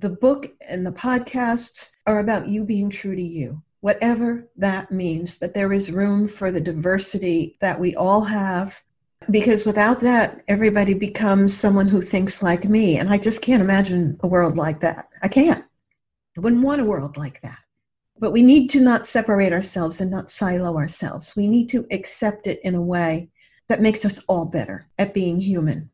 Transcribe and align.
The 0.00 0.10
book 0.10 0.46
and 0.60 0.86
the 0.86 0.92
podcasts 0.92 1.90
are 2.06 2.20
about 2.20 2.46
you 2.46 2.62
being 2.62 2.88
true 2.88 3.16
to 3.16 3.22
you. 3.22 3.60
Whatever 3.80 4.48
that 4.56 4.92
means, 4.92 5.40
that 5.40 5.54
there 5.54 5.72
is 5.72 5.90
room 5.90 6.28
for 6.28 6.52
the 6.52 6.60
diversity 6.60 7.56
that 7.60 7.80
we 7.80 7.96
all 7.96 8.22
have. 8.22 8.80
Because 9.28 9.66
without 9.66 9.98
that, 10.00 10.40
everybody 10.46 10.94
becomes 10.94 11.58
someone 11.58 11.88
who 11.88 12.00
thinks 12.00 12.44
like 12.44 12.64
me. 12.64 12.98
And 12.98 13.10
I 13.10 13.18
just 13.18 13.42
can't 13.42 13.60
imagine 13.60 14.20
a 14.22 14.28
world 14.28 14.56
like 14.56 14.78
that. 14.82 15.08
I 15.20 15.26
can't. 15.26 15.64
I 16.36 16.40
wouldn't 16.40 16.62
want 16.62 16.80
a 16.80 16.84
world 16.84 17.16
like 17.16 17.40
that. 17.42 17.58
But 18.20 18.30
we 18.30 18.44
need 18.44 18.68
to 18.70 18.80
not 18.80 19.04
separate 19.04 19.52
ourselves 19.52 20.00
and 20.00 20.12
not 20.12 20.30
silo 20.30 20.76
ourselves. 20.76 21.34
We 21.36 21.48
need 21.48 21.70
to 21.70 21.84
accept 21.90 22.46
it 22.46 22.60
in 22.62 22.76
a 22.76 22.80
way 22.80 23.30
that 23.66 23.82
makes 23.82 24.04
us 24.04 24.24
all 24.28 24.44
better 24.44 24.86
at 24.96 25.12
being 25.12 25.40
human. 25.40 25.90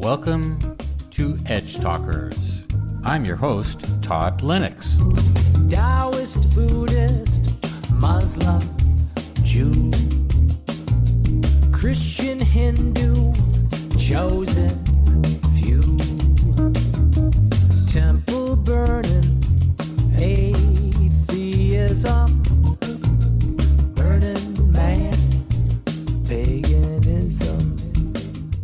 Welcome 0.00 0.78
to 1.10 1.36
Edge 1.44 1.78
Talkers. 1.78 2.64
I'm 3.04 3.26
your 3.26 3.36
host, 3.36 3.84
Todd 4.02 4.40
Lejnieks. 4.40 4.96
Taoist, 5.70 6.54
Buddhist, 6.54 7.52
Muslim, 7.92 8.62
Jew, 9.44 9.92
Christian, 11.70 12.40
Hindu, 12.40 13.34
chosen 13.98 14.89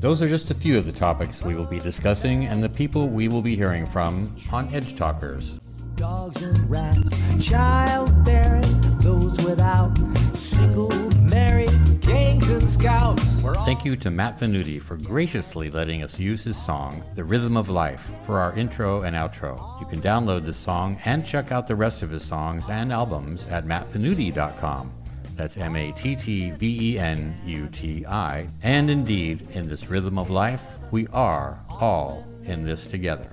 Those 0.06 0.22
are 0.22 0.28
just 0.28 0.52
a 0.52 0.54
few 0.54 0.78
of 0.78 0.86
the 0.86 0.92
topics 0.92 1.42
we 1.42 1.56
will 1.56 1.66
be 1.66 1.80
discussing 1.80 2.44
and 2.44 2.62
the 2.62 2.68
people 2.68 3.08
we 3.08 3.26
will 3.26 3.42
be 3.42 3.56
hearing 3.56 3.86
from 3.86 4.36
on 4.52 4.72
Edge 4.72 4.94
Talkers. 4.94 5.58
dogs 5.96 6.42
and 6.42 6.70
rats, 6.70 7.10
childbearing, 7.44 9.00
those 9.00 9.36
without, 9.38 9.98
single, 10.36 10.92
married, 11.22 12.00
gangs 12.02 12.48
and 12.48 12.70
scouts. 12.70 13.42
Thank 13.64 13.84
you 13.84 13.96
to 13.96 14.12
Matt 14.12 14.38
Venuti 14.38 14.80
for 14.80 14.96
graciously 14.96 15.72
letting 15.72 16.04
us 16.04 16.20
use 16.20 16.44
his 16.44 16.56
song, 16.64 17.02
The 17.16 17.24
Rhythm 17.24 17.56
of 17.56 17.68
Life, 17.68 18.08
for 18.24 18.38
our 18.38 18.56
intro 18.56 19.02
and 19.02 19.16
outro. 19.16 19.80
You 19.80 19.86
can 19.86 20.00
download 20.00 20.46
this 20.46 20.56
song 20.56 21.00
and 21.04 21.26
check 21.26 21.50
out 21.50 21.66
the 21.66 21.74
rest 21.74 22.04
of 22.04 22.10
his 22.10 22.24
songs 22.24 22.68
and 22.68 22.92
albums 22.92 23.48
at 23.48 23.64
mattvenuti.com. 23.64 24.92
That's 25.36 25.58
M 25.58 25.76
A 25.76 25.92
T 25.92 26.16
T 26.16 26.50
V 26.50 26.94
E 26.94 26.98
N 26.98 27.34
U 27.44 27.68
T 27.68 28.06
I. 28.06 28.48
And 28.62 28.88
indeed, 28.88 29.42
in 29.52 29.68
this 29.68 29.90
rhythm 29.90 30.18
of 30.18 30.30
life, 30.30 30.62
we 30.90 31.06
are 31.08 31.58
all 31.68 32.24
in 32.44 32.64
this 32.64 32.86
together. 32.86 33.30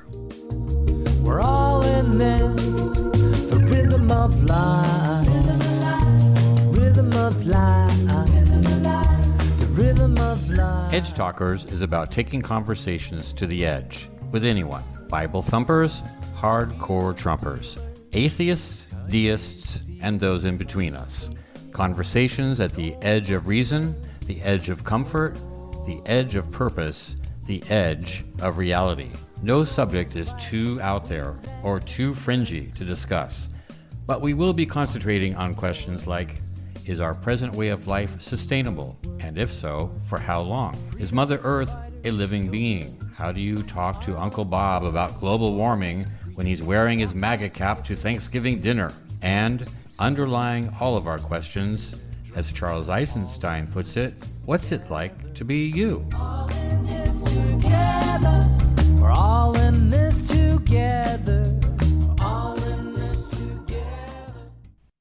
We're 1.23 1.39
all 1.39 1.83
in 1.83 2.17
this, 2.17 2.97
the 3.49 3.65
rhythm 3.71 4.11
of 4.11 4.35
life. 4.43 5.27
Rhythm 6.77 7.13
of 7.13 7.45
life. 7.45 7.97
The 9.59 9.67
rhythm 9.71 10.17
of 10.17 10.49
life. 10.49 10.93
Edge 10.93 11.13
Talkers 11.13 11.63
is 11.63 11.81
about 11.81 12.11
taking 12.11 12.41
conversations 12.41 13.31
to 13.33 13.47
the 13.47 13.65
edge 13.65 14.09
with 14.33 14.43
anyone 14.43 14.83
Bible 15.07 15.41
thumpers, 15.41 16.01
hardcore 16.35 17.17
trumpers, 17.17 17.77
atheists, 18.11 18.87
deists, 19.09 19.81
and 20.01 20.19
those 20.19 20.43
in 20.43 20.57
between 20.57 20.95
us. 20.95 21.29
Conversations 21.73 22.59
at 22.59 22.75
the 22.75 22.95
edge 23.01 23.31
of 23.31 23.47
reason, 23.47 23.95
the 24.27 24.39
edge 24.43 24.69
of 24.69 24.83
comfort, 24.83 25.33
the 25.87 25.99
edge 26.05 26.35
of 26.35 26.51
purpose, 26.51 27.15
the 27.47 27.63
edge 27.63 28.23
of 28.39 28.59
reality. 28.59 29.09
No 29.41 29.63
subject 29.63 30.15
is 30.15 30.31
too 30.33 30.79
out 30.81 31.09
there 31.09 31.35
or 31.63 31.79
too 31.79 32.13
fringy 32.13 32.71
to 32.77 32.85
discuss, 32.85 33.49
but 34.05 34.21
we 34.21 34.35
will 34.35 34.53
be 34.53 34.67
concentrating 34.67 35.35
on 35.35 35.55
questions 35.55 36.05
like 36.05 36.39
is 36.85 36.99
our 36.99 37.13
present 37.13 37.55
way 37.55 37.69
of 37.69 37.87
life 37.87 38.21
sustainable? 38.21 38.97
And 39.19 39.37
if 39.37 39.51
so, 39.51 39.91
for 40.09 40.19
how 40.19 40.41
long? 40.41 40.77
Is 40.99 41.13
Mother 41.13 41.39
Earth 41.43 41.75
a 42.03 42.11
living 42.11 42.51
being? 42.51 42.99
How 43.17 43.31
do 43.31 43.41
you 43.41 43.63
talk 43.63 44.01
to 44.01 44.17
Uncle 44.17 44.45
Bob 44.45 44.83
about 44.83 45.19
global 45.19 45.55
warming 45.55 46.05
when 46.35 46.45
he's 46.45 46.61
wearing 46.61 46.99
his 46.99 47.15
MAGA 47.15 47.49
cap 47.49 47.85
to 47.85 47.95
Thanksgiving 47.95 48.59
dinner? 48.59 48.91
And 49.21 49.65
underlying 49.99 50.69
all 50.79 50.97
of 50.97 51.07
our 51.07 51.19
questions, 51.19 51.95
as 52.35 52.51
Charles 52.51 52.89
Eisenstein 52.89 53.67
puts 53.67 53.95
it, 53.95 54.13
what's 54.45 54.71
it 54.71 54.89
like 54.89 55.35
to 55.35 55.45
be 55.45 55.67
you? 55.67 56.05
We're 56.11 56.17
all 56.17 56.49
in 56.49 56.85
this 56.85 57.21
together. 57.21 58.49
We're 58.99 59.11
all 59.11 59.43
in 59.55 59.81
this 59.81 60.81
together. 60.89 61.59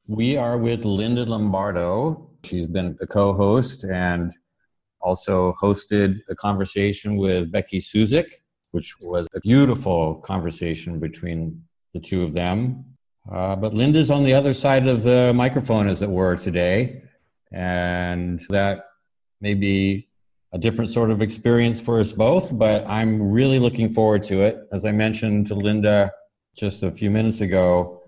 We 0.06 0.36
are 0.36 0.58
with 0.58 0.84
Linda 0.84 1.24
Lombardo. 1.24 2.28
She's 2.44 2.66
been 2.66 2.97
a 3.00 3.06
co 3.06 3.32
host 3.32 3.84
and 3.84 4.30
also 5.00 5.54
hosted 5.60 6.19
a 6.28 6.34
conversation 6.34 7.16
with 7.16 7.50
Becky 7.50 7.80
Suzik, 7.80 8.26
which 8.72 9.00
was 9.00 9.26
a 9.34 9.41
beautiful 9.41 10.16
conversation 10.16 11.00
between 11.00 11.62
the 11.94 12.00
two 12.00 12.22
of 12.22 12.34
them. 12.34 12.91
Uh, 13.31 13.56
but 13.56 13.72
Linda's 13.75 14.10
on 14.10 14.25
the 14.25 14.34
other 14.34 14.53
side 14.53 14.87
of 14.88 15.03
the 15.03 15.33
microphone, 15.34 15.88
as 15.88 16.03
it 16.03 16.10
were, 16.10 16.37
today. 16.37 17.03
And 17.53 18.41
that 18.49 18.87
may 19.41 19.55
be 19.55 20.09
a 20.53 20.59
different 20.59 20.93
sort 20.93 21.10
of 21.10 21.22
experience 21.22 21.81
for 21.81 21.99
us 22.00 22.12
both, 22.12 22.56
but 22.59 22.87
I'm 22.87 23.31
really 23.31 23.59
looking 23.59 23.93
forward 23.93 24.22
to 24.25 24.43
it. 24.43 24.69
As 24.72 24.84
I 24.84 24.93
mentioned 24.93 25.47
to 25.49 25.55
Linda 25.55 26.12
just 26.56 26.83
a 26.83 26.91
few 26.91 27.10
minutes 27.10 27.41
ago, 27.41 28.03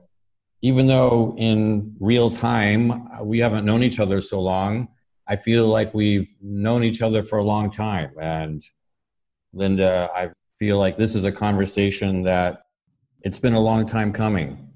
even 0.61 0.87
though 0.87 1.35
in 1.39 1.95
real 2.01 2.31
time 2.31 2.91
uh, 2.91 3.25
we 3.25 3.39
haven't 3.39 3.65
known 3.65 3.83
each 3.83 4.01
other 4.01 4.21
so 4.21 4.41
long, 4.41 4.89
I 5.27 5.37
feel 5.37 5.69
like 5.69 5.95
we've 5.95 6.29
known 6.43 6.85
each 6.85 7.01
other 7.01 7.23
for 7.23 7.39
a 7.39 7.45
long 7.45 7.71
time. 7.71 8.13
And 8.21 8.63
Linda, 9.55 10.11
I 10.15 10.31
feel 10.59 10.79
like 10.79 10.99
this 10.99 11.15
is 11.15 11.25
a 11.25 11.33
conversation 11.33 12.23
that 12.25 12.67
it's 13.23 13.39
been 13.39 13.55
a 13.55 13.61
long 13.61 13.87
time 13.87 14.13
coming. 14.13 14.74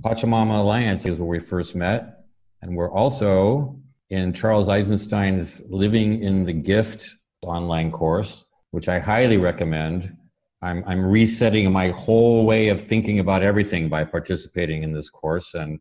Pachamama 0.00 0.60
Alliance 0.60 1.06
is 1.06 1.18
where 1.18 1.28
we 1.28 1.40
first 1.40 1.74
met, 1.74 2.24
and 2.62 2.76
we're 2.76 2.90
also 2.90 3.80
in 4.10 4.32
Charles 4.32 4.68
Eisenstein's 4.68 5.62
Living 5.68 6.22
in 6.22 6.44
the 6.44 6.52
Gift 6.52 7.16
online 7.42 7.90
course, 7.90 8.44
which 8.70 8.88
I 8.88 8.98
highly 8.98 9.38
recommend. 9.38 10.16
I'm, 10.62 10.84
I'm 10.86 11.04
resetting 11.04 11.70
my 11.72 11.90
whole 11.90 12.46
way 12.46 12.68
of 12.68 12.80
thinking 12.80 13.18
about 13.18 13.42
everything 13.42 13.88
by 13.88 14.04
participating 14.04 14.82
in 14.82 14.92
this 14.92 15.10
course, 15.10 15.54
and 15.54 15.80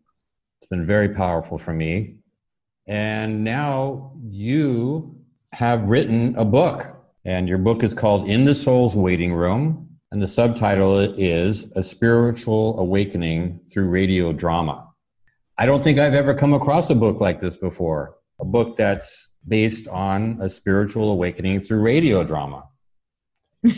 it's 0.60 0.70
been 0.70 0.86
very 0.86 1.10
powerful 1.10 1.58
for 1.58 1.74
me. 1.74 2.16
And 2.88 3.44
now 3.44 4.14
you 4.24 5.16
have 5.52 5.90
written 5.90 6.36
a 6.38 6.46
book, 6.46 6.84
and 7.26 7.48
your 7.48 7.58
book 7.58 7.84
is 7.84 7.94
called 7.94 8.30
In 8.30 8.46
the 8.46 8.56
Soul's 8.56 8.96
Waiting 8.96 9.34
Room, 9.34 9.87
and 10.12 10.22
the 10.22 10.28
subtitle 10.28 11.00
is 11.00 11.72
A 11.76 11.84
Spiritual 11.84 12.80
Awakening 12.80 13.60
Through 13.72 13.90
Radio 13.90 14.32
Drama. 14.32 14.88
I 15.58 15.66
don't 15.66 15.84
think 15.84 16.00
I've 16.00 16.14
ever 16.14 16.34
come 16.34 16.54
across 16.54 16.90
a 16.90 16.96
book 16.96 17.20
like 17.20 17.40
this 17.40 17.58
before, 17.58 18.16
a 18.40 18.46
book 18.46 18.78
that's 18.78 19.30
based 19.48 19.88
on 19.88 20.40
a 20.42 20.50
spiritual 20.50 21.12
awakening 21.12 21.60
through 21.60 21.82
radio 21.82 22.24
drama. 22.24 22.66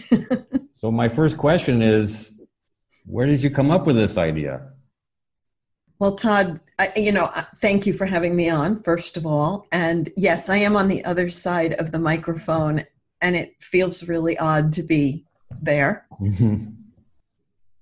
so, 0.73 0.91
my 0.91 1.07
first 1.07 1.37
question 1.37 1.81
is 1.81 2.33
where 3.05 3.25
did 3.25 3.41
you 3.41 3.49
come 3.49 3.71
up 3.71 3.87
with 3.87 3.95
this 3.95 4.17
idea? 4.17 4.73
Well, 5.99 6.15
Todd, 6.15 6.59
I, 6.77 6.91
you 6.95 7.11
know, 7.11 7.29
thank 7.57 7.87
you 7.87 7.93
for 7.93 8.05
having 8.05 8.35
me 8.35 8.49
on, 8.49 8.83
first 8.83 9.17
of 9.17 9.25
all. 9.25 9.67
And 9.71 10.11
yes, 10.15 10.49
I 10.49 10.57
am 10.57 10.75
on 10.75 10.87
the 10.87 11.03
other 11.05 11.29
side 11.29 11.73
of 11.73 11.91
the 11.91 11.99
microphone, 11.99 12.83
and 13.21 13.35
it 13.35 13.55
feels 13.61 14.07
really 14.07 14.37
odd 14.37 14.73
to 14.73 14.83
be 14.83 15.25
there. 15.61 16.05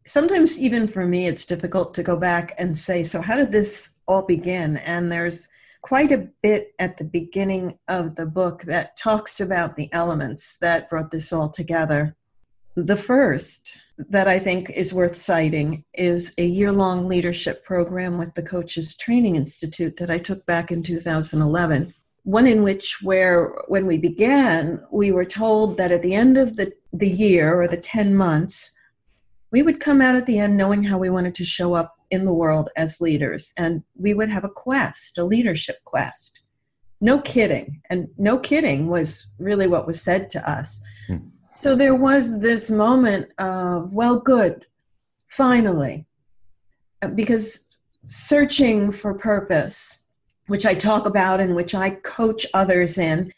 sometimes 0.05 0.57
even 0.59 0.87
for 0.87 1.05
me 1.05 1.27
it's 1.27 1.45
difficult 1.45 1.93
to 1.93 2.03
go 2.03 2.15
back 2.15 2.53
and 2.57 2.77
say 2.77 3.03
so 3.03 3.21
how 3.21 3.35
did 3.35 3.51
this 3.51 3.89
all 4.07 4.25
begin? 4.25 4.77
And 4.77 5.11
there's 5.11 5.49
quite 5.81 6.11
a 6.11 6.29
bit 6.41 6.73
at 6.79 6.97
the 6.97 7.03
beginning 7.03 7.77
of 7.87 8.15
the 8.15 8.25
book 8.25 8.63
that 8.63 8.97
talks 8.97 9.39
about 9.39 9.75
the 9.75 9.89
elements 9.93 10.57
that 10.61 10.89
brought 10.89 11.11
this 11.11 11.31
all 11.31 11.49
together. 11.49 12.15
The 12.75 12.97
first 12.97 13.79
that 14.09 14.27
i 14.27 14.37
think 14.37 14.69
is 14.69 14.93
worth 14.93 15.15
citing 15.15 15.83
is 15.95 16.31
a 16.37 16.45
year-long 16.45 17.07
leadership 17.07 17.63
program 17.65 18.19
with 18.19 18.31
the 18.35 18.43
coaches 18.43 18.95
training 18.95 19.35
institute 19.35 19.97
that 19.97 20.11
i 20.11 20.19
took 20.19 20.45
back 20.45 20.71
in 20.71 20.83
2011 20.83 21.91
one 22.27 22.45
in 22.45 22.61
which 22.61 22.97
where 23.01 23.53
when 23.67 23.87
we 23.87 23.97
began 23.97 24.83
we 24.91 25.11
were 25.11 25.25
told 25.25 25.77
that 25.77 25.91
at 25.91 26.03
the 26.03 26.13
end 26.13 26.37
of 26.37 26.57
the, 26.57 26.73
the 26.91 27.09
year 27.09 27.59
or 27.59 27.67
the 27.67 27.77
10 27.77 28.13
months 28.13 28.73
we 29.51 29.61
would 29.63 29.79
come 29.79 30.01
out 30.01 30.15
at 30.15 30.25
the 30.25 30.39
end 30.39 30.57
knowing 30.57 30.83
how 30.83 30.97
we 30.97 31.09
wanted 31.09 31.35
to 31.35 31.45
show 31.45 31.73
up 31.73 31.95
in 32.11 32.25
the 32.25 32.33
world 32.33 32.69
as 32.75 33.01
leaders. 33.01 33.53
And 33.57 33.83
we 33.95 34.13
would 34.13 34.29
have 34.29 34.43
a 34.43 34.49
quest, 34.49 35.17
a 35.17 35.23
leadership 35.23 35.77
quest. 35.85 36.41
No 36.99 37.19
kidding. 37.21 37.81
And 37.89 38.07
no 38.17 38.37
kidding 38.37 38.87
was 38.87 39.27
really 39.39 39.67
what 39.67 39.87
was 39.87 40.01
said 40.01 40.29
to 40.31 40.49
us. 40.49 40.81
Hmm. 41.07 41.27
So 41.55 41.75
there 41.75 41.95
was 41.95 42.39
this 42.41 42.69
moment 42.69 43.31
of, 43.37 43.93
well, 43.93 44.19
good, 44.19 44.65
finally. 45.27 46.05
Because 47.15 47.75
searching 48.03 48.91
for 48.91 49.13
purpose, 49.13 49.97
which 50.47 50.65
I 50.65 50.73
talk 50.73 51.05
about 51.05 51.39
and 51.39 51.55
which 51.55 51.75
I 51.75 51.91
coach 51.91 52.45
others 52.53 52.97
in, 52.97 53.33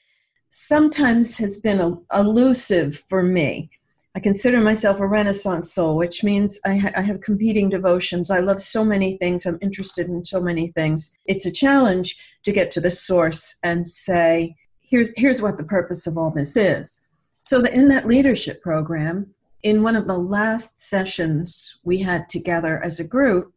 sometimes 0.50 1.38
has 1.38 1.58
been 1.58 2.04
elusive 2.12 2.98
for 3.10 3.22
me 3.22 3.70
I 4.16 4.20
consider 4.20 4.60
myself 4.60 5.00
a 5.00 5.08
Renaissance 5.08 5.72
soul, 5.72 5.96
which 5.96 6.24
means 6.24 6.60
I, 6.66 6.76
ha- 6.78 6.92
I, 6.96 7.02
have 7.02 7.22
competing 7.22 7.70
devotions. 7.70 8.32
I 8.32 8.40
love 8.40 8.62
so 8.62 8.84
many 8.84 9.18
things. 9.18 9.46
I'm 9.46 9.60
interested 9.62 10.08
in 10.08 10.26
so 10.26 10.42
many 10.42 10.70
things. 10.72 11.16
It's 11.26 11.46
a 11.46 11.52
challenge 11.52 12.18
to 12.44 12.52
get 12.52 12.72
to 12.72 12.82
the 12.82 12.90
source 12.90 13.58
and 13.64 13.88
say, 13.88 14.56
here's, 14.82 15.14
here's 15.16 15.44
what 15.44 15.58
the 15.58 15.64
purpose 15.64 16.08
of 16.08 16.18
all 16.18 16.32
this 16.32 16.58
is. 16.58 17.02
So, 17.44 17.62
that 17.62 17.74
in 17.74 17.88
that 17.90 18.08
leadership 18.08 18.62
program, 18.62 19.34
in 19.64 19.84
one 19.84 19.96
of 19.96 20.08
the 20.08 20.18
last 20.18 20.82
sessions 20.82 21.80
we 21.86 22.00
had 22.00 22.28
together 22.30 22.84
as 22.84 23.00
a 23.00 23.08
group, 23.08 23.54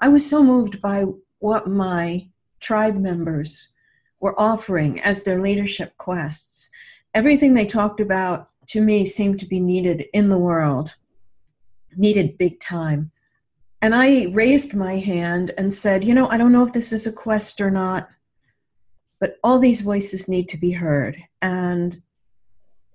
I 0.00 0.08
was 0.08 0.28
so 0.28 0.42
moved 0.42 0.82
by 0.82 1.04
what 1.38 1.68
my 1.68 2.28
tribe 2.60 2.96
members 2.96 3.70
were 4.20 4.38
offering 4.38 5.00
as 5.00 5.22
their 5.22 5.40
leadership 5.40 5.96
quests. 5.98 6.68
Everything 7.14 7.54
they 7.54 7.66
talked 7.66 8.00
about 8.00 8.50
to 8.68 8.80
me 8.80 9.06
seemed 9.06 9.40
to 9.40 9.46
be 9.46 9.60
needed 9.60 10.06
in 10.12 10.28
the 10.28 10.38
world, 10.38 10.94
needed 11.96 12.38
big 12.38 12.60
time. 12.60 13.10
And 13.80 13.94
I 13.94 14.26
raised 14.32 14.74
my 14.74 14.98
hand 14.98 15.54
and 15.56 15.72
said, 15.72 16.04
You 16.04 16.14
know, 16.14 16.28
I 16.28 16.36
don't 16.36 16.52
know 16.52 16.64
if 16.64 16.72
this 16.72 16.92
is 16.92 17.06
a 17.06 17.12
quest 17.12 17.60
or 17.60 17.70
not, 17.70 18.08
but 19.20 19.36
all 19.42 19.58
these 19.58 19.80
voices 19.80 20.28
need 20.28 20.48
to 20.50 20.58
be 20.58 20.72
heard. 20.72 21.16
And 21.40 21.96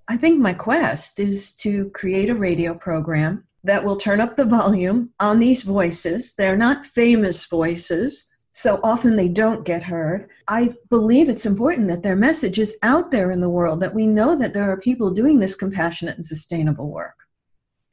I 0.07 0.17
think 0.17 0.39
my 0.39 0.53
quest 0.53 1.19
is 1.19 1.53
to 1.57 1.89
create 1.91 2.29
a 2.29 2.35
radio 2.35 2.73
program 2.73 3.45
that 3.63 3.83
will 3.83 3.95
turn 3.95 4.19
up 4.19 4.35
the 4.35 4.45
volume 4.45 5.09
on 5.19 5.39
these 5.39 5.63
voices. 5.63 6.35
They're 6.35 6.57
not 6.57 6.85
famous 6.85 7.45
voices, 7.45 8.32
so 8.55 8.79
often 8.83 9.15
they 9.15 9.27
don't 9.27 9.65
get 9.65 9.81
heard. 9.81 10.29
I 10.47 10.69
believe 10.91 11.27
it's 11.27 11.47
important 11.47 11.87
that 11.89 12.03
their 12.03 12.15
message 12.15 12.59
is 12.59 12.77
out 12.83 13.09
there 13.09 13.31
in 13.31 13.41
the 13.41 13.49
world, 13.49 13.79
that 13.81 13.95
we 13.95 14.05
know 14.05 14.37
that 14.37 14.53
there 14.53 14.71
are 14.71 14.79
people 14.79 15.09
doing 15.09 15.39
this 15.39 15.55
compassionate 15.55 16.15
and 16.15 16.25
sustainable 16.25 16.91
work. 16.91 17.15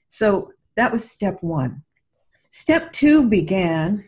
So 0.08 0.52
that 0.76 0.92
was 0.92 1.10
step 1.10 1.42
one. 1.42 1.82
Step 2.50 2.92
two 2.92 3.26
began, 3.26 4.04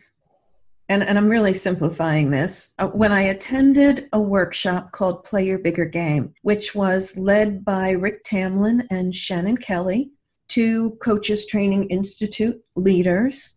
and, 0.89 1.01
and 1.01 1.17
I'm 1.17 1.27
really 1.27 1.53
simplifying 1.53 2.29
this, 2.29 2.69
uh, 2.77 2.87
when 2.87 3.11
I 3.11 3.23
attended 3.23 4.07
a 4.13 4.21
workshop 4.21 4.91
called 4.91 5.23
Play 5.23 5.47
Your 5.47 5.57
Bigger 5.57 5.85
Game, 5.85 6.35
which 6.43 6.75
was 6.75 7.17
led 7.17 7.65
by 7.65 7.91
Rick 7.91 8.23
Tamlyn 8.25 8.85
and 8.91 9.15
Shannon 9.15 9.57
Kelly, 9.57 10.11
two 10.49 10.91
Coaches 11.01 11.47
Training 11.47 11.85
Institute 11.85 12.61
leaders 12.75 13.55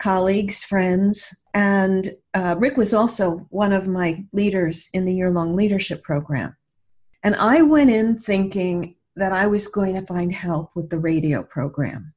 colleagues, 0.00 0.64
friends, 0.64 1.36
and 1.54 2.16
uh, 2.34 2.56
Rick 2.58 2.76
was 2.76 2.94
also 2.94 3.46
one 3.50 3.72
of 3.72 3.86
my 3.86 4.24
leaders 4.32 4.88
in 4.92 5.04
the 5.04 5.14
year 5.14 5.30
long 5.30 5.54
leadership 5.54 6.02
program. 6.02 6.56
And 7.22 7.34
I 7.36 7.62
went 7.62 7.90
in 7.90 8.16
thinking 8.16 8.96
that 9.16 9.32
I 9.32 9.46
was 9.46 9.68
going 9.68 9.94
to 9.94 10.06
find 10.06 10.32
help 10.32 10.70
with 10.74 10.88
the 10.88 10.98
radio 10.98 11.42
program. 11.42 12.14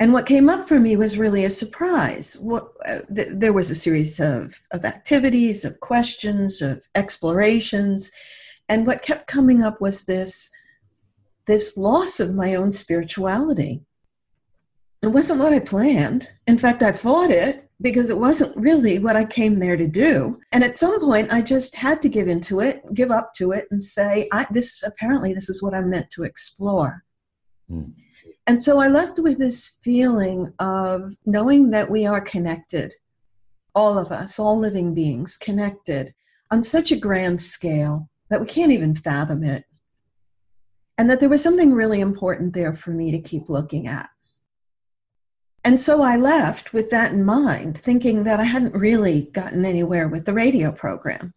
And 0.00 0.12
what 0.12 0.26
came 0.26 0.48
up 0.48 0.68
for 0.68 0.78
me 0.78 0.96
was 0.96 1.18
really 1.18 1.44
a 1.44 1.50
surprise. 1.50 2.36
What, 2.40 2.72
uh, 2.84 3.00
th- 3.14 3.28
there 3.32 3.52
was 3.52 3.70
a 3.70 3.74
series 3.74 4.20
of, 4.20 4.54
of 4.70 4.84
activities, 4.84 5.64
of 5.64 5.80
questions, 5.80 6.62
of 6.62 6.82
explorations, 6.94 8.10
and 8.68 8.86
what 8.86 9.02
kept 9.02 9.26
coming 9.26 9.62
up 9.62 9.80
was 9.80 10.04
this, 10.04 10.50
this 11.46 11.76
loss 11.76 12.20
of 12.20 12.34
my 12.34 12.54
own 12.54 12.70
spirituality 12.70 13.82
it 15.02 15.08
wasn't 15.08 15.40
what 15.40 15.52
I 15.52 15.60
planned. 15.60 16.28
In 16.46 16.58
fact, 16.58 16.82
I 16.82 16.92
fought 16.92 17.30
it 17.30 17.68
because 17.80 18.10
it 18.10 18.18
wasn't 18.18 18.56
really 18.56 18.98
what 18.98 19.16
I 19.16 19.24
came 19.24 19.54
there 19.54 19.76
to 19.76 19.86
do. 19.86 20.40
And 20.52 20.64
at 20.64 20.78
some 20.78 21.00
point, 21.00 21.32
I 21.32 21.40
just 21.40 21.74
had 21.74 22.02
to 22.02 22.08
give 22.08 22.26
into 22.26 22.60
it, 22.60 22.82
give 22.94 23.10
up 23.12 23.32
to 23.36 23.52
it, 23.52 23.66
and 23.70 23.84
say, 23.84 24.28
I, 24.32 24.46
"This 24.50 24.82
apparently 24.82 25.32
this 25.32 25.48
is 25.48 25.62
what 25.62 25.74
I'm 25.74 25.90
meant 25.90 26.10
to 26.12 26.24
explore." 26.24 27.04
Mm. 27.70 27.92
And 28.48 28.62
so 28.62 28.78
I 28.78 28.88
left 28.88 29.18
with 29.18 29.38
this 29.38 29.78
feeling 29.82 30.52
of 30.58 31.12
knowing 31.26 31.70
that 31.70 31.90
we 31.90 32.06
are 32.06 32.20
connected, 32.20 32.92
all 33.74 33.98
of 33.98 34.10
us, 34.10 34.38
all 34.38 34.58
living 34.58 34.94
beings, 34.94 35.36
connected 35.36 36.14
on 36.50 36.62
such 36.62 36.90
a 36.90 36.98
grand 36.98 37.40
scale 37.40 38.08
that 38.30 38.40
we 38.40 38.46
can't 38.46 38.72
even 38.72 38.94
fathom 38.94 39.44
it. 39.44 39.64
And 40.96 41.10
that 41.10 41.20
there 41.20 41.28
was 41.28 41.42
something 41.42 41.72
really 41.72 42.00
important 42.00 42.54
there 42.54 42.74
for 42.74 42.90
me 42.90 43.12
to 43.12 43.20
keep 43.20 43.48
looking 43.48 43.86
at. 43.86 44.08
And 45.68 45.78
so 45.78 46.00
I 46.00 46.16
left 46.16 46.72
with 46.72 46.88
that 46.92 47.12
in 47.12 47.26
mind, 47.26 47.76
thinking 47.76 48.24
that 48.24 48.40
I 48.40 48.44
hadn't 48.44 48.74
really 48.74 49.28
gotten 49.34 49.66
anywhere 49.66 50.08
with 50.08 50.24
the 50.24 50.32
radio 50.32 50.72
program. 50.72 51.34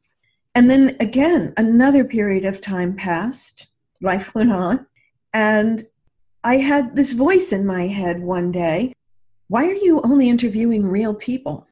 And 0.56 0.72
then 0.72 0.96
again, 1.02 1.54
another 1.58 2.06
period 2.06 2.46
of 2.46 2.62
time 2.62 2.96
passed, 2.96 3.68
life 4.00 4.34
went 4.34 4.54
on, 4.54 4.88
and 5.34 5.84
I 6.46 6.60
had 6.60 6.96
this 6.96 7.12
voice 7.12 7.52
in 7.52 7.66
my 7.66 7.88
head 7.88 8.22
one 8.22 8.54
day 8.54 8.94
why 9.50 9.68
are 9.68 9.74
you 9.74 10.00
only 10.02 10.30
interviewing 10.30 10.88
real 10.88 11.14
people? 11.14 11.68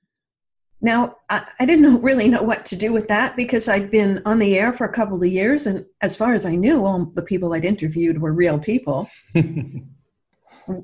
Now, 0.81 1.15
I, 1.29 1.47
I 1.61 1.65
didn't 1.65 2.01
really 2.01 2.27
know 2.27 2.43
what 2.43 2.65
to 2.65 2.75
do 2.75 2.91
with 2.91 3.07
that 3.07 3.37
because 3.37 3.69
I'd 3.69 3.89
been 3.89 4.21
on 4.25 4.37
the 4.37 4.59
air 4.59 4.73
for 4.73 4.83
a 4.83 4.91
couple 4.91 5.23
of 5.23 5.29
years, 5.29 5.65
and 5.65 5.85
as 6.01 6.17
far 6.17 6.33
as 6.33 6.45
I 6.45 6.55
knew, 6.55 6.85
all 6.85 7.05
the 7.05 7.21
people 7.21 7.53
I'd 7.53 7.63
interviewed 7.63 8.19
were 8.19 8.33
real 8.33 8.59
people. 8.59 9.09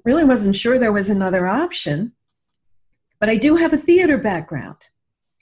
really 0.04 0.24
wasn't 0.24 0.56
sure 0.56 0.78
there 0.78 0.92
was 0.92 1.10
another 1.10 1.48
option. 1.48 2.14
But 3.20 3.30
I 3.30 3.38
do 3.38 3.56
have 3.56 3.74
a 3.74 3.78
theater 3.78 4.18
background. 4.18 4.78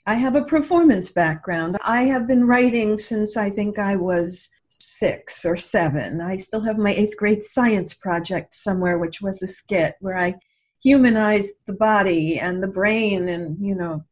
I 0.06 0.14
have 0.14 0.36
a 0.36 0.44
performance 0.44 1.10
background. 1.10 1.78
I 1.82 2.02
have 2.04 2.26
been 2.26 2.46
writing 2.46 2.98
since 2.98 3.36
I 3.36 3.50
think 3.50 3.78
I 3.78 3.96
was 3.96 4.50
six 4.68 5.44
or 5.44 5.56
seven. 5.56 6.20
I 6.20 6.36
still 6.36 6.60
have 6.60 6.78
my 6.78 6.92
eighth 6.92 7.16
grade 7.16 7.42
science 7.42 7.94
project 7.94 8.54
somewhere, 8.54 8.98
which 8.98 9.22
was 9.22 9.42
a 9.42 9.46
skit 9.46 9.96
where 10.00 10.16
I 10.16 10.34
humanized 10.82 11.54
the 11.66 11.74
body 11.74 12.38
and 12.38 12.62
the 12.62 12.68
brain. 12.68 13.28
And, 13.30 13.58
you 13.58 13.74
know, 13.74 14.04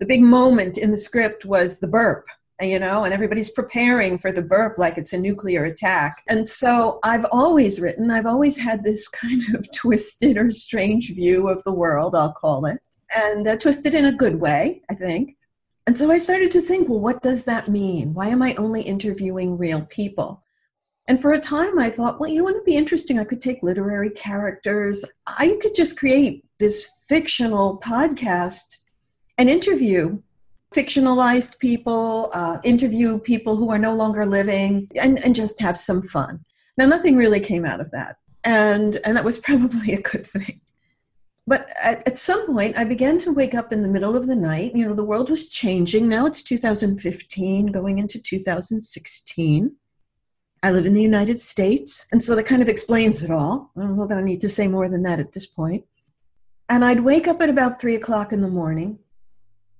the 0.00 0.06
big 0.06 0.22
moment 0.22 0.78
in 0.78 0.90
the 0.90 0.96
script 0.96 1.44
was 1.44 1.78
the 1.78 1.88
burp 1.88 2.26
you 2.60 2.78
know, 2.78 3.04
and 3.04 3.14
everybody's 3.14 3.50
preparing 3.50 4.18
for 4.18 4.32
the 4.32 4.42
burp 4.42 4.78
like 4.78 4.98
it's 4.98 5.12
a 5.12 5.18
nuclear 5.18 5.64
attack. 5.64 6.24
And 6.26 6.48
so 6.48 6.98
I've 7.04 7.26
always 7.30 7.80
written, 7.80 8.10
I've 8.10 8.26
always 8.26 8.56
had 8.56 8.82
this 8.82 9.08
kind 9.22 9.54
of 9.54 9.70
twisted 9.72 10.36
or 10.36 10.50
strange 10.50 11.14
view 11.14 11.48
of 11.48 11.62
the 11.64 11.72
world, 11.72 12.16
I'll 12.16 12.32
call 12.32 12.66
it, 12.66 12.80
and 13.14 13.46
uh, 13.46 13.56
twisted 13.56 13.94
in 13.94 14.06
a 14.06 14.12
good 14.12 14.40
way, 14.40 14.82
I 14.90 14.94
think. 14.94 15.36
And 15.86 15.96
so 15.96 16.10
I 16.10 16.18
started 16.18 16.50
to 16.50 16.60
think, 16.60 16.88
well, 16.88 17.00
what 17.00 17.22
does 17.22 17.44
that 17.44 17.68
mean? 17.68 18.12
Why 18.12 18.28
am 18.28 18.42
I 18.42 18.54
only 18.56 18.82
interviewing 18.82 19.56
real 19.56 19.82
people? 19.82 20.42
And 21.06 21.20
for 21.22 21.32
a 21.32 21.40
time, 21.40 21.78
I 21.78 21.88
thought, 21.88 22.20
well, 22.20 22.28
you 22.28 22.38
know, 22.38 22.44
wouldn't 22.44 22.62
it 22.62 22.66
be 22.66 22.76
interesting? 22.76 23.18
I 23.18 23.24
could 23.24 23.40
take 23.40 23.62
literary 23.62 24.10
characters. 24.10 25.02
I 25.26 25.58
could 25.62 25.74
just 25.74 25.98
create 25.98 26.44
this 26.58 26.90
fictional 27.08 27.80
podcast 27.80 28.80
and 29.38 29.48
interview 29.48 30.20
fictionalized 30.74 31.58
people, 31.58 32.30
uh, 32.32 32.58
interview 32.62 33.18
people 33.18 33.56
who 33.56 33.70
are 33.70 33.78
no 33.78 33.94
longer 33.94 34.26
living, 34.26 34.88
and, 34.96 35.22
and 35.24 35.34
just 35.34 35.60
have 35.60 35.76
some 35.76 36.02
fun. 36.02 36.44
Now, 36.76 36.86
nothing 36.86 37.16
really 37.16 37.40
came 37.40 37.64
out 37.64 37.80
of 37.80 37.90
that, 37.92 38.16
and 38.44 38.96
and 39.04 39.16
that 39.16 39.24
was 39.24 39.38
probably 39.48 39.94
a 39.94 40.02
good 40.02 40.26
thing. 40.26 40.60
But 41.46 41.70
at, 41.82 42.06
at 42.06 42.18
some 42.18 42.46
point, 42.46 42.78
I 42.78 42.84
began 42.84 43.16
to 43.18 43.32
wake 43.32 43.54
up 43.54 43.72
in 43.72 43.80
the 43.80 43.88
middle 43.88 44.14
of 44.14 44.26
the 44.26 44.36
night. 44.36 44.74
You 44.74 44.86
know, 44.86 44.94
the 44.94 45.04
world 45.04 45.30
was 45.30 45.48
changing. 45.48 46.06
Now 46.06 46.26
it's 46.26 46.42
2015, 46.42 47.66
going 47.72 47.98
into 47.98 48.20
2016. 48.20 49.74
I 50.62 50.70
live 50.72 50.84
in 50.84 50.92
the 50.92 51.00
United 51.00 51.40
States, 51.40 52.06
and 52.12 52.22
so 52.22 52.34
that 52.34 52.44
kind 52.44 52.60
of 52.60 52.68
explains 52.68 53.22
it 53.22 53.30
all. 53.30 53.70
I 53.76 53.80
don't 53.80 53.96
know 53.96 54.06
that 54.06 54.18
I 54.18 54.22
need 54.22 54.42
to 54.42 54.48
say 54.48 54.68
more 54.68 54.88
than 54.88 55.04
that 55.04 55.20
at 55.20 55.32
this 55.32 55.46
point. 55.46 55.84
And 56.68 56.84
I'd 56.84 57.00
wake 57.00 57.28
up 57.28 57.40
at 57.40 57.48
about 57.48 57.80
three 57.80 57.94
o'clock 57.94 58.32
in 58.32 58.42
the 58.42 58.48
morning 58.48 58.98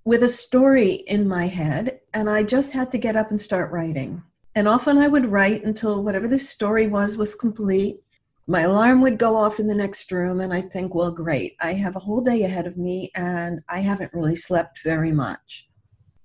with 0.08 0.22
a 0.22 0.28
story 0.28 0.92
in 0.92 1.28
my 1.28 1.46
head, 1.46 2.00
and 2.14 2.30
I 2.30 2.42
just 2.42 2.72
had 2.72 2.90
to 2.92 2.96
get 2.96 3.14
up 3.14 3.30
and 3.30 3.38
start 3.38 3.70
writing. 3.70 4.22
And 4.54 4.66
often 4.66 4.96
I 4.96 5.06
would 5.06 5.26
write 5.26 5.64
until 5.64 6.02
whatever 6.02 6.26
the 6.26 6.38
story 6.38 6.86
was 6.86 7.18
was 7.18 7.34
complete. 7.34 8.00
My 8.46 8.62
alarm 8.62 9.02
would 9.02 9.18
go 9.18 9.36
off 9.36 9.60
in 9.60 9.66
the 9.66 9.74
next 9.74 10.10
room, 10.10 10.40
and 10.40 10.50
I 10.50 10.62
think, 10.62 10.94
well, 10.94 11.10
great, 11.10 11.56
I 11.60 11.74
have 11.74 11.94
a 11.94 11.98
whole 11.98 12.22
day 12.22 12.44
ahead 12.44 12.66
of 12.66 12.78
me, 12.78 13.10
and 13.14 13.60
I 13.68 13.80
haven't 13.80 14.14
really 14.14 14.34
slept 14.34 14.80
very 14.82 15.12
much. 15.12 15.68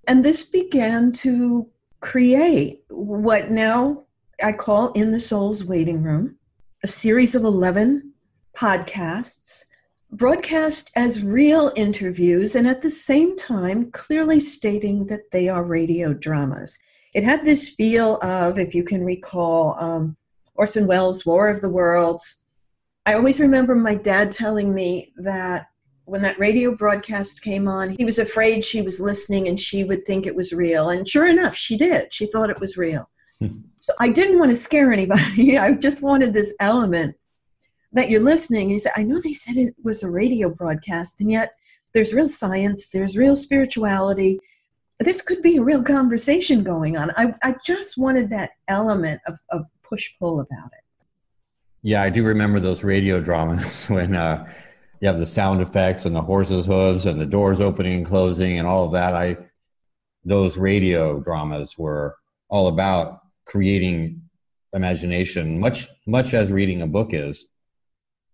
And 0.08 0.24
this 0.24 0.50
began 0.50 1.12
to 1.24 1.68
create 2.00 2.86
what 2.90 3.52
now 3.52 4.06
I 4.42 4.54
call 4.54 4.94
In 4.94 5.12
the 5.12 5.20
Soul's 5.20 5.66
Waiting 5.66 6.02
Room, 6.02 6.38
a 6.84 6.88
series 6.88 7.36
of 7.36 7.44
11 7.44 8.14
podcasts 8.56 9.66
broadcast 10.18 10.92
as 10.96 11.24
real 11.24 11.72
interviews 11.76 12.56
and 12.56 12.68
at 12.68 12.82
the 12.82 12.90
same 12.90 13.36
time 13.36 13.90
clearly 13.92 14.40
stating 14.40 15.08
that 15.08 15.32
they 15.32 15.50
are 15.50 15.64
radio 15.64 16.14
dramas. 16.14 16.78
It 17.16 17.24
had 17.24 17.44
this 17.44 17.70
feel 17.70 18.18
of, 18.22 18.60
if 18.60 18.76
you 18.76 18.84
can 18.84 19.04
recall, 19.04 19.76
um, 19.80 20.16
Orson 20.56 20.86
Welles' 20.86 21.26
War 21.26 21.50
of 21.50 21.62
the 21.62 21.70
Worlds. 21.70 22.44
I 23.06 23.16
always 23.16 23.40
remember 23.40 23.76
my 23.76 23.96
dad 23.96 24.32
telling 24.32 24.74
me 24.74 25.14
that 25.18 25.68
when 26.06 26.22
that 26.22 26.40
radio 26.40 26.76
broadcast 26.76 27.42
came 27.42 27.68
on, 27.68 27.96
he 27.98 28.06
was 28.06 28.20
afraid 28.20 28.64
she 28.64 28.82
was 28.82 29.00
listening 29.00 29.48
and 29.48 29.60
she 29.60 29.84
would 29.84 30.06
think 30.06 30.28
it 30.28 30.36
was 30.36 30.54
real. 30.54 30.90
And 30.90 31.08
sure 31.08 31.28
enough, 31.28 31.56
she 31.56 31.76
did. 31.76 32.14
She 32.14 32.28
thought 32.28 32.50
it 32.50 32.60
was 32.60 32.78
real. 32.78 33.10
so 33.78 33.94
I 34.00 34.10
didn't 34.10 34.40
want 34.40 34.52
to 34.52 34.56
scare 34.56 34.92
anybody. 34.92 35.58
I 35.58 35.74
just 35.74 36.04
wanted 36.04 36.34
this 36.34 36.54
element 36.60 37.16
that 37.94 38.10
you're 38.10 38.20
listening 38.20 38.64
and 38.64 38.72
you 38.72 38.80
say, 38.80 38.92
I 38.96 39.04
know 39.04 39.20
they 39.20 39.34
said 39.34 39.56
it 39.58 39.76
was 39.84 40.04
a 40.04 40.10
radio 40.10 40.50
broadcast, 40.50 41.22
and 41.22 41.32
yet 41.32 41.54
there's 41.94 42.14
real 42.14 42.28
science, 42.28 42.90
there's 42.90 43.18
real 43.18 43.36
spirituality. 43.36 44.40
This 45.00 45.22
could 45.22 45.42
be 45.42 45.58
a 45.58 45.64
real 45.64 45.84
conversation 45.84 46.64
going 46.64 46.98
on. 46.98 47.12
I, 47.12 47.34
I 47.44 47.56
just 47.64 47.98
wanted 47.98 48.30
that 48.32 48.52
element 48.68 49.22
of, 49.28 49.38
of 49.50 49.66
push 49.84 50.12
pull 50.20 50.40
about 50.40 50.68
it. 50.68 50.84
Yeah, 51.84 52.02
I 52.02 52.10
do 52.10 52.24
remember 52.24 52.60
those 52.60 52.84
radio 52.84 53.20
dramas 53.22 53.86
when 53.90 54.16
uh, 54.16 54.50
you 55.02 55.08
have 55.08 55.20
the 55.20 55.26
sound 55.26 55.62
effects 55.62 56.06
and 56.06 56.16
the 56.16 56.22
horses' 56.22 56.66
hooves 56.66 57.06
and 57.06 57.20
the 57.20 57.26
doors 57.26 57.60
opening 57.60 57.98
and 57.98 58.06
closing 58.06 58.58
and 58.58 58.68
all 58.68 58.86
of 58.86 58.94
that. 58.94 59.14
I 59.14 59.38
those 60.26 60.58
radio 60.58 61.20
dramas 61.20 61.78
were 61.78 62.16
all 62.50 62.70
about 62.70 63.20
creating 63.46 64.22
imagination, 64.74 65.60
much 65.60 65.88
much 66.08 66.34
as 66.34 66.52
reading 66.52 66.82
a 66.82 66.88
book 66.88 67.10
is. 67.12 67.48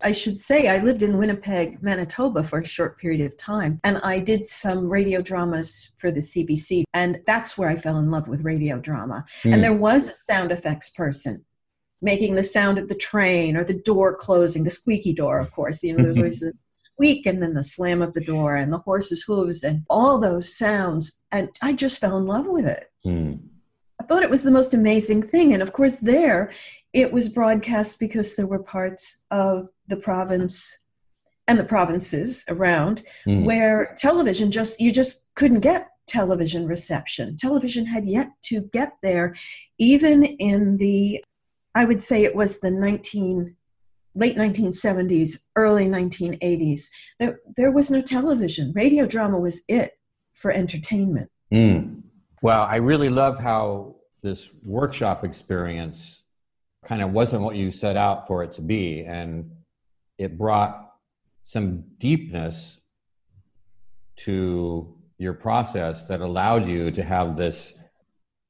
I 0.02 0.12
should 0.12 0.40
say 0.40 0.68
I 0.68 0.82
lived 0.82 1.04
in 1.04 1.18
Winnipeg, 1.18 1.84
Manitoba 1.84 2.44
for 2.44 2.60
a 2.60 2.66
short 2.66 2.98
period 2.98 3.22
of 3.22 3.38
time, 3.38 3.80
and 3.84 3.98
I 3.98 4.20
did 4.20 4.46
some 4.46 4.90
radio 4.90 5.22
dramas 5.22 5.92
for 5.98 6.10
the 6.12 6.22
CBC, 6.22 6.84
and 6.94 7.22
that's 7.26 7.58
where 7.58 7.70
I 7.70 7.76
fell 7.76 8.00
in 8.00 8.10
love 8.10 8.28
with 8.28 8.44
radio 8.44 8.80
drama. 8.80 9.26
Mm. 9.44 9.54
And 9.56 9.64
there 9.64 9.74
was 9.74 10.08
a 10.08 10.14
sound 10.14 10.52
effects 10.52 10.90
person 10.92 11.44
making 12.02 12.36
the 12.36 12.44
sound 12.44 12.78
of 12.78 12.88
the 12.88 12.96
train 12.96 13.58
or 13.58 13.64
the 13.64 13.74
door 13.74 14.16
closing, 14.16 14.64
the 14.64 14.70
squeaky 14.70 15.14
door, 15.14 15.40
of 15.40 15.52
course. 15.52 15.84
You 15.84 15.96
know, 15.96 16.04
there's 16.04 16.18
always 16.18 16.44
a 16.44 16.54
squeak 16.76 17.26
and 17.26 17.42
then 17.42 17.54
the 17.54 17.64
slam 17.64 18.02
of 18.02 18.14
the 18.14 18.24
door 18.24 18.56
and 18.56 18.72
the 18.72 18.78
horse's 18.78 19.24
hooves 19.24 19.64
and 19.64 19.84
all 19.90 20.20
those 20.20 20.58
sounds. 20.58 21.24
And 21.32 21.50
I 21.62 21.74
just 21.74 22.00
fell 22.00 22.18
in 22.18 22.26
love 22.26 22.48
with 22.48 22.66
it. 22.66 22.92
Mm. 23.06 23.40
I 24.02 24.06
thought 24.06 24.24
it 24.24 24.30
was 24.30 24.44
the 24.44 24.52
most 24.52 24.74
amazing 24.74 25.24
thing. 25.24 25.54
And 25.54 25.62
of 25.62 25.74
course, 25.74 25.98
there 25.98 26.52
it 26.94 27.12
was 27.12 27.30
broadcast 27.30 28.00
because 28.00 28.36
there 28.36 28.48
were 28.48 28.64
parts 28.64 29.26
of 29.32 29.70
the 29.88 29.98
province 29.98 30.80
and 31.48 31.60
the 31.60 31.64
provinces 31.64 32.46
around 32.50 33.04
mm. 33.26 33.44
where 33.44 33.94
television 33.98 34.52
just 34.52 34.80
you 34.80 34.92
just 34.92 35.26
couldn't 35.36 35.62
get 35.62 35.90
television 36.08 36.68
reception. 36.68 37.38
Television 37.38 37.86
had 37.86 38.06
yet 38.06 38.30
to 38.44 38.62
get 38.74 38.94
there, 39.04 39.36
even 39.78 40.24
in 40.24 40.78
the 40.78 41.24
I 41.76 41.86
would 41.86 42.02
say 42.02 42.24
it 42.24 42.36
was 42.36 42.60
the 42.60 42.72
19 42.72 43.56
late 44.16 44.36
1970s, 44.36 45.40
early 45.56 45.86
1980s. 45.86 46.88
There, 47.20 47.40
there 47.56 47.72
was 47.72 47.92
no 47.92 48.02
television. 48.02 48.74
Radio 48.76 49.06
drama 49.06 49.40
was 49.40 49.62
it 49.68 49.94
for 50.34 50.52
entertainment. 50.52 51.30
Mm. 51.54 52.02
Well, 52.42 52.62
I 52.62 52.78
really 52.78 53.10
love 53.10 53.38
how 53.40 53.96
this 54.22 54.50
workshop 54.64 55.24
experience 55.24 56.19
kind 56.90 57.04
of 57.04 57.12
wasn't 57.12 57.44
what 57.44 57.56
you 57.56 57.72
set 57.72 57.96
out 57.96 58.28
for 58.28 58.44
it 58.44 58.52
to 58.52 58.64
be. 58.64 59.06
And 59.06 59.52
it 60.18 60.40
brought 60.40 60.92
some 61.44 61.84
deepness 62.00 62.80
to 64.18 64.96
your 65.20 65.34
process 65.34 66.08
that 66.08 66.20
allowed 66.20 66.66
you 66.66 66.90
to 66.92 67.04
have 67.04 67.38
this 67.38 67.76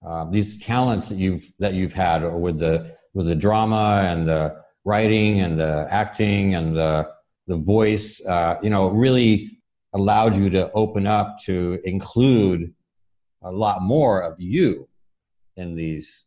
uh, 0.07 0.23
these 0.31 0.57
talents 0.63 1.09
that 1.09 1.17
you've 1.17 1.43
that 1.59 1.73
you've 1.73 1.91
had 1.91 2.19
with 2.23 2.57
the 2.57 2.95
with 3.13 3.27
the 3.27 3.35
drama 3.35 4.03
and 4.05 4.25
the 4.25 4.63
writing 4.85 5.41
and 5.41 5.59
the 5.59 5.85
acting 5.91 6.55
and 6.55 6.73
the 6.73 7.11
the 7.47 7.57
voice 7.57 8.23
uh, 8.25 8.55
you 8.63 8.69
know 8.69 8.87
really 8.87 9.59
allowed 9.93 10.33
you 10.33 10.49
to 10.49 10.71
open 10.71 11.05
up 11.05 11.37
to 11.43 11.79
include 11.83 12.73
a 13.41 13.51
lot 13.51 13.81
more 13.81 14.21
of 14.21 14.39
you 14.39 14.87
in 15.57 15.75
these 15.75 16.25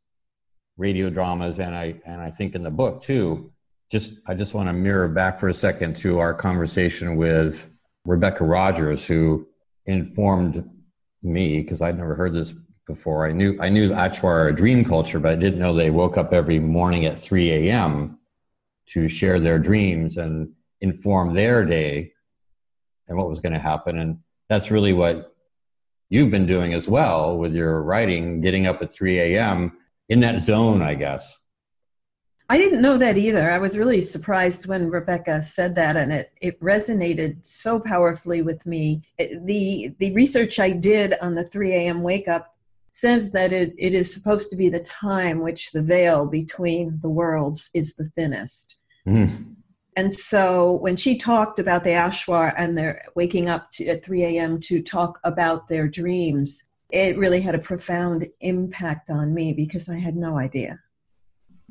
radio 0.83 1.09
dramas 1.09 1.61
and 1.61 1.77
I 1.77 1.95
and 2.05 2.21
I 2.21 2.31
think 2.33 2.57
in 2.57 2.65
the 2.65 2.71
book 2.71 3.03
too. 3.03 3.53
Just 3.93 4.15
I 4.27 4.35
just 4.35 4.53
want 4.53 4.69
to 4.69 4.73
mirror 4.73 5.09
back 5.09 5.39
for 5.39 5.49
a 5.49 5.55
second 5.55 5.97
to 5.99 6.19
our 6.19 6.35
conversation 6.35 7.17
with 7.17 7.71
Rebecca 8.05 8.45
Rogers, 8.45 9.07
who 9.07 9.47
informed 9.87 10.69
me 11.23 11.61
because 11.61 11.83
I'd 11.83 11.97
never 11.97 12.17
heard 12.17 12.35
this 12.35 12.53
before. 12.89 13.29
I 13.29 13.33
knew 13.33 13.57
I 13.61 13.69
knew 13.69 13.91
Achuar 13.91 14.51
a 14.51 14.53
dream 14.53 14.85
culture, 14.85 15.21
but 15.21 15.31
I 15.31 15.37
didn't 15.37 15.61
know 15.61 15.73
they 15.73 15.91
woke 15.91 16.19
up 16.19 16.33
every 16.33 16.59
morning 16.59 17.07
at 17.07 17.19
3 17.19 17.69
a.m. 17.69 18.19
to 18.89 19.07
share 19.07 19.39
their 19.39 19.61
dreams 19.61 20.19
and 20.19 20.53
inform 20.81 21.33
their 21.33 21.65
day 21.65 22.13
and 23.07 23.17
what 23.17 23.29
was 23.29 23.39
going 23.39 23.53
to 23.53 23.69
happen. 23.71 23.99
And 23.99 24.19
that's 24.49 24.73
really 24.73 24.95
what 24.95 25.33
you've 26.09 26.33
been 26.33 26.47
doing 26.47 26.75
as 26.75 26.89
well 26.89 27.39
with 27.39 27.55
your 27.55 27.83
writing, 27.83 28.41
getting 28.41 28.67
up 28.67 28.83
at 28.83 28.91
3 28.91 29.21
a.m 29.21 29.79
in 30.13 30.21
that 30.21 30.43
zone, 30.43 30.83
I 30.83 30.95
guess. 30.95 31.39
I 32.51 32.59
didn't 32.59 32.83
know 32.83 32.99
that 32.99 33.17
either. 33.17 33.51
I 33.51 33.57
was 33.57 33.79
really 33.79 34.03
surprised 34.03 34.67
when 34.67 34.91
Rebecca 34.91 35.41
said 35.41 35.75
that, 35.77 35.97
and 35.97 36.13
it, 36.13 36.33
it 36.43 36.61
resonated 36.61 37.39
so 37.41 37.81
powerfully 37.81 38.43
with 38.43 38.65
me. 38.67 39.03
It, 39.17 39.47
the 39.47 39.95
the 39.99 40.13
research 40.13 40.61
I 40.61 40.71
did 40.71 41.15
on 41.23 41.35
the 41.35 41.45
3 41.45 41.73
a.m. 41.73 42.03
wake 42.03 42.29
up 42.29 42.55
says 42.91 43.33
that 43.33 43.55
it, 43.55 43.75
it 43.79 43.95
is 43.95 44.13
supposed 44.13 44.51
to 44.51 44.57
be 44.57 44.69
the 44.69 44.81
time 44.81 45.41
which 45.41 45.73
the 45.73 45.83
veil 45.83 46.27
between 46.27 46.99
the 47.01 47.09
worlds 47.09 47.71
is 47.73 47.95
the 47.95 48.11
thinnest. 48.17 48.77
Mm. 49.09 49.57
And 49.97 50.15
so 50.15 50.73
when 50.73 50.97
she 50.97 51.17
talked 51.17 51.59
about 51.59 51.85
the 51.85 51.91
Achuar 51.91 52.53
and 52.59 52.77
their 52.77 53.03
waking 53.15 53.49
up 53.49 53.71
to, 53.73 53.87
at 53.87 54.05
3 54.05 54.25
a.m. 54.25 54.61
to 54.61 54.83
talk 54.83 55.19
about 55.25 55.69
their 55.69 55.89
dreams, 55.89 56.69
it 56.93 57.17
really 57.17 57.41
had 57.41 57.55
a 57.55 57.59
profound 57.59 58.29
impact 58.41 59.09
on 59.11 59.33
me 59.33 59.55
because 59.55 59.89
I 59.89 59.99
had 59.99 60.15
no 60.15 60.39
idea. 60.39 60.79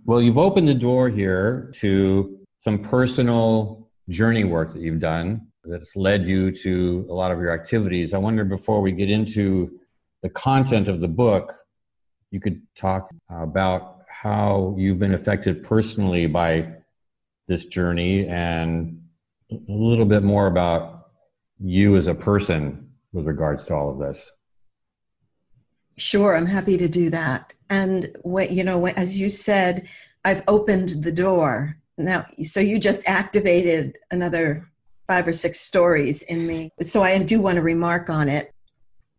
Well, 0.04 0.22
you've 0.22 0.40
opened 0.40 0.68
the 0.68 0.74
door 0.74 1.10
here 1.10 1.72
to 1.76 2.40
some 2.58 2.80
personal 2.80 3.90
journey 4.10 4.44
work 4.44 4.74
that 4.74 4.82
you've 4.82 5.00
done 5.00 5.48
that's 5.64 5.96
led 5.96 6.28
you 6.28 6.52
to 6.52 7.06
a 7.08 7.14
lot 7.14 7.32
of 7.32 7.40
your 7.40 7.54
activities. 7.54 8.16
I 8.16 8.18
wonder 8.18 8.44
before 8.44 8.82
we 8.82 8.92
get 8.92 9.12
into 9.12 9.80
the 10.24 10.30
content 10.30 10.88
of 10.88 11.02
the 11.02 11.08
book, 11.08 11.54
you 12.32 12.40
could 12.40 12.62
talk 12.76 13.10
about 13.30 14.02
how 14.08 14.76
you've 14.78 15.00
been 15.00 15.14
affected 15.14 15.64
personally 15.64 16.26
by 16.26 16.68
this 17.48 17.66
journey 17.66 18.28
and 18.28 19.02
a 19.52 19.56
little 19.68 20.06
bit 20.06 20.24
more 20.24 20.48
about 20.48 21.10
you 21.60 21.96
as 21.96 22.08
a 22.08 22.16
person 22.16 22.90
with 23.14 23.28
regards 23.28 23.66
to 23.66 23.76
all 23.76 23.92
of 23.92 24.00
this. 24.00 24.32
Sure, 25.98 26.36
I'm 26.36 26.46
happy 26.46 26.78
to 26.78 26.88
do 26.88 27.10
that. 27.10 27.54
And 27.70 28.16
what 28.24 28.52
you 28.52 28.64
know, 28.64 28.88
as 28.88 29.20
you 29.20 29.30
said, 29.30 29.88
I've 30.26 30.44
opened 30.48 31.04
the 31.04 31.12
door. 31.12 31.78
Now, 31.98 32.26
so 32.44 32.60
you 32.60 32.80
just 32.80 33.08
activated 33.08 33.98
another 34.10 34.68
five 35.08 35.28
or 35.28 35.34
six 35.34 35.60
stories 35.60 36.22
in 36.24 36.48
me. 36.48 36.72
So 36.82 37.04
I 37.04 37.18
do 37.20 37.42
want 37.42 37.58
to 37.58 37.62
remark 37.62 38.10
on 38.10 38.30
it. 38.30 38.54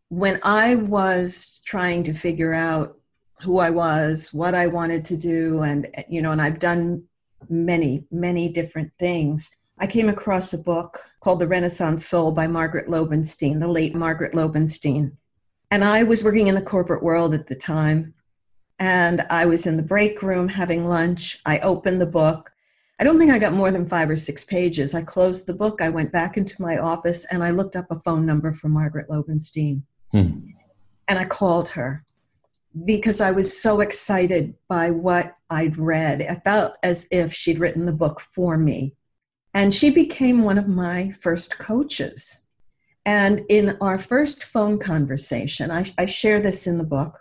When 0.09 0.41
I 0.43 0.77
was 0.77 1.61
trying 1.65 2.05
to 2.05 2.15
figure 2.15 2.53
out 2.55 2.99
who 3.43 3.59
I 3.59 3.71
was, 3.71 4.33
what 4.33 4.55
I 4.55 4.67
wanted 4.67 5.05
to 5.07 5.17
do, 5.17 5.63
and 5.63 5.89
you 6.09 6.23
know, 6.23 6.33
and 6.33 6.41
I've 6.41 6.59
done 6.59 7.05
many, 7.49 8.05
many 8.11 8.49
different 8.49 8.93
things. 8.99 9.55
I 9.79 9.87
came 9.87 10.09
across 10.09 10.53
a 10.53 10.59
book 10.59 10.99
called 11.21 11.41
The 11.41 11.49
Renaissance 11.49 12.07
Soul 12.07 12.33
by 12.33 12.47
Margaret 12.47 12.89
Lobenstine, 12.89 13.59
the 13.59 13.69
late 13.69 13.95
Margaret 13.95 14.33
Lobenstine. 14.33 15.13
And 15.73 15.83
I 15.83 16.03
was 16.03 16.23
working 16.23 16.49
in 16.49 16.55
the 16.55 16.61
corporate 16.61 17.03
world 17.03 17.33
at 17.33 17.47
the 17.47 17.55
time. 17.55 18.13
and 18.79 19.23
I 19.31 19.47
was 19.47 19.67
in 19.67 19.79
the 19.79 19.83
break 19.83 20.23
room 20.23 20.47
having 20.47 20.85
lunch. 20.85 21.41
I 21.47 21.61
opened 21.61 21.99
the 21.99 22.05
book. 22.21 22.53
I 23.01 23.05
don't 23.05 23.19
think 23.19 23.31
I 23.31 23.39
got 23.39 23.55
more 23.55 23.71
than 23.71 23.89
five 23.89 24.11
or 24.11 24.17
six 24.17 24.45
pages. 24.45 24.95
I 24.95 25.01
closed 25.03 25.47
the 25.47 25.55
book. 25.55 25.81
I 25.81 25.89
went 25.89 26.13
back 26.13 26.37
into 26.37 26.61
my 26.61 26.77
office 26.77 27.25
and 27.31 27.43
I 27.43 27.53
looked 27.53 27.75
up 27.75 27.87
a 27.91 28.01
phone 28.01 28.27
number 28.27 28.53
for 28.53 28.69
Margaret 28.69 29.09
Lobenstine. 29.09 29.81
Hmm. 30.11 30.51
And 31.09 31.19
I 31.19 31.25
called 31.25 31.71
her 31.71 32.05
because 32.85 33.23
I 33.23 33.31
was 33.31 33.59
so 33.59 33.81
excited 33.81 34.55
by 34.69 34.91
what 34.91 35.39
I'd 35.49 35.79
read. 35.79 36.21
I 36.21 36.35
felt 36.35 36.77
as 36.83 37.07
if 37.11 37.33
she'd 37.33 37.61
written 37.61 37.87
the 37.87 37.93
book 37.95 38.21
for 38.21 38.59
me. 38.59 38.95
And 39.55 39.75
she 39.75 39.89
became 39.91 40.43
one 40.43 40.59
of 40.59 40.69
my 40.69 41.13
first 41.23 41.59
coaches. 41.59 42.42
And 43.05 43.43
in 43.49 43.77
our 43.81 43.99
first 43.99 44.45
phone 44.45 44.79
conversation, 44.79 45.71
I, 45.71 45.85
I 45.99 46.07
share 46.07 46.41
this 46.41 46.67
in 46.67 46.79
the 46.79 46.85
book. 46.85 47.19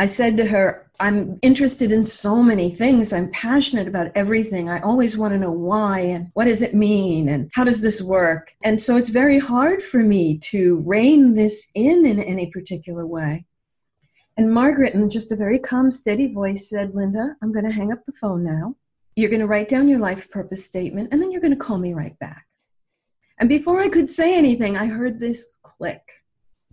I 0.00 0.06
said 0.06 0.36
to 0.36 0.46
her, 0.46 0.88
I'm 1.00 1.40
interested 1.42 1.90
in 1.90 2.04
so 2.04 2.40
many 2.40 2.72
things. 2.72 3.12
I'm 3.12 3.32
passionate 3.32 3.88
about 3.88 4.12
everything. 4.14 4.68
I 4.68 4.80
always 4.80 5.18
want 5.18 5.32
to 5.32 5.40
know 5.40 5.50
why 5.50 6.00
and 6.00 6.30
what 6.34 6.44
does 6.44 6.62
it 6.62 6.72
mean 6.72 7.28
and 7.28 7.50
how 7.52 7.64
does 7.64 7.80
this 7.80 8.00
work. 8.00 8.52
And 8.62 8.80
so 8.80 8.96
it's 8.96 9.08
very 9.08 9.40
hard 9.40 9.82
for 9.82 9.98
me 9.98 10.38
to 10.50 10.82
rein 10.86 11.34
this 11.34 11.68
in 11.74 12.06
in 12.06 12.20
any 12.20 12.48
particular 12.52 13.04
way. 13.06 13.44
And 14.36 14.54
Margaret, 14.54 14.94
in 14.94 15.10
just 15.10 15.32
a 15.32 15.36
very 15.36 15.58
calm, 15.58 15.90
steady 15.90 16.32
voice, 16.32 16.68
said, 16.70 16.94
Linda, 16.94 17.34
I'm 17.42 17.52
going 17.52 17.64
to 17.64 17.72
hang 17.72 17.90
up 17.90 18.04
the 18.04 18.12
phone 18.12 18.44
now. 18.44 18.76
You're 19.16 19.30
going 19.30 19.40
to 19.40 19.48
write 19.48 19.68
down 19.68 19.88
your 19.88 19.98
life 19.98 20.30
purpose 20.30 20.64
statement, 20.64 21.08
and 21.10 21.20
then 21.20 21.32
you're 21.32 21.40
going 21.40 21.54
to 21.54 21.58
call 21.58 21.78
me 21.78 21.92
right 21.92 22.16
back. 22.20 22.46
And 23.38 23.48
before 23.48 23.80
I 23.80 23.88
could 23.88 24.08
say 24.08 24.36
anything, 24.36 24.76
I 24.76 24.86
heard 24.86 25.18
this 25.18 25.52
click. 25.62 26.02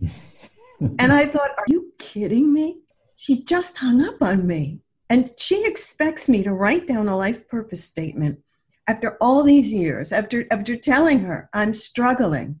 and 0.80 1.12
I 1.12 1.26
thought, 1.26 1.50
Are 1.50 1.64
you 1.68 1.92
kidding 1.98 2.52
me? 2.52 2.80
She 3.16 3.44
just 3.44 3.76
hung 3.76 4.02
up 4.02 4.20
on 4.20 4.46
me. 4.46 4.80
And 5.08 5.32
she 5.38 5.64
expects 5.64 6.28
me 6.28 6.42
to 6.42 6.52
write 6.52 6.86
down 6.86 7.08
a 7.08 7.16
life 7.16 7.46
purpose 7.48 7.84
statement 7.84 8.40
after 8.88 9.16
all 9.20 9.42
these 9.42 9.72
years, 9.72 10.12
after, 10.12 10.46
after 10.50 10.76
telling 10.76 11.20
her 11.20 11.48
I'm 11.52 11.74
struggling. 11.74 12.60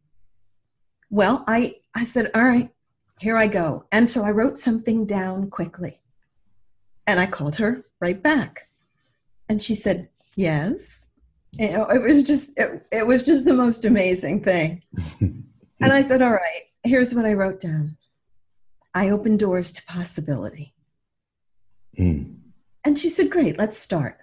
Well, 1.10 1.44
I, 1.46 1.76
I 1.94 2.04
said, 2.04 2.30
All 2.34 2.44
right, 2.44 2.70
here 3.20 3.36
I 3.36 3.46
go. 3.48 3.84
And 3.92 4.08
so 4.08 4.22
I 4.22 4.30
wrote 4.30 4.58
something 4.58 5.06
down 5.06 5.50
quickly. 5.50 5.96
And 7.06 7.18
I 7.18 7.26
called 7.26 7.56
her 7.56 7.84
right 8.00 8.20
back. 8.20 8.62
And 9.48 9.62
she 9.62 9.74
said, 9.74 10.08
Yes. 10.36 11.05
You 11.58 11.72
know, 11.72 11.86
it 11.86 12.02
was 12.02 12.22
just 12.22 12.58
it, 12.58 12.86
it 12.92 13.06
was 13.06 13.22
just 13.22 13.44
the 13.44 13.54
most 13.54 13.84
amazing 13.84 14.42
thing. 14.42 14.82
and 15.20 15.44
I 15.80 16.02
said, 16.02 16.22
All 16.22 16.32
right, 16.32 16.62
here's 16.84 17.14
what 17.14 17.26
I 17.26 17.34
wrote 17.34 17.60
down. 17.60 17.96
I 18.94 19.10
open 19.10 19.36
doors 19.36 19.72
to 19.72 19.84
possibility. 19.86 20.74
Mm. 21.98 22.40
And 22.84 22.98
she 22.98 23.10
said, 23.10 23.30
Great, 23.30 23.58
let's 23.58 23.78
start. 23.78 24.18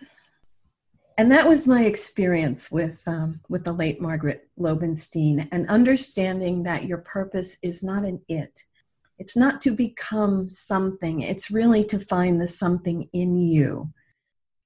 And 1.17 1.31
that 1.31 1.47
was 1.47 1.67
my 1.67 1.85
experience 1.85 2.71
with 2.71 3.01
um, 3.07 3.39
with 3.49 3.63
the 3.63 3.73
late 3.73 4.01
Margaret 4.01 4.47
Lobenstine, 4.59 5.47
and 5.51 5.67
understanding 5.69 6.63
that 6.63 6.85
your 6.85 6.99
purpose 6.99 7.57
is 7.61 7.83
not 7.83 8.03
an 8.03 8.21
it, 8.27 8.59
it's 9.19 9.37
not 9.37 9.61
to 9.61 9.71
become 9.71 10.49
something, 10.49 11.21
it's 11.21 11.51
really 11.51 11.83
to 11.85 11.99
find 11.99 12.41
the 12.41 12.47
something 12.47 13.09
in 13.13 13.37
you. 13.37 13.91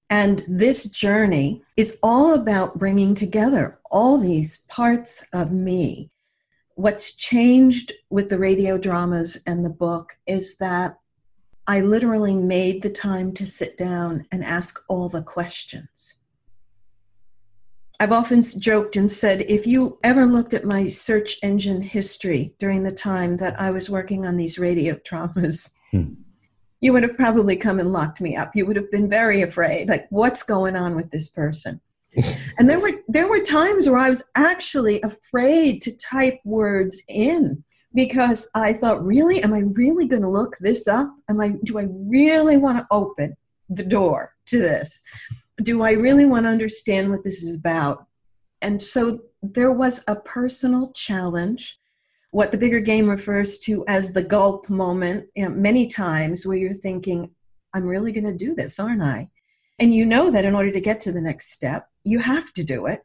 And 0.09 0.43
this 0.47 0.85
journey 0.85 1.63
is 1.75 1.97
all 2.01 2.33
about 2.33 2.79
bringing 2.79 3.13
together 3.13 3.79
all 3.91 4.17
these 4.17 4.59
parts 4.69 5.23
of 5.33 5.51
me. 5.51 6.09
What's 6.75 7.15
changed 7.15 7.91
with 8.09 8.29
the 8.29 8.37
radio 8.37 8.77
dramas 8.77 9.41
and 9.45 9.65
the 9.65 9.69
book 9.69 10.15
is 10.25 10.55
that 10.57 10.97
I 11.65 11.81
literally 11.81 12.35
made 12.35 12.81
the 12.81 12.89
time 12.89 13.33
to 13.33 13.45
sit 13.45 13.77
down 13.77 14.25
and 14.31 14.43
ask 14.43 14.79
all 14.87 15.09
the 15.09 15.23
questions. 15.23 16.15
I've 17.99 18.11
often 18.11 18.43
joked 18.43 18.95
and 18.95 19.11
said 19.11 19.41
if 19.49 19.65
you 19.65 19.97
ever 20.03 20.25
looked 20.25 20.53
at 20.53 20.63
my 20.63 20.87
search 20.87 21.39
engine 21.41 21.81
history 21.81 22.53
during 22.59 22.83
the 22.83 22.91
time 22.91 23.37
that 23.37 23.59
I 23.59 23.71
was 23.71 23.89
working 23.89 24.25
on 24.25 24.37
these 24.37 24.59
radio 24.59 24.97
dramas, 25.03 25.71
hmm. 25.91 26.13
You 26.81 26.93
would 26.93 27.03
have 27.03 27.17
probably 27.17 27.55
come 27.55 27.79
and 27.79 27.91
locked 27.91 28.21
me 28.21 28.35
up. 28.35 28.55
You 28.55 28.65
would 28.65 28.75
have 28.75 28.91
been 28.91 29.09
very 29.09 29.41
afraid, 29.41 29.89
like, 29.89 30.07
what's 30.09 30.43
going 30.43 30.75
on 30.75 30.95
with 30.95 31.09
this 31.11 31.29
person? 31.29 31.79
and 32.57 32.69
there 32.69 32.79
were 32.79 32.93
there 33.07 33.27
were 33.27 33.41
times 33.41 33.89
where 33.89 33.99
I 33.99 34.09
was 34.09 34.23
actually 34.35 35.01
afraid 35.01 35.81
to 35.83 35.97
type 35.97 36.39
words 36.45 37.03
in 37.07 37.63
because 37.93 38.49
I 38.55 38.73
thought, 38.73 39.05
really, 39.05 39.43
am 39.43 39.53
I 39.53 39.59
really 39.59 40.07
going 40.07 40.21
to 40.21 40.29
look 40.29 40.57
this 40.59 40.87
up? 40.87 41.13
Am 41.29 41.41
I 41.41 41.55
do 41.63 41.77
I 41.79 41.87
really 41.89 42.57
want 42.57 42.77
to 42.77 42.87
open 42.91 43.35
the 43.69 43.83
door 43.83 44.33
to 44.47 44.59
this? 44.59 45.03
do 45.63 45.81
I 45.81 45.91
really 45.91 46.25
want 46.25 46.45
to 46.45 46.51
understand 46.51 47.09
what 47.09 47.23
this 47.23 47.43
is 47.43 47.55
about? 47.55 48.05
And 48.61 48.81
so 48.81 49.21
there 49.41 49.71
was 49.71 50.03
a 50.07 50.15
personal 50.15 50.91
challenge, 50.91 51.79
what 52.31 52.51
the 52.51 52.57
bigger 52.57 52.79
game 52.79 53.09
refers 53.09 53.59
to 53.59 53.85
as 53.87 54.11
the 54.11 54.23
gulp 54.23 54.69
moment, 54.69 55.27
you 55.35 55.43
know, 55.43 55.49
many 55.49 55.87
times 55.87 56.45
where 56.45 56.57
you're 56.57 56.73
thinking, 56.73 57.29
I'm 57.73 57.85
really 57.85 58.11
going 58.11 58.25
to 58.25 58.45
do 58.45 58.53
this, 58.53 58.79
aren't 58.79 59.01
I? 59.01 59.29
And 59.79 59.93
you 59.93 60.05
know 60.05 60.31
that 60.31 60.45
in 60.45 60.55
order 60.55 60.71
to 60.71 60.79
get 60.79 60.99
to 61.01 61.11
the 61.11 61.21
next 61.21 61.51
step, 61.51 61.87
you 62.03 62.19
have 62.19 62.51
to 62.53 62.63
do 62.63 62.87
it. 62.87 63.01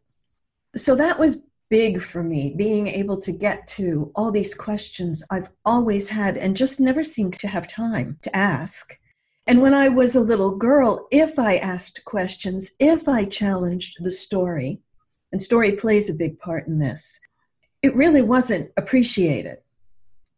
So 0.76 0.94
that 0.96 1.18
was 1.18 1.46
big 1.68 2.02
for 2.02 2.22
me, 2.22 2.54
being 2.56 2.86
able 2.88 3.18
to 3.20 3.32
get 3.32 3.66
to 3.66 4.10
all 4.14 4.30
these 4.30 4.54
questions 4.54 5.22
I've 5.30 5.48
always 5.64 6.08
had 6.08 6.36
and 6.36 6.56
just 6.56 6.80
never 6.80 7.04
seemed 7.04 7.38
to 7.38 7.48
have 7.48 7.66
time 7.66 8.18
to 8.22 8.36
ask. 8.36 8.94
And 9.46 9.60
when 9.60 9.74
I 9.74 9.88
was 9.88 10.14
a 10.14 10.20
little 10.20 10.56
girl, 10.56 11.08
if 11.10 11.38
I 11.38 11.56
asked 11.56 12.04
questions, 12.04 12.70
if 12.78 13.08
I 13.08 13.24
challenged 13.24 14.02
the 14.02 14.10
story, 14.10 14.80
and 15.32 15.42
story 15.42 15.72
plays 15.72 16.10
a 16.10 16.14
big 16.14 16.38
part 16.38 16.66
in 16.66 16.78
this, 16.78 17.20
it 17.82 17.94
really 17.96 18.22
wasn't 18.22 18.70
appreciated. 18.76 19.58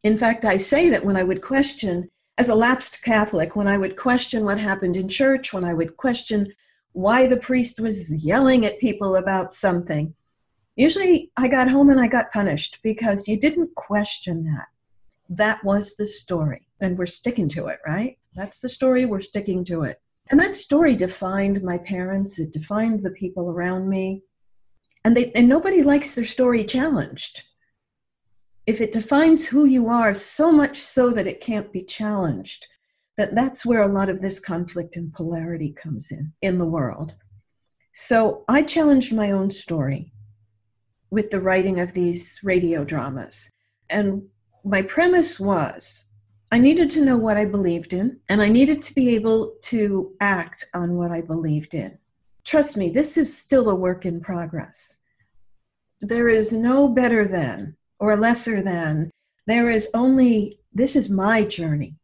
In 0.02 0.18
fact, 0.18 0.44
I 0.44 0.56
say 0.56 0.88
that 0.90 1.04
when 1.04 1.16
I 1.16 1.22
would 1.22 1.42
question, 1.42 2.10
as 2.38 2.48
a 2.48 2.54
lapsed 2.54 3.02
Catholic, 3.02 3.54
when 3.54 3.68
I 3.68 3.76
would 3.76 3.96
question 3.96 4.44
what 4.44 4.58
happened 4.58 4.96
in 4.96 5.08
church, 5.08 5.52
when 5.52 5.64
I 5.64 5.74
would 5.74 5.96
question 5.96 6.52
why 6.92 7.26
the 7.26 7.36
priest 7.36 7.80
was 7.80 8.24
yelling 8.24 8.64
at 8.64 8.78
people 8.78 9.16
about 9.16 9.52
something, 9.52 10.14
usually 10.76 11.30
I 11.36 11.48
got 11.48 11.70
home 11.70 11.90
and 11.90 12.00
I 12.00 12.08
got 12.08 12.32
punished 12.32 12.80
because 12.82 13.28
you 13.28 13.38
didn't 13.38 13.74
question 13.74 14.44
that. 14.44 14.66
That 15.28 15.62
was 15.64 15.96
the 15.96 16.06
story, 16.06 16.66
and 16.80 16.98
we're 16.98 17.06
sticking 17.06 17.48
to 17.50 17.66
it, 17.66 17.78
right? 17.86 18.18
That's 18.34 18.60
the 18.60 18.68
story, 18.68 19.06
we're 19.06 19.20
sticking 19.20 19.64
to 19.66 19.82
it. 19.82 20.00
And 20.30 20.40
that 20.40 20.54
story 20.54 20.96
defined 20.96 21.62
my 21.62 21.78
parents, 21.78 22.38
it 22.38 22.52
defined 22.52 23.02
the 23.02 23.10
people 23.10 23.50
around 23.50 23.88
me. 23.88 24.22
And 25.04 25.16
they 25.16 25.32
and 25.32 25.48
nobody 25.48 25.82
likes 25.82 26.14
their 26.14 26.24
story 26.24 26.64
challenged. 26.64 27.42
If 28.66 28.80
it 28.80 28.92
defines 28.92 29.46
who 29.46 29.66
you 29.66 29.88
are 29.88 30.14
so 30.14 30.50
much 30.50 30.78
so 30.80 31.10
that 31.10 31.26
it 31.26 31.40
can't 31.40 31.70
be 31.72 31.82
challenged, 31.82 32.66
that 33.16 33.34
that's 33.34 33.66
where 33.66 33.82
a 33.82 33.92
lot 33.92 34.08
of 34.08 34.20
this 34.20 34.40
conflict 34.40 34.96
and 34.96 35.12
polarity 35.12 35.72
comes 35.72 36.10
in 36.10 36.32
in 36.40 36.58
the 36.58 36.64
world. 36.64 37.14
So 37.92 38.44
I 38.48 38.62
challenged 38.62 39.14
my 39.14 39.30
own 39.30 39.50
story 39.50 40.12
with 41.10 41.30
the 41.30 41.40
writing 41.40 41.78
of 41.78 41.92
these 41.92 42.40
radio 42.42 42.84
dramas. 42.84 43.50
And 43.90 44.28
my 44.64 44.82
premise 44.82 45.38
was 45.38 46.08
I 46.50 46.58
needed 46.58 46.90
to 46.90 47.04
know 47.04 47.16
what 47.16 47.36
I 47.36 47.46
believed 47.46 47.92
in, 47.92 48.20
and 48.28 48.40
I 48.40 48.48
needed 48.48 48.82
to 48.82 48.94
be 48.94 49.14
able 49.16 49.56
to 49.62 50.14
act 50.20 50.66
on 50.72 50.94
what 50.94 51.10
I 51.10 51.20
believed 51.20 51.74
in. 51.74 51.98
Trust 52.44 52.76
me, 52.76 52.90
this 52.90 53.16
is 53.16 53.36
still 53.36 53.70
a 53.70 53.74
work 53.74 54.04
in 54.04 54.20
progress. 54.20 54.98
There 56.00 56.28
is 56.28 56.52
no 56.52 56.88
better 56.88 57.26
than 57.26 57.76
or 57.98 58.16
lesser 58.16 58.62
than. 58.62 59.10
There 59.46 59.70
is 59.70 59.88
only, 59.94 60.60
this 60.72 60.96
is 60.96 61.08
my 61.08 61.44
journey. 61.44 61.96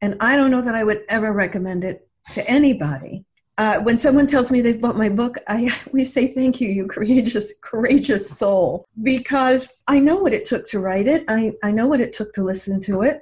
And 0.00 0.16
I 0.20 0.36
don't 0.36 0.50
know 0.50 0.62
that 0.62 0.74
I 0.74 0.84
would 0.84 1.04
ever 1.08 1.32
recommend 1.32 1.84
it 1.84 2.08
to 2.34 2.48
anybody. 2.48 3.24
Uh, 3.58 3.80
when 3.80 3.98
someone 3.98 4.26
tells 4.26 4.50
me 4.50 4.60
they've 4.60 4.80
bought 4.80 4.96
my 4.96 5.10
book, 5.10 5.36
I 5.46 5.70
we 5.92 6.04
say 6.04 6.28
thank 6.28 6.60
you, 6.60 6.70
you 6.70 6.86
courageous, 6.86 7.52
courageous 7.62 8.38
soul, 8.38 8.86
because 9.02 9.82
I 9.86 9.98
know 9.98 10.16
what 10.16 10.32
it 10.32 10.46
took 10.46 10.66
to 10.68 10.80
write 10.80 11.06
it. 11.06 11.24
I, 11.28 11.52
I 11.62 11.70
know 11.72 11.86
what 11.86 12.00
it 12.00 12.14
took 12.14 12.32
to 12.34 12.42
listen 12.42 12.80
to 12.82 13.02
it 13.02 13.20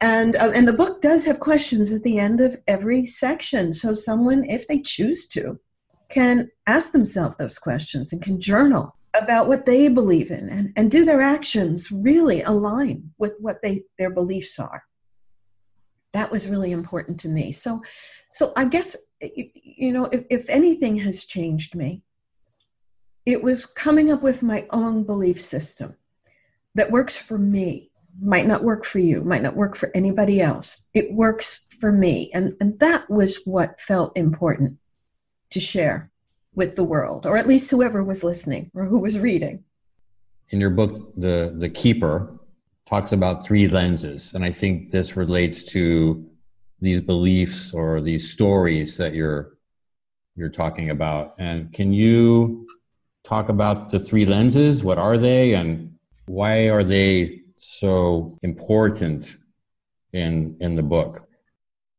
and 0.00 0.36
uh, 0.36 0.52
and 0.54 0.68
the 0.68 0.72
book 0.72 1.00
does 1.00 1.24
have 1.24 1.40
questions 1.40 1.92
at 1.92 2.02
the 2.02 2.18
end 2.18 2.40
of 2.40 2.60
every 2.66 3.06
section 3.06 3.72
so 3.72 3.94
someone 3.94 4.44
if 4.44 4.66
they 4.68 4.78
choose 4.80 5.26
to 5.26 5.58
can 6.08 6.50
ask 6.66 6.92
themselves 6.92 7.36
those 7.36 7.58
questions 7.58 8.12
and 8.12 8.22
can 8.22 8.40
journal 8.40 8.94
about 9.14 9.48
what 9.48 9.64
they 9.64 9.88
believe 9.88 10.30
in 10.30 10.48
and, 10.48 10.72
and 10.76 10.90
do 10.90 11.04
their 11.04 11.20
actions 11.20 11.90
really 11.90 12.42
align 12.42 13.10
with 13.18 13.34
what 13.40 13.62
they 13.62 13.82
their 13.98 14.10
beliefs 14.10 14.58
are 14.58 14.82
that 16.12 16.30
was 16.30 16.48
really 16.48 16.72
important 16.72 17.18
to 17.18 17.28
me 17.28 17.50
so 17.50 17.80
so 18.30 18.52
i 18.56 18.64
guess 18.64 18.94
you 19.20 19.92
know 19.92 20.04
if, 20.06 20.24
if 20.30 20.48
anything 20.48 20.96
has 20.96 21.24
changed 21.24 21.74
me 21.74 22.02
it 23.24 23.42
was 23.42 23.66
coming 23.66 24.12
up 24.12 24.22
with 24.22 24.42
my 24.42 24.66
own 24.70 25.02
belief 25.02 25.40
system 25.40 25.96
that 26.74 26.90
works 26.90 27.16
for 27.16 27.38
me 27.38 27.90
might 28.20 28.46
not 28.46 28.62
work 28.62 28.84
for 28.84 28.98
you, 28.98 29.22
might 29.22 29.42
not 29.42 29.56
work 29.56 29.76
for 29.76 29.90
anybody 29.94 30.40
else. 30.40 30.84
It 30.94 31.12
works 31.12 31.66
for 31.80 31.92
me. 31.92 32.30
And, 32.32 32.54
and 32.60 32.78
that 32.80 33.08
was 33.10 33.42
what 33.44 33.80
felt 33.80 34.16
important 34.16 34.78
to 35.50 35.60
share 35.60 36.10
with 36.54 36.74
the 36.76 36.84
world, 36.84 37.26
or 37.26 37.36
at 37.36 37.46
least 37.46 37.70
whoever 37.70 38.02
was 38.02 38.24
listening 38.24 38.70
or 38.74 38.84
who 38.84 38.98
was 38.98 39.18
reading. 39.18 39.62
In 40.50 40.60
your 40.60 40.70
book, 40.70 41.12
The, 41.16 41.54
the 41.58 41.68
Keeper 41.68 42.38
talks 42.88 43.12
about 43.12 43.44
three 43.44 43.68
lenses. 43.68 44.32
And 44.34 44.44
I 44.44 44.52
think 44.52 44.90
this 44.90 45.16
relates 45.16 45.62
to 45.74 46.24
these 46.80 47.00
beliefs 47.00 47.74
or 47.74 48.00
these 48.00 48.30
stories 48.30 48.96
that 48.98 49.14
you're 49.14 49.52
you're 50.36 50.50
talking 50.50 50.90
about. 50.90 51.34
And 51.38 51.72
can 51.72 51.94
you 51.94 52.66
talk 53.24 53.48
about 53.48 53.90
the 53.90 53.98
three 53.98 54.26
lenses? 54.26 54.84
What 54.84 54.98
are 54.98 55.16
they 55.16 55.54
and 55.54 55.94
why 56.26 56.68
are 56.68 56.84
they 56.84 57.40
so 57.58 58.38
important 58.42 59.38
in 60.12 60.56
in 60.60 60.76
the 60.76 60.82
book? 60.82 61.26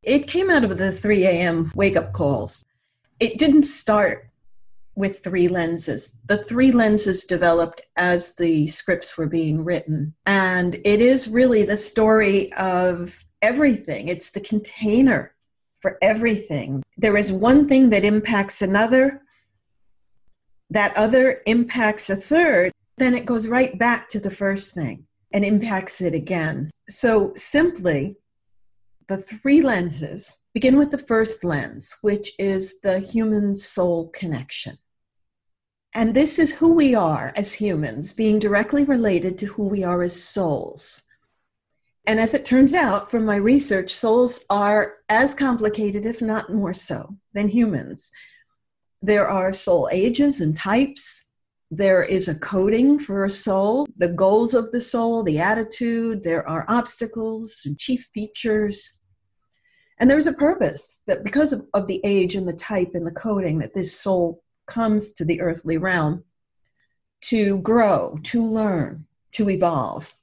It 0.04 0.28
came 0.28 0.50
out 0.50 0.64
of 0.64 0.78
the 0.78 0.92
3 0.92 1.26
a.m. 1.26 1.70
wake 1.76 1.98
up 1.98 2.14
calls. 2.14 2.64
It 3.20 3.40
didn't 3.40 3.64
start 3.64 4.30
with 4.96 5.24
three 5.24 5.48
lenses. 5.48 6.18
The 6.28 6.44
three 6.44 6.72
lenses 6.72 7.24
developed 7.24 7.82
as 7.96 8.34
the 8.36 8.68
scripts 8.68 9.18
were 9.18 9.28
being 9.28 9.64
written. 9.64 10.14
And 10.26 10.76
it 10.84 11.02
is 11.02 11.30
really 11.30 11.64
the 11.64 11.78
story 11.78 12.52
of 12.54 13.14
everything, 13.42 14.08
it's 14.08 14.32
the 14.32 14.42
container 14.42 15.34
for 15.80 16.00
everything. 16.02 16.84
There 16.98 17.18
is 17.18 17.32
one 17.32 17.68
thing 17.68 17.92
that 17.92 18.04
impacts 18.04 18.64
another, 18.64 19.22
that 20.72 20.98
other 20.98 21.42
impacts 21.46 22.10
a 22.10 22.16
third, 22.16 22.72
then 22.98 23.14
it 23.14 23.26
goes 23.26 23.48
right 23.48 23.78
back 23.78 24.10
to 24.10 24.20
the 24.20 24.32
first 24.32 24.74
thing 24.74 25.06
and 25.32 25.46
impacts 25.46 26.02
it 26.02 26.16
again. 26.16 26.72
So 26.90 27.34
simply, 27.36 28.18
the 29.08 29.18
three 29.18 29.62
lenses 29.62 30.38
begin 30.54 30.78
with 30.78 30.92
the 30.92 30.98
first 30.98 31.44
lens, 31.44 31.96
which 32.02 32.34
is 32.40 32.82
the 32.82 33.00
human 33.00 33.56
soul 33.56 34.10
connection. 34.10 34.78
And 35.94 36.14
this 36.14 36.38
is 36.38 36.54
who 36.54 36.74
we 36.74 36.94
are 36.94 37.32
as 37.36 37.54
humans, 37.54 38.12
being 38.12 38.38
directly 38.38 38.84
related 38.84 39.38
to 39.40 39.46
who 39.48 39.68
we 39.70 39.84
are 39.84 40.02
as 40.04 40.22
souls. 40.22 41.02
And 42.06 42.20
as 42.20 42.34
it 42.34 42.46
turns 42.46 42.74
out 42.74 43.10
from 43.10 43.26
my 43.26 43.38
research, 43.38 43.94
souls 43.94 44.46
are 44.50 44.98
as 45.10 45.34
complicated, 45.34 46.06
if 46.06 46.22
not 46.22 46.54
more 46.54 46.74
so, 46.74 47.16
than 47.34 47.48
humans. 47.48 48.12
There 49.02 49.28
are 49.28 49.52
soul 49.52 49.90
ages 49.92 50.42
and 50.42 50.56
types. 50.56 51.26
There 51.72 52.04
is 52.04 52.28
a 52.28 52.40
coding 52.40 53.00
for 53.00 53.26
a 53.26 53.30
soul, 53.30 53.88
the 53.98 54.10
goals 54.10 54.54
of 54.54 54.72
the 54.72 54.82
soul, 54.82 55.24
the 55.24 55.40
attitude. 55.40 56.24
There 56.24 56.48
are 56.48 56.66
obstacles 56.68 57.62
and 57.66 57.78
chief 57.78 58.10
features. 58.14 58.97
And 60.00 60.10
there's 60.10 60.28
a 60.28 60.34
purpose 60.34 61.02
that 61.08 61.24
because 61.24 61.54
of, 61.54 61.68
of 61.74 61.88
the 61.88 62.02
age 62.04 62.36
and 62.36 62.48
the 62.48 62.54
type 62.54 62.92
and 62.94 63.06
the 63.06 63.12
coding 63.12 63.60
that 63.60 63.74
this 63.74 64.00
soul 64.00 64.44
comes 64.68 65.12
to 65.14 65.26
the 65.26 65.42
earthly 65.42 65.78
realm 65.78 66.24
to 67.22 67.60
grow, 67.62 68.20
to 68.24 68.44
learn, 68.44 69.06
to 69.32 69.50
evolve. 69.50 70.14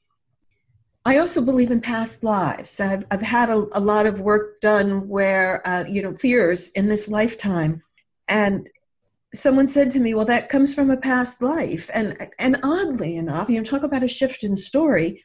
I 1.05 1.19
also 1.19 1.45
believe 1.45 1.71
in 1.71 1.81
past 1.81 2.25
lives. 2.25 2.81
I've, 2.81 3.05
I've 3.11 3.21
had 3.21 3.51
a, 3.51 3.67
a 3.73 3.81
lot 3.81 4.07
of 4.07 4.21
work 4.21 4.61
done 4.61 5.09
where, 5.09 5.67
uh, 5.67 5.85
you 5.87 6.03
know, 6.03 6.17
fears 6.17 6.71
in 6.71 6.87
this 6.87 7.09
lifetime. 7.09 7.83
And 8.29 8.71
someone 9.35 9.69
said 9.69 9.91
to 9.91 10.01
me, 10.01 10.15
well, 10.15 10.25
that 10.25 10.49
comes 10.49 10.75
from 10.75 10.91
a 10.91 10.97
past 10.97 11.43
life. 11.43 11.91
And, 11.93 12.31
and 12.39 12.59
oddly 12.63 13.17
enough, 13.17 13.51
you 13.51 13.59
know, 13.59 13.65
talk 13.65 13.83
about 13.83 14.03
a 14.03 14.09
shift 14.09 14.45
in 14.45 14.57
story. 14.57 15.25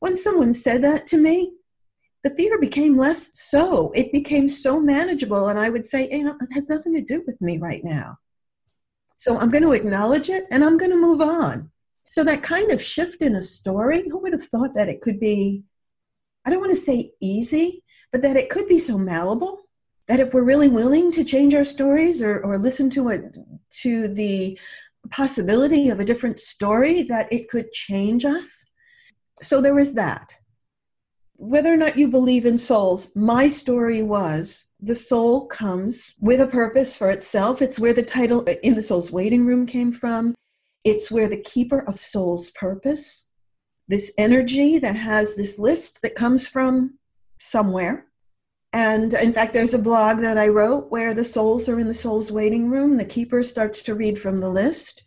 When 0.00 0.14
someone 0.14 0.52
said 0.52 0.82
that 0.82 1.06
to 1.06 1.16
me, 1.16 1.54
the 2.24 2.30
fear 2.30 2.58
became 2.58 2.96
less 2.96 3.30
so. 3.32 3.92
It 3.92 4.12
became 4.12 4.48
so 4.48 4.80
manageable. 4.80 5.48
And 5.48 5.58
I 5.58 5.70
would 5.70 5.86
say, 5.86 6.08
you 6.10 6.24
know, 6.24 6.36
it 6.40 6.52
has 6.52 6.68
nothing 6.68 6.94
to 6.94 7.00
do 7.00 7.22
with 7.26 7.40
me 7.40 7.58
right 7.58 7.84
now. 7.84 8.18
So 9.16 9.38
I'm 9.38 9.50
going 9.50 9.62
to 9.62 9.72
acknowledge 9.72 10.30
it 10.30 10.44
and 10.50 10.64
I'm 10.64 10.78
going 10.78 10.90
to 10.90 10.96
move 10.96 11.20
on. 11.20 11.70
So 12.08 12.24
that 12.24 12.42
kind 12.42 12.70
of 12.70 12.80
shift 12.80 13.22
in 13.22 13.36
a 13.36 13.42
story, 13.42 14.08
who 14.08 14.18
would 14.18 14.32
have 14.32 14.44
thought 14.44 14.74
that 14.74 14.88
it 14.88 15.02
could 15.02 15.20
be, 15.20 15.64
I 16.44 16.50
don't 16.50 16.60
want 16.60 16.70
to 16.70 16.76
say 16.76 17.12
easy, 17.20 17.82
but 18.12 18.22
that 18.22 18.36
it 18.36 18.48
could 18.48 18.66
be 18.66 18.78
so 18.78 18.96
malleable 18.96 19.60
that 20.06 20.20
if 20.20 20.32
we're 20.32 20.44
really 20.44 20.68
willing 20.68 21.12
to 21.12 21.24
change 21.24 21.54
our 21.54 21.64
stories 21.64 22.22
or, 22.22 22.40
or 22.40 22.58
listen 22.58 22.88
to 22.90 23.10
it 23.10 23.36
to 23.82 24.08
the 24.08 24.58
possibility 25.10 25.90
of 25.90 26.00
a 26.00 26.04
different 26.04 26.40
story, 26.40 27.02
that 27.02 27.30
it 27.32 27.48
could 27.48 27.70
change 27.72 28.24
us. 28.24 28.66
So 29.42 29.60
there 29.60 29.74
was 29.74 29.94
that. 29.94 30.34
Whether 31.40 31.72
or 31.72 31.76
not 31.76 31.96
you 31.96 32.08
believe 32.08 32.46
in 32.46 32.58
souls, 32.58 33.14
my 33.14 33.46
story 33.46 34.02
was 34.02 34.70
the 34.80 34.96
soul 34.96 35.46
comes 35.46 36.16
with 36.20 36.40
a 36.40 36.48
purpose 36.48 36.96
for 36.96 37.10
itself. 37.10 37.62
It's 37.62 37.78
where 37.78 37.92
the 37.94 38.02
title 38.02 38.42
in 38.64 38.74
the 38.74 38.82
soul's 38.82 39.12
waiting 39.12 39.46
room 39.46 39.64
came 39.64 39.92
from. 39.92 40.34
It's 40.82 41.12
where 41.12 41.28
the 41.28 41.40
keeper 41.42 41.84
of 41.86 41.96
soul's 41.96 42.50
purpose, 42.50 43.24
this 43.86 44.12
energy 44.18 44.80
that 44.80 44.96
has 44.96 45.36
this 45.36 45.60
list 45.60 46.02
that 46.02 46.16
comes 46.16 46.48
from 46.48 46.98
somewhere. 47.38 48.06
And 48.72 49.14
in 49.14 49.32
fact, 49.32 49.52
there's 49.52 49.74
a 49.74 49.78
blog 49.78 50.18
that 50.18 50.38
I 50.38 50.48
wrote 50.48 50.90
where 50.90 51.14
the 51.14 51.22
souls 51.22 51.68
are 51.68 51.78
in 51.78 51.86
the 51.86 51.94
soul's 51.94 52.32
waiting 52.32 52.68
room. 52.68 52.96
The 52.96 53.04
keeper 53.04 53.44
starts 53.44 53.82
to 53.82 53.94
read 53.94 54.18
from 54.18 54.38
the 54.38 54.50
list. 54.50 55.04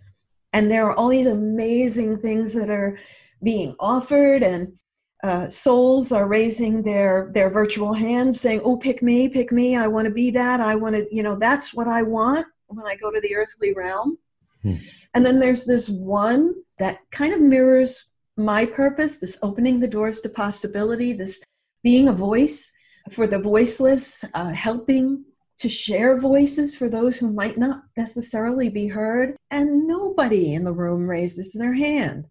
And 0.54 0.72
there 0.72 0.86
are 0.86 0.96
all 0.96 1.10
these 1.10 1.28
amazing 1.28 2.20
things 2.20 2.54
that 2.54 2.70
are 2.70 2.98
being 3.44 3.76
offered, 3.82 4.44
and 4.44 4.78
uh, 5.24 5.48
souls 5.50 6.12
are 6.12 6.28
raising 6.28 6.82
their, 6.82 7.30
their 7.34 7.50
virtual 7.50 7.94
hands 7.94 8.42
saying, 8.42 8.62
Oh, 8.64 8.78
pick 8.78 9.04
me, 9.04 9.30
pick 9.30 9.52
me. 9.52 9.76
I 9.76 9.88
want 9.88 10.06
to 10.06 10.12
be 10.12 10.32
that. 10.32 10.62
I 10.62 10.76
want 10.76 10.96
to, 10.96 11.08
you 11.12 11.22
know, 11.22 11.36
that's 11.36 11.74
what 11.74 11.88
I 11.88 12.02
want 12.02 12.46
when 12.68 12.86
I 12.88 12.96
go 12.96 13.12
to 13.12 13.22
the 13.22 13.36
earthly 13.36 13.74
realm. 13.74 14.18
Hmm. 14.64 14.76
And 15.14 15.26
then 15.26 15.40
there's 15.40 15.66
this 15.66 15.90
one 15.90 16.56
that 16.80 17.00
kind 17.12 17.34
of 17.34 17.42
mirrors 17.42 18.12
my 18.38 18.66
purpose 18.66 19.20
this 19.20 19.38
opening 19.44 19.80
the 19.80 19.88
doors 19.88 20.22
to 20.22 20.30
possibility, 20.30 21.14
this 21.14 21.44
being 21.84 22.08
a 22.08 22.14
voice 22.14 22.72
for 23.12 23.28
the 23.28 23.40
voiceless, 23.40 24.24
uh, 24.34 24.50
helping 24.50 25.24
to 25.58 25.70
share 25.70 26.18
voices 26.18 26.76
for 26.76 26.90
those 26.90 27.18
who 27.18 27.32
might 27.32 27.58
not 27.58 27.84
necessarily 27.98 28.70
be 28.70 28.88
heard. 28.88 29.36
And 29.52 29.86
nobody 29.86 30.56
in 30.56 30.64
the 30.64 30.74
room 30.74 31.08
raises 31.08 31.54
their 31.54 31.74
hand. 31.74 32.26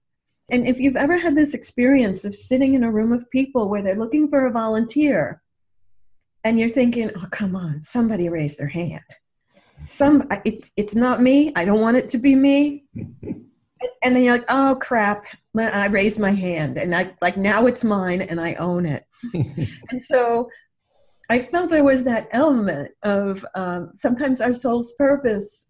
And 0.50 0.66
if 0.66 0.78
you've 0.78 0.96
ever 0.96 1.16
had 1.16 1.36
this 1.36 1.54
experience 1.54 2.24
of 2.24 2.34
sitting 2.34 2.74
in 2.74 2.84
a 2.84 2.90
room 2.90 3.12
of 3.12 3.30
people 3.30 3.68
where 3.68 3.82
they're 3.82 3.94
looking 3.94 4.28
for 4.28 4.46
a 4.46 4.52
volunteer, 4.52 5.42
and 6.44 6.58
you're 6.58 6.68
thinking, 6.68 7.10
oh, 7.16 7.26
come 7.30 7.54
on, 7.54 7.82
somebody 7.82 8.28
raise 8.28 8.56
their 8.56 8.68
hand 8.68 9.04
some 9.86 10.26
it's 10.44 10.70
it's 10.76 10.94
not 10.94 11.22
me. 11.22 11.52
I 11.56 11.64
don't 11.64 11.80
want 11.80 11.96
it 11.96 12.08
to 12.10 12.18
be 12.18 12.34
me. 12.34 12.84
And 14.02 14.14
then 14.14 14.24
you're 14.24 14.34
like, 14.34 14.44
oh 14.50 14.76
crap! 14.78 15.24
I 15.56 15.86
raised 15.86 16.20
my 16.20 16.32
hand, 16.32 16.76
and 16.76 16.94
I 16.94 17.14
like 17.22 17.38
now 17.38 17.66
it's 17.66 17.82
mine, 17.82 18.20
and 18.20 18.38
I 18.38 18.52
own 18.54 18.84
it. 18.84 19.06
and 19.32 20.02
so, 20.02 20.50
I 21.30 21.38
felt 21.38 21.70
there 21.70 21.82
was 21.82 22.04
that 22.04 22.28
element 22.32 22.90
of 23.04 23.42
um, 23.54 23.92
sometimes 23.94 24.42
our 24.42 24.52
soul's 24.52 24.92
purpose, 24.98 25.69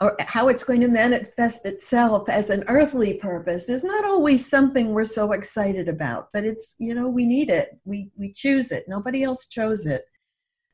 or 0.00 0.16
how 0.20 0.48
it's 0.48 0.64
going 0.64 0.80
to 0.80 0.88
manifest 0.88 1.66
itself 1.66 2.28
as 2.28 2.50
an 2.50 2.64
earthly 2.68 3.14
purpose, 3.14 3.68
is 3.68 3.84
not 3.84 4.04
always 4.04 4.48
something 4.48 4.94
we're 4.94 5.04
so 5.04 5.32
excited 5.32 5.88
about. 5.88 6.28
But 6.32 6.44
it's 6.44 6.74
you 6.78 6.94
know 6.94 7.08
we 7.08 7.26
need 7.26 7.50
it. 7.50 7.78
We 7.84 8.10
we 8.16 8.32
choose 8.32 8.72
it. 8.72 8.86
Nobody 8.88 9.22
else 9.22 9.48
chose 9.48 9.86
it, 9.86 10.04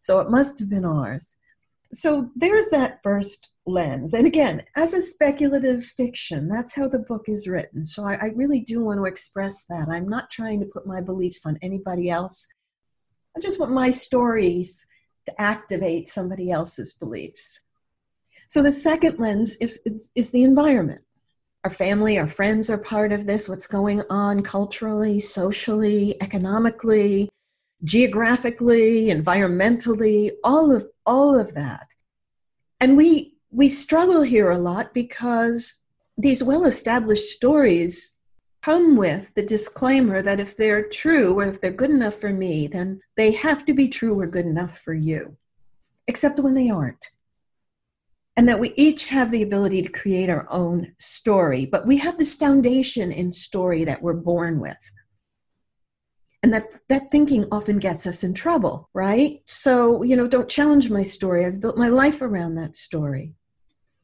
so 0.01 0.21
it 0.21 0.31
must 0.31 0.59
have 0.59 0.71
been 0.71 0.85
ours 0.85 1.37
so 1.93 2.31
there's 2.37 2.69
that 2.71 3.01
first 3.03 3.51
lens. 3.67 4.15
And 4.15 4.27
again, 4.27 4.65
as 4.77 4.93
a 4.93 5.03
speculative 5.03 5.85
fiction, 5.85 6.49
that's 6.49 6.75
how 6.75 6.89
the 6.89 7.01
book 7.01 7.25
is 7.29 7.49
written. 7.49 7.87
So 7.87 8.05
I, 8.05 8.15
I, 8.15 8.27
really 8.35 8.61
do 8.61 8.85
want 8.85 8.99
to 8.99 9.05
express 9.05 9.65
that. 9.69 9.89
I'm 9.89 10.09
not 10.09 10.31
trying 10.31 10.61
to 10.61 10.67
put 10.67 10.87
my 10.87 11.01
beliefs 11.01 11.47
on 11.47 11.59
anybody 11.62 12.11
else. 12.11 12.49
I 13.37 13.41
just 13.41 13.61
want 13.61 13.73
my 13.73 13.91
stories 13.91 14.87
to 15.27 15.41
activate 15.41 16.09
somebody 16.09 16.51
else's 16.51 16.95
beliefs. 16.95 17.61
So 18.49 18.63
the 18.63 18.73
second 18.73 19.19
lens 19.19 19.57
is, 19.61 19.81
is, 19.85 20.11
is 20.15 20.31
the 20.31 20.45
environment. 20.45 21.03
Our 21.65 21.71
family, 21.71 22.19
our 22.19 22.29
friends 22.29 22.71
are 22.71 22.79
part 22.79 23.13
of 23.13 23.27
this, 23.27 23.49
what's 23.49 23.67
going 23.67 24.03
on 24.09 24.43
culturally, 24.43 25.19
socially, 25.19 26.17
economically, 26.23 27.29
geographically, 27.83 29.07
environmentally, 29.07 30.31
all 30.45 30.73
of 30.73 30.85
all 31.05 31.39
of 31.39 31.55
that. 31.55 31.87
And 32.81 32.97
we 32.97 33.35
we 33.51 33.69
struggle 33.69 34.23
here 34.23 34.51
a 34.51 34.59
lot 34.59 34.95
because 34.95 35.81
these 36.19 36.43
well-established 36.43 37.31
stories 37.31 38.13
come 38.63 38.97
with 38.97 39.33
the 39.35 39.43
disclaimer 39.43 40.23
that 40.23 40.41
if 40.41 40.57
they're 40.57 40.89
true 40.89 41.39
or 41.39 41.45
if 41.45 41.61
they're 41.61 41.71
good 41.71 41.91
enough 41.91 42.21
for 42.21 42.33
me, 42.33 42.67
then 42.67 43.01
they 43.17 43.31
have 43.33 43.65
to 43.65 43.73
be 43.73 43.89
true 43.89 44.21
or 44.21 44.27
good 44.27 44.47
enough 44.47 44.79
for 44.79 44.95
you. 44.95 45.37
Except 46.09 46.41
when 46.41 46.55
they 46.55 46.71
aren't. 46.71 47.11
And 48.37 48.49
that 48.49 48.61
we 48.61 48.75
each 48.77 49.07
have 49.07 49.31
the 49.31 49.42
ability 49.42 49.83
to 49.83 49.88
create 49.88 50.29
our 50.29 50.46
own 50.51 50.92
story, 50.99 51.64
but 51.64 51.87
we 51.87 51.96
have 51.99 52.18
this 52.18 52.35
foundation 52.35 53.11
in 53.11 53.33
story 53.33 53.85
that 53.85 54.03
we're 54.03 54.12
born 54.12 54.61
with. 54.61 54.79
And 56.42 56.53
that, 56.53 56.64
that 56.88 57.11
thinking 57.11 57.46
often 57.51 57.79
gets 57.79 58.07
us 58.07 58.22
in 58.22 58.35
trouble, 58.35 58.88
right? 58.92 59.40
So, 59.46 60.03
you 60.03 60.16
know, 60.16 60.29
don't 60.29 60.49
challenge 60.49 60.90
my 60.90 61.03
story. 61.03 61.44
I've 61.44 61.61
built 61.61 61.79
my 61.79 61.88
life 61.88 62.20
around 62.20 62.55
that 62.55 62.77
story. 62.77 63.35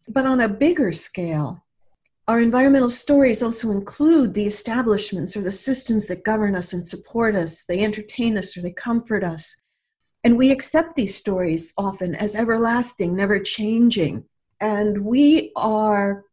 But 0.09 0.27
on 0.27 0.41
a 0.41 0.49
bigger 0.49 0.93
scale, 0.93 1.65
our 2.29 2.41
environmental 2.41 2.91
stories 2.91 3.43
also 3.43 3.71
include 3.71 4.33
the 4.33 4.47
establishments 4.47 5.37
or 5.37 5.43
the 5.43 5.53
systems 5.53 6.09
that 6.09 6.25
govern 6.25 6.57
us 6.57 6.73
and 6.73 6.85
support 6.85 7.35
us. 7.35 7.65
They 7.67 7.81
entertain 7.81 8.39
us 8.39 8.57
or 8.57 8.63
they 8.63 8.73
comfort 8.73 9.23
us. 9.23 9.63
And 10.25 10.39
we 10.39 10.53
accept 10.53 10.95
these 10.95 11.17
stories 11.17 11.73
often 11.77 12.15
as 12.15 12.37
everlasting, 12.37 13.17
never 13.17 13.41
changing. 13.41 14.25
And 14.61 15.05
we 15.05 15.51
are 15.57 16.25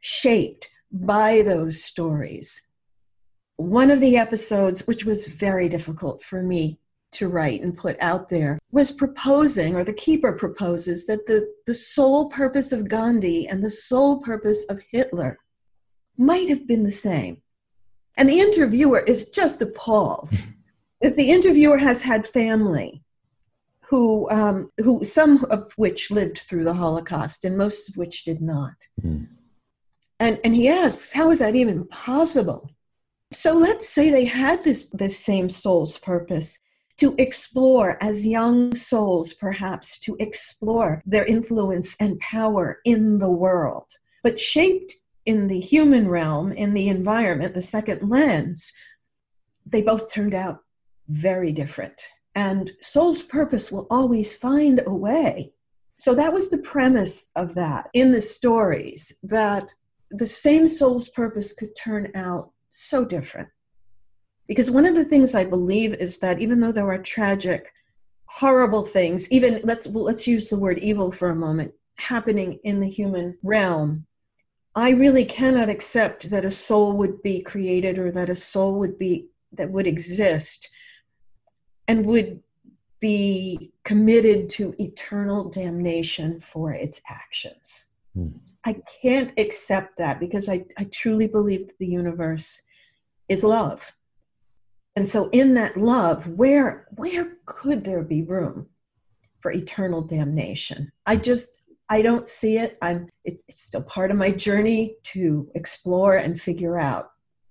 shaped 0.00 0.70
by 0.90 1.42
those 1.42 1.84
stories. 1.84 2.62
One 3.56 3.90
of 3.90 4.00
the 4.00 4.16
episodes, 4.16 4.86
which 4.86 5.04
was 5.04 5.26
very 5.26 5.68
difficult 5.68 6.22
for 6.22 6.42
me 6.42 6.78
to 7.12 7.28
write 7.28 7.62
and 7.62 7.76
put 7.76 7.96
out 8.00 8.28
there, 8.28 8.58
was 8.72 8.90
proposing, 8.90 9.74
or 9.74 9.84
the 9.84 9.92
keeper 9.92 10.32
proposes, 10.32 11.04
that 11.06 11.26
the, 11.26 11.52
the 11.66 11.74
sole 11.74 12.30
purpose 12.30 12.72
of 12.72 12.88
Gandhi 12.88 13.48
and 13.48 13.62
the 13.62 13.70
sole 13.70 14.18
purpose 14.20 14.64
of 14.64 14.80
Hitler 14.90 15.38
might 16.16 16.48
have 16.48 16.66
been 16.66 16.82
the 16.82 16.90
same. 16.90 17.42
And 18.16 18.28
the 18.28 18.40
interviewer 18.40 19.00
is 19.00 19.28
just 19.28 19.60
appalled. 19.60 20.30
As 21.02 21.16
the 21.16 21.30
interviewer 21.30 21.76
has 21.76 22.00
had 22.00 22.26
family 22.26 23.02
who, 23.88 24.28
um, 24.30 24.70
who 24.78 25.04
some 25.04 25.44
of 25.44 25.72
which 25.76 26.10
lived 26.10 26.38
through 26.38 26.64
the 26.64 26.74
Holocaust 26.74 27.44
and 27.44 27.56
most 27.56 27.88
of 27.88 27.96
which 27.96 28.24
did 28.24 28.40
not. 28.42 28.74
Mm. 29.02 29.28
And, 30.18 30.40
and 30.44 30.56
he 30.56 30.68
asks, 30.68 31.12
how 31.12 31.30
is 31.30 31.38
that 31.38 31.54
even 31.54 31.86
possible? 31.88 32.70
So 33.32 33.52
let's 33.52 33.88
say 33.88 34.10
they 34.10 34.24
had 34.24 34.62
this, 34.62 34.88
this 34.90 35.18
same 35.18 35.48
soul's 35.48 35.98
purpose 35.98 36.58
to 36.98 37.14
explore, 37.18 38.02
as 38.02 38.26
young 38.26 38.74
souls 38.74 39.34
perhaps, 39.34 40.00
to 40.00 40.16
explore 40.18 41.02
their 41.04 41.26
influence 41.26 41.94
and 42.00 42.18
power 42.20 42.80
in 42.84 43.18
the 43.18 43.30
world, 43.30 43.86
but 44.22 44.38
shaped 44.38 44.94
in 45.26 45.46
the 45.46 45.60
human 45.60 46.08
realm, 46.08 46.52
in 46.52 46.72
the 46.72 46.88
environment, 46.88 47.52
the 47.52 47.62
second 47.62 48.08
lens, 48.08 48.72
they 49.66 49.82
both 49.82 50.10
turned 50.10 50.34
out 50.34 50.60
very 51.08 51.52
different. 51.52 52.00
And 52.36 52.70
soul's 52.82 53.22
purpose 53.22 53.72
will 53.72 53.86
always 53.88 54.36
find 54.36 54.82
a 54.86 54.94
way. 54.94 55.52
So 55.96 56.14
that 56.14 56.34
was 56.34 56.50
the 56.50 56.58
premise 56.58 57.28
of 57.34 57.54
that 57.54 57.88
in 57.94 58.12
the 58.12 58.20
stories, 58.20 59.10
that 59.22 59.72
the 60.10 60.26
same 60.26 60.68
soul's 60.68 61.08
purpose 61.08 61.54
could 61.54 61.74
turn 61.74 62.12
out 62.14 62.52
so 62.72 63.06
different. 63.06 63.48
Because 64.46 64.70
one 64.70 64.84
of 64.84 64.94
the 64.94 65.04
things 65.04 65.34
I 65.34 65.44
believe 65.44 65.94
is 65.94 66.18
that 66.18 66.38
even 66.38 66.60
though 66.60 66.72
there 66.72 66.90
are 66.90 66.98
tragic, 66.98 67.72
horrible 68.26 68.84
things, 68.84 69.32
even 69.32 69.62
let's 69.64 69.86
let's 69.86 70.26
use 70.26 70.48
the 70.48 70.58
word 70.58 70.78
evil 70.80 71.10
for 71.10 71.30
a 71.30 71.34
moment, 71.34 71.72
happening 71.94 72.60
in 72.64 72.80
the 72.80 72.88
human 72.88 73.38
realm, 73.42 74.06
I 74.74 74.90
really 74.90 75.24
cannot 75.24 75.70
accept 75.70 76.28
that 76.28 76.44
a 76.44 76.50
soul 76.50 76.98
would 76.98 77.22
be 77.22 77.40
created 77.40 77.98
or 77.98 78.12
that 78.12 78.28
a 78.28 78.36
soul 78.36 78.78
would 78.78 78.98
be 78.98 79.30
that 79.52 79.70
would 79.70 79.86
exist 79.86 80.68
and 81.88 82.04
would 82.06 82.42
be 83.00 83.72
committed 83.84 84.48
to 84.50 84.74
eternal 84.82 85.48
damnation 85.50 86.40
for 86.40 86.72
its 86.72 87.00
actions. 87.08 87.86
Hmm. 88.14 88.28
I 88.64 88.76
can't 89.00 89.32
accept 89.38 89.98
that 89.98 90.18
because 90.18 90.48
I, 90.48 90.64
I 90.76 90.84
truly 90.84 91.26
believe 91.26 91.68
that 91.68 91.78
the 91.78 91.86
universe 91.86 92.62
is 93.28 93.44
love. 93.44 93.92
And 94.96 95.08
so 95.08 95.28
in 95.28 95.54
that 95.54 95.76
love, 95.76 96.26
where 96.26 96.88
where 96.96 97.36
could 97.44 97.84
there 97.84 98.02
be 98.02 98.22
room 98.22 98.66
for 99.40 99.52
eternal 99.52 100.00
damnation? 100.00 100.90
I 101.04 101.16
just 101.16 101.66
I 101.88 102.02
don't 102.02 102.28
see 102.28 102.58
it. 102.58 102.78
I'm 102.82 103.08
it's, 103.24 103.44
it's 103.46 103.60
still 103.60 103.84
part 103.84 104.10
of 104.10 104.16
my 104.16 104.30
journey 104.30 104.96
to 105.12 105.48
explore 105.54 106.16
and 106.16 106.40
figure 106.40 106.78
out. 106.78 107.10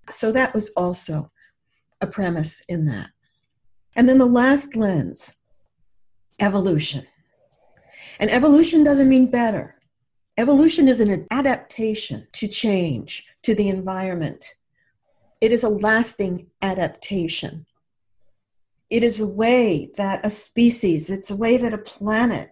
So 0.09 0.31
that 0.31 0.53
was 0.53 0.71
also 0.75 1.31
a 2.01 2.07
premise 2.07 2.61
in 2.67 2.85
that. 2.85 3.09
And 3.95 4.07
then 4.09 4.17
the 4.17 4.25
last 4.25 4.75
lens, 4.75 5.35
evolution. 6.39 7.05
And 8.19 8.29
evolution 8.29 8.83
doesn't 8.83 9.09
mean 9.09 9.27
better. 9.27 9.75
Evolution 10.37 10.89
is 10.89 10.99
an 10.99 11.25
adaptation 11.31 12.27
to 12.33 12.47
change, 12.47 13.25
to 13.43 13.55
the 13.55 13.69
environment. 13.69 14.43
It 15.39 15.53
is 15.53 15.63
a 15.63 15.69
lasting 15.69 16.47
adaptation. 16.61 17.65
It 18.89 19.03
is 19.03 19.21
a 19.21 19.27
way 19.27 19.91
that 19.95 20.25
a 20.25 20.29
species, 20.29 21.09
it's 21.09 21.31
a 21.31 21.35
way 21.35 21.57
that 21.57 21.73
a 21.73 21.77
planet 21.77 22.51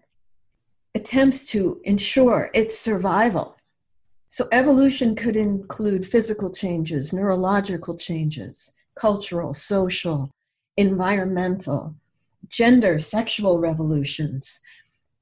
attempts 0.95 1.45
to 1.47 1.82
ensure 1.84 2.49
its 2.53 2.77
survival. 2.77 3.56
So 4.29 4.47
evolution 4.51 5.15
could 5.15 5.36
include 5.36 6.06
physical 6.06 6.49
changes, 6.51 7.13
neurological 7.13 7.97
changes, 7.97 8.73
cultural, 8.95 9.53
social, 9.53 10.32
environmental, 10.77 11.95
gender, 12.47 12.99
sexual 12.99 13.59
revolutions, 13.59 14.59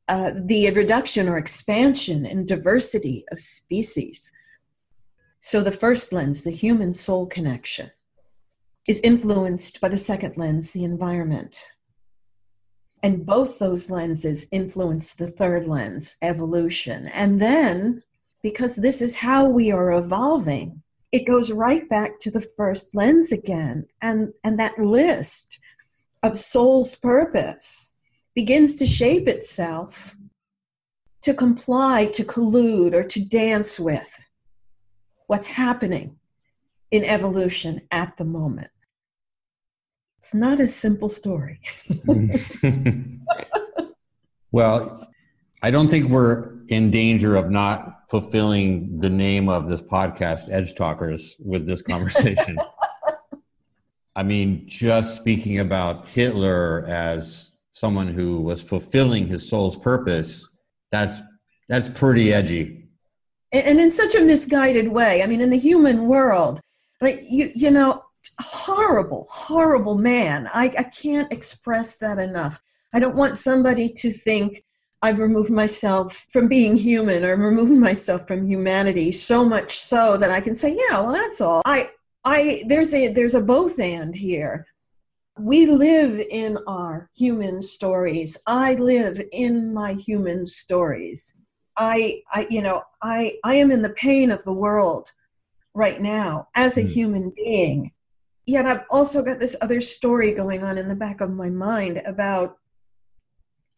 uh, 0.07 0.31
the 0.45 0.69
reduction 0.71 1.29
or 1.29 1.37
expansion 1.37 2.25
in 2.25 2.45
diversity 2.45 3.23
of 3.31 3.39
species. 3.39 4.31
So 5.39 5.63
the 5.63 5.71
first 5.71 6.13
lens, 6.13 6.43
the 6.43 6.51
human 6.51 6.93
soul 6.93 7.27
connection, 7.27 7.89
is 8.87 8.99
influenced 9.03 9.79
by 9.81 9.89
the 9.89 9.97
second 9.97 10.37
lens, 10.37 10.71
the 10.71 10.83
environment. 10.83 11.57
And 13.03 13.25
both 13.25 13.57
those 13.57 13.89
lenses 13.89 14.45
influence 14.51 15.13
the 15.13 15.31
third 15.31 15.65
lens, 15.65 16.15
evolution. 16.21 17.07
And 17.07 17.39
then, 17.39 18.03
because 18.43 18.75
this 18.75 19.01
is 19.01 19.15
how 19.15 19.49
we 19.49 19.71
are 19.71 19.93
evolving, 19.93 20.81
it 21.12 21.28
goes 21.28 21.52
right 21.52 21.88
back 21.89 22.19
to 22.21 22.32
the 22.32 22.45
first 22.56 22.95
lens 22.95 23.32
again. 23.32 23.86
And, 24.02 24.34
and 24.43 24.60
that 24.60 24.80
list 24.80 25.60
of 26.24 26.38
soul's 26.38 26.95
purpose 26.95 27.93
begins 28.36 28.78
to 28.78 28.86
shape 28.86 29.28
itself 29.28 30.15
to 31.24 31.34
comply, 31.34 32.06
to 32.06 32.24
collude, 32.24 32.93
or 32.93 33.04
to 33.04 33.24
dance 33.26 33.80
with 33.80 34.19
what's 35.28 35.47
happening 35.47 36.17
in 36.91 37.04
evolution 37.04 37.82
at 37.91 38.17
the 38.17 38.26
moment. 38.26 38.71
It's 40.19 40.34
not 40.34 40.60
a 40.60 40.67
simple 40.67 41.10
story. 41.10 41.60
well, 44.52 45.08
I 45.62 45.71
don't 45.71 45.89
think 45.89 46.10
we're 46.10 46.61
in 46.71 46.89
danger 46.89 47.36
of 47.36 47.51
not 47.51 48.10
fulfilling 48.10 48.97
the 48.97 49.10
name 49.10 49.49
of 49.49 49.67
this 49.67 49.81
podcast, 49.81 50.49
Edge 50.49 50.73
Talkers, 50.73 51.36
with 51.39 51.67
this 51.67 51.81
conversation. 51.81 52.57
I 54.15 54.23
mean, 54.23 54.63
just 54.67 55.15
speaking 55.17 55.60
about 55.60 56.07
Hitler 56.07 56.86
as 56.88 57.51
someone 57.73 58.07
who 58.07 58.39
was 58.39 58.63
fulfilling 58.63 59.27
his 59.27 59.49
soul's 59.49 59.75
purpose, 59.75 60.47
that's 60.91 61.19
that's 61.67 61.89
pretty 61.89 62.34
edgy. 62.34 62.88
And 63.51 63.79
in 63.79 63.91
such 63.91 64.15
a 64.15 64.21
misguided 64.21 64.88
way. 64.88 65.23
I 65.23 65.27
mean, 65.27 65.41
in 65.41 65.49
the 65.49 65.57
human 65.57 66.07
world, 66.07 66.62
like 67.01 67.19
you, 67.29 67.51
you 67.53 67.69
know, 67.69 68.01
horrible, 68.39 69.27
horrible 69.29 69.97
man. 69.97 70.49
I, 70.53 70.73
I 70.77 70.84
can't 70.84 71.31
express 71.34 71.97
that 71.97 72.17
enough. 72.17 72.62
I 72.93 72.99
don't 72.99 73.15
want 73.15 73.38
somebody 73.38 73.89
to 73.89 74.10
think 74.10 74.63
I've 75.01 75.19
removed 75.19 75.49
myself 75.49 76.27
from 76.31 76.47
being 76.47 76.75
human 76.75 77.23
or 77.23 77.35
removed 77.35 77.71
myself 77.71 78.27
from 78.27 78.45
humanity 78.45 79.11
so 79.11 79.43
much 79.43 79.79
so 79.79 80.17
that 80.17 80.29
I 80.29 80.39
can 80.39 80.55
say, 80.55 80.77
yeah, 80.77 80.99
well, 80.99 81.11
that's 81.11 81.41
all. 81.41 81.61
I, 81.65 81.89
I, 82.23 82.63
there's 82.67 82.93
a, 82.93 83.07
there's 83.07 83.35
a 83.35 83.41
both 83.41 83.79
and 83.79 84.15
here. 84.15 84.67
We 85.39 85.65
live 85.65 86.19
in 86.19 86.57
our 86.67 87.09
human 87.15 87.63
stories. 87.63 88.37
I 88.45 88.75
live 88.75 89.19
in 89.31 89.73
my 89.73 89.93
human 89.93 90.45
stories. 90.45 91.33
I, 91.77 92.21
I, 92.31 92.47
you 92.49 92.61
know, 92.61 92.83
I, 93.01 93.37
I 93.43 93.55
am 93.55 93.71
in 93.71 93.81
the 93.81 93.93
pain 93.93 94.29
of 94.29 94.43
the 94.43 94.53
world 94.53 95.11
right 95.73 95.99
now 95.99 96.47
as 96.53 96.77
a 96.77 96.83
mm. 96.83 96.89
human 96.89 97.33
being 97.35 97.91
yet 98.45 98.65
I've 98.65 98.83
also 98.89 99.23
got 99.23 99.39
this 99.39 99.55
other 99.61 99.81
story 99.81 100.31
going 100.31 100.63
on 100.63 100.77
in 100.77 100.87
the 100.87 100.95
back 100.95 101.21
of 101.21 101.31
my 101.31 101.49
mind 101.49 102.01
about 102.05 102.57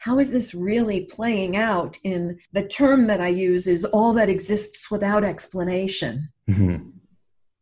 how 0.03 0.19
is 0.19 0.29
this 0.29 0.53
really 0.53 1.05
playing 1.05 1.55
out 1.55 1.97
in 2.03 2.37
the 2.51 2.67
term 2.67 3.07
that 3.07 3.21
I 3.21 3.29
use 3.29 3.67
is 3.67 3.85
all 3.85 4.11
that 4.15 4.27
exists 4.27 4.91
without 4.91 5.23
explanation. 5.23 6.27
Mm-hmm. 6.51 6.89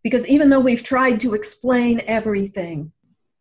Because 0.04 0.28
even 0.28 0.50
though 0.50 0.60
we've 0.60 0.82
tried 0.82 1.20
to 1.20 1.36
explain 1.36 2.02
everything, 2.08 2.92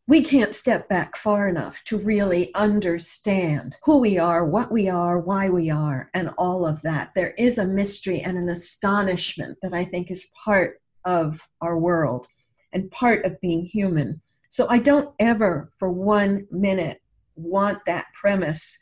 we 0.07 0.23
can't 0.23 0.55
step 0.55 0.87
back 0.91 1.17
far 1.17 1.49
enough 1.49 1.83
to 1.85 1.97
really 1.97 2.55
understand 2.55 3.75
who 3.85 3.97
we 3.97 4.19
are, 4.19 4.45
what 4.45 4.71
we 4.71 4.91
are, 4.91 5.19
why 5.19 5.49
we 5.49 5.71
are, 5.71 6.11
and 6.13 6.29
all 6.37 6.67
of 6.67 6.83
that. 6.83 7.13
There 7.15 7.33
is 7.39 7.57
a 7.57 7.67
mystery 7.67 8.21
and 8.21 8.37
an 8.37 8.51
astonishment 8.51 9.57
that 9.63 9.73
I 9.73 9.87
think 9.87 10.11
is 10.11 10.29
part 10.45 10.79
of 11.07 11.41
our 11.63 11.79
world 11.79 12.27
and 12.75 12.91
part 12.91 13.25
of 13.25 13.41
being 13.41 13.65
human 13.65 14.21
So 14.51 14.67
I 14.69 14.77
don't 14.77 15.15
ever, 15.19 15.73
for 15.79 15.91
one 15.91 16.47
minute, 16.51 17.01
want 17.35 17.79
that 17.87 18.05
premise 18.13 18.77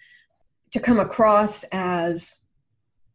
to 0.73 0.81
come 0.81 1.01
across 1.01 1.65
as 1.73 2.45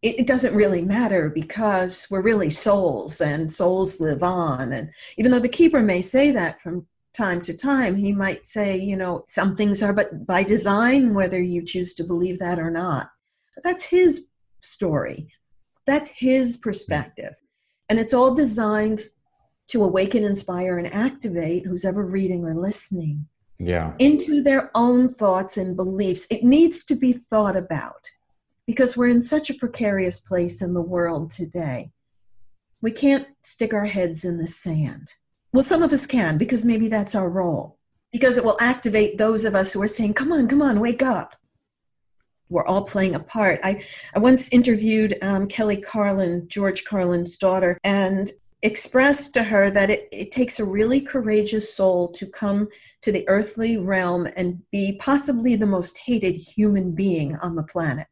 it, 0.02 0.20
it 0.20 0.28
doesn't 0.28 0.56
really 0.56 0.84
matter 0.84 1.30
because 1.30 2.08
we're 2.12 2.22
really 2.22 2.50
souls 2.50 3.22
and 3.22 3.52
souls 3.52 4.00
live 4.00 4.24
on. 4.24 4.74
And 4.74 4.90
even 5.18 5.32
though 5.32 5.40
the 5.40 5.50
keeper 5.50 5.82
may 5.82 6.02
say 6.02 6.32
that 6.32 6.62
from 6.62 6.86
time 7.14 7.42
to 7.42 7.56
time, 7.56 7.96
he 7.96 8.12
might 8.12 8.44
say, 8.44 8.78
you 8.78 8.98
know, 8.98 9.24
some 9.28 9.56
things 9.56 9.82
are 9.82 9.94
but 9.94 10.26
by 10.26 10.44
design, 10.44 11.14
whether 11.14 11.42
you 11.42 11.64
choose 11.64 11.94
to 11.96 12.04
believe 12.04 12.40
that 12.40 12.60
or 12.60 12.72
not. 12.72 13.10
But 13.56 13.64
that's 13.64 13.86
his 13.86 14.28
story. 14.62 15.30
That's 15.86 16.10
his 16.10 16.58
perspective. 16.58 17.34
And 17.90 18.00
it's 18.00 18.14
all 18.14 18.34
designed 18.34 19.02
to 19.68 19.84
awaken, 19.84 20.24
inspire, 20.24 20.78
and 20.78 20.92
activate 20.94 21.66
who's 21.66 21.86
ever 21.86 22.06
reading 22.06 22.44
or 22.44 22.56
listening 22.56 23.28
Yeah. 23.66 23.94
into 24.00 24.42
their 24.42 24.72
own 24.76 25.14
thoughts 25.14 25.58
and 25.58 25.76
beliefs. 25.76 26.28
It 26.30 26.44
needs 26.44 26.86
to 26.86 26.96
be 26.96 27.14
thought 27.14 27.56
about 27.56 28.10
because 28.68 28.98
we're 28.98 29.08
in 29.08 29.22
such 29.22 29.50
a 29.50 29.56
precarious 29.56 30.20
place 30.20 30.62
in 30.62 30.74
the 30.74 30.82
world 30.82 31.32
today. 31.32 31.92
We 32.82 32.92
can't 32.92 33.28
stick 33.44 33.74
our 33.74 33.86
heads 33.86 34.26
in 34.26 34.38
the 34.38 34.48
sand. 34.48 35.14
Well, 35.54 35.64
some 35.64 35.84
of 35.84 35.94
us 35.94 36.06
can 36.06 36.38
because 36.38 36.66
maybe 36.66 36.88
that's 36.88 37.16
our 37.16 37.30
role. 37.30 37.78
Because 38.12 38.38
it 38.38 38.44
will 38.44 38.58
activate 38.60 39.18
those 39.18 39.46
of 39.46 39.56
us 39.56 39.72
who 39.72 39.82
are 39.82 39.88
saying, 39.88 40.14
come 40.14 40.32
on, 40.32 40.48
come 40.48 40.62
on, 40.62 40.80
wake 40.80 41.02
up. 41.02 41.34
We're 42.50 42.66
all 42.66 42.86
playing 42.86 43.16
a 43.16 43.20
part. 43.20 43.60
I, 43.64 43.82
I 44.14 44.20
once 44.20 44.50
interviewed 44.50 45.18
um, 45.22 45.48
Kelly 45.48 45.78
Carlin, 45.78 46.48
George 46.48 46.86
Carlin's 46.86 47.38
daughter, 47.38 47.80
and 47.84 48.32
expressed 48.64 49.34
to 49.34 49.44
her 49.44 49.70
that 49.70 49.90
it, 49.90 50.08
it 50.12 50.32
takes 50.32 50.60
a 50.60 50.66
really 50.66 51.02
courageous 51.02 51.76
soul 51.76 52.08
to 52.14 52.26
come 52.26 52.70
to 53.02 53.12
the 53.12 53.28
earthly 53.28 53.78
realm 53.78 54.28
and 54.38 54.60
be 54.72 54.98
possibly 55.00 55.56
the 55.56 55.66
most 55.66 55.98
hated 55.98 56.36
human 56.36 56.96
being 56.96 57.36
on 57.38 57.56
the 57.56 57.64
planet. 57.64 58.08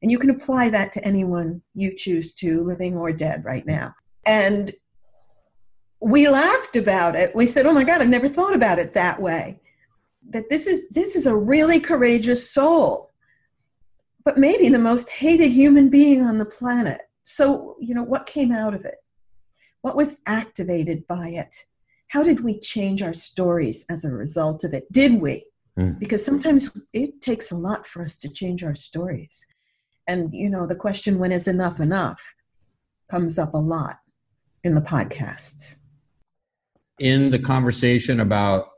And 0.00 0.10
you 0.10 0.18
can 0.18 0.30
apply 0.30 0.70
that 0.70 0.92
to 0.92 1.04
anyone 1.04 1.60
you 1.74 1.94
choose 1.94 2.34
to, 2.36 2.62
living 2.62 2.96
or 2.96 3.12
dead 3.12 3.44
right 3.44 3.66
now. 3.66 3.94
And 4.26 4.72
we 6.00 6.28
laughed 6.28 6.76
about 6.76 7.14
it. 7.14 7.34
We 7.34 7.46
said, 7.46 7.66
"Oh 7.66 7.72
my 7.72 7.84
God, 7.84 8.00
I've 8.00 8.08
never 8.08 8.28
thought 8.28 8.54
about 8.54 8.78
it 8.78 8.92
that 8.94 9.20
way." 9.20 9.60
That 10.30 10.48
this 10.50 10.66
is 10.66 10.88
this 10.88 11.14
is 11.14 11.26
a 11.26 11.36
really 11.36 11.78
courageous 11.78 12.50
soul, 12.50 13.10
but 14.24 14.38
maybe 14.38 14.68
the 14.68 14.78
most 14.78 15.08
hated 15.10 15.52
human 15.52 15.88
being 15.88 16.22
on 16.22 16.38
the 16.38 16.44
planet. 16.44 17.02
So 17.24 17.76
you 17.80 17.94
know 17.94 18.02
what 18.02 18.26
came 18.26 18.50
out 18.50 18.74
of 18.74 18.84
it? 18.84 19.01
What 19.82 19.96
was 19.96 20.16
activated 20.26 21.06
by 21.06 21.28
it? 21.28 21.54
How 22.08 22.22
did 22.22 22.40
we 22.40 22.58
change 22.58 23.02
our 23.02 23.12
stories 23.12 23.84
as 23.88 24.04
a 24.04 24.10
result 24.10 24.64
of 24.64 24.74
it? 24.74 24.90
Did 24.92 25.20
we? 25.20 25.44
Mm. 25.78 25.98
Because 25.98 26.24
sometimes 26.24 26.70
it 26.92 27.20
takes 27.20 27.50
a 27.50 27.56
lot 27.56 27.86
for 27.86 28.04
us 28.04 28.16
to 28.18 28.28
change 28.28 28.64
our 28.64 28.74
stories. 28.74 29.44
And 30.06 30.32
you 30.32 30.50
know, 30.50 30.66
the 30.66 30.74
question 30.74 31.18
when 31.18 31.32
is 31.32 31.46
enough 31.48 31.80
enough 31.80 32.20
comes 33.10 33.38
up 33.38 33.54
a 33.54 33.58
lot 33.58 33.96
in 34.64 34.74
the 34.74 34.80
podcasts. 34.80 35.76
in 36.98 37.30
the 37.30 37.38
conversation 37.38 38.20
about 38.20 38.68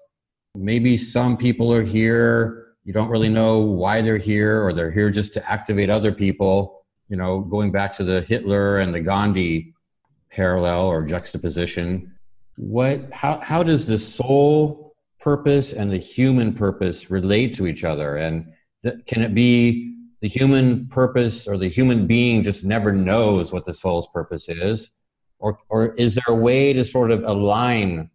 maybe 0.54 0.96
some 0.96 1.36
people 1.36 1.72
are 1.72 1.82
here, 1.82 2.74
you 2.84 2.92
don't 2.92 3.10
really 3.10 3.28
know 3.28 3.58
why 3.60 4.00
they're 4.00 4.16
here, 4.16 4.64
or 4.64 4.72
they're 4.72 4.90
here 4.90 5.10
just 5.10 5.34
to 5.34 5.50
activate 5.50 5.90
other 5.90 6.12
people, 6.12 6.84
you 7.08 7.16
know, 7.16 7.40
going 7.40 7.70
back 7.70 7.92
to 7.94 8.04
the 8.04 8.22
Hitler 8.22 8.78
and 8.78 8.94
the 8.94 9.00
Gandhi 9.00 9.73
parallel 10.34 10.86
or 10.86 11.04
juxtaposition, 11.04 12.12
what 12.56 13.12
how 13.12 13.40
how 13.40 13.62
does 13.62 13.86
the 13.86 13.98
soul 13.98 14.94
purpose 15.20 15.72
and 15.72 15.90
the 15.90 15.98
human 15.98 16.52
purpose 16.54 17.10
relate 17.10 17.54
to 17.54 17.66
each 17.66 17.84
other? 17.84 18.16
And 18.16 18.52
th- 18.84 19.06
can 19.06 19.22
it 19.22 19.34
be 19.34 19.94
the 20.20 20.28
human 20.28 20.88
purpose 20.88 21.48
or 21.48 21.56
the 21.56 21.68
human 21.68 22.06
being 22.06 22.42
just 22.42 22.64
never 22.64 22.92
knows 22.92 23.52
what 23.52 23.64
the 23.64 23.74
soul's 23.74 24.08
purpose 24.12 24.48
is? 24.48 24.92
Or, 25.38 25.58
or 25.68 25.94
is 25.94 26.14
there 26.14 26.24
a 26.28 26.34
way 26.34 26.72
to 26.72 26.84
sort 26.84 27.10
of 27.10 27.24
align 27.24 28.10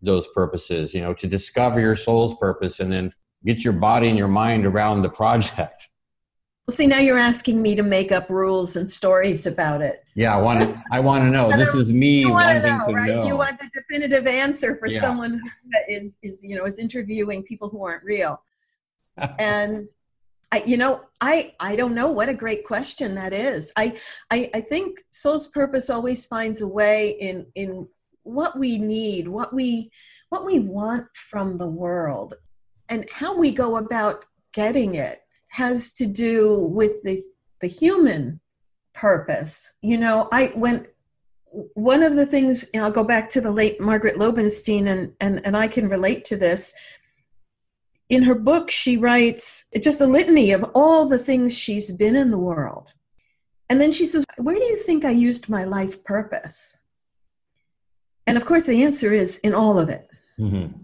those 0.00 0.26
purposes, 0.28 0.94
you 0.94 1.00
know, 1.00 1.14
to 1.14 1.26
discover 1.26 1.80
your 1.80 1.96
soul's 1.96 2.34
purpose 2.36 2.80
and 2.80 2.92
then 2.92 3.12
get 3.44 3.64
your 3.64 3.72
body 3.72 4.08
and 4.08 4.18
your 4.18 4.28
mind 4.28 4.66
around 4.66 5.02
the 5.02 5.10
project? 5.10 5.88
Well, 6.66 6.74
see, 6.74 6.86
now 6.86 6.98
you're 6.98 7.18
asking 7.18 7.60
me 7.60 7.74
to 7.74 7.82
make 7.82 8.10
up 8.10 8.30
rules 8.30 8.76
and 8.76 8.90
stories 8.90 9.44
about 9.44 9.82
it. 9.82 10.02
Yeah, 10.14 10.34
I 10.34 10.40
want 10.40 10.60
to, 10.60 10.82
I 10.90 10.98
want 10.98 11.24
to 11.24 11.30
know. 11.30 11.52
This 11.56 11.74
is 11.74 11.90
me 11.90 12.20
You 12.20 12.30
want 12.32 12.46
wanting 12.46 12.62
to 12.62 12.78
know, 12.78 12.86
to 12.86 12.92
right? 12.92 13.08
know. 13.08 13.26
You 13.26 13.36
want 13.36 13.60
the 13.60 13.68
definitive 13.74 14.26
answer 14.26 14.76
for 14.76 14.88
Yeah. 14.88 15.00
someone 15.02 15.40
who 15.40 15.48
is, 15.88 16.16
is, 16.22 16.42
you 16.42 16.56
know, 16.56 16.64
is 16.64 16.78
interviewing 16.78 17.42
people 17.42 17.68
who 17.68 17.84
aren't 17.84 18.02
real. 18.02 18.40
and 19.38 19.88
I, 20.52 20.62
you 20.64 20.78
know, 20.78 21.02
I, 21.20 21.52
I 21.60 21.76
don't 21.76 21.94
know 21.94 22.10
what 22.10 22.30
a 22.30 22.34
great 22.34 22.64
question 22.64 23.14
that 23.16 23.34
is. 23.34 23.70
I, 23.76 23.98
I, 24.30 24.50
I 24.54 24.60
think 24.62 24.98
soul's 25.10 25.48
purpose 25.48 25.90
always 25.90 26.24
finds 26.24 26.62
a 26.62 26.68
way 26.68 27.10
in, 27.10 27.46
in 27.56 27.86
what 28.22 28.58
we 28.58 28.78
need, 28.78 29.28
what 29.28 29.52
we, 29.52 29.90
what 30.30 30.46
we 30.46 30.60
want 30.60 31.08
from 31.14 31.58
the 31.58 31.68
world, 31.68 32.34
and 32.88 33.06
how 33.10 33.36
we 33.36 33.52
go 33.52 33.76
about 33.76 34.24
getting 34.54 34.94
it 34.94 35.23
has 35.54 35.94
to 35.94 36.04
do 36.04 36.68
with 36.74 37.00
the, 37.04 37.22
the 37.60 37.68
human 37.68 38.40
purpose. 38.92 39.76
You 39.82 39.98
know, 39.98 40.28
I 40.32 40.52
went 40.56 40.88
one 41.74 42.02
of 42.02 42.16
the 42.16 42.26
things 42.26 42.68
and 42.74 42.82
I'll 42.82 42.90
go 42.90 43.04
back 43.04 43.30
to 43.30 43.40
the 43.40 43.52
late 43.52 43.80
Margaret 43.80 44.16
Lobenstine 44.16 44.88
and, 44.88 45.12
and, 45.20 45.46
and 45.46 45.56
I 45.56 45.68
can 45.68 45.88
relate 45.88 46.24
to 46.24 46.36
this. 46.36 46.72
In 48.08 48.24
her 48.24 48.34
book 48.34 48.68
she 48.68 48.96
writes 48.96 49.66
just 49.80 50.00
a 50.00 50.08
litany 50.08 50.50
of 50.50 50.72
all 50.74 51.06
the 51.06 51.20
things 51.20 51.56
she's 51.56 51.92
been 51.92 52.16
in 52.16 52.32
the 52.32 52.46
world. 52.52 52.92
And 53.70 53.80
then 53.80 53.92
she 53.92 54.06
says, 54.06 54.24
Where 54.38 54.56
do 54.56 54.64
you 54.64 54.78
think 54.82 55.04
I 55.04 55.12
used 55.12 55.48
my 55.48 55.62
life 55.62 56.02
purpose? 56.02 56.80
And 58.26 58.36
of 58.36 58.44
course 58.44 58.66
the 58.66 58.82
answer 58.82 59.14
is 59.14 59.38
in 59.38 59.54
all 59.54 59.78
of 59.78 59.88
it. 59.88 60.10
Mhm. 60.36 60.80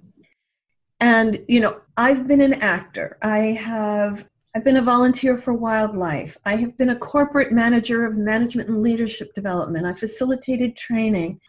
And 1.00 1.44
you 1.48 1.58
know, 1.58 1.80
I've 1.96 2.28
been 2.28 2.40
an 2.40 2.54
actor. 2.54 3.18
I 3.20 3.38
have 3.38 4.28
I've 4.54 4.64
been 4.64 4.78
a 4.78 4.82
volunteer 4.82 5.36
for 5.36 5.54
wildlife. 5.54 6.36
I 6.44 6.56
have 6.56 6.76
been 6.76 6.90
a 6.90 6.98
corporate 6.98 7.52
manager 7.52 8.04
of 8.04 8.16
management 8.16 8.68
and 8.68 8.82
leadership 8.82 9.32
development. 9.34 9.86
I 9.86 9.92
facilitated 9.92 10.76
training. 10.76 11.40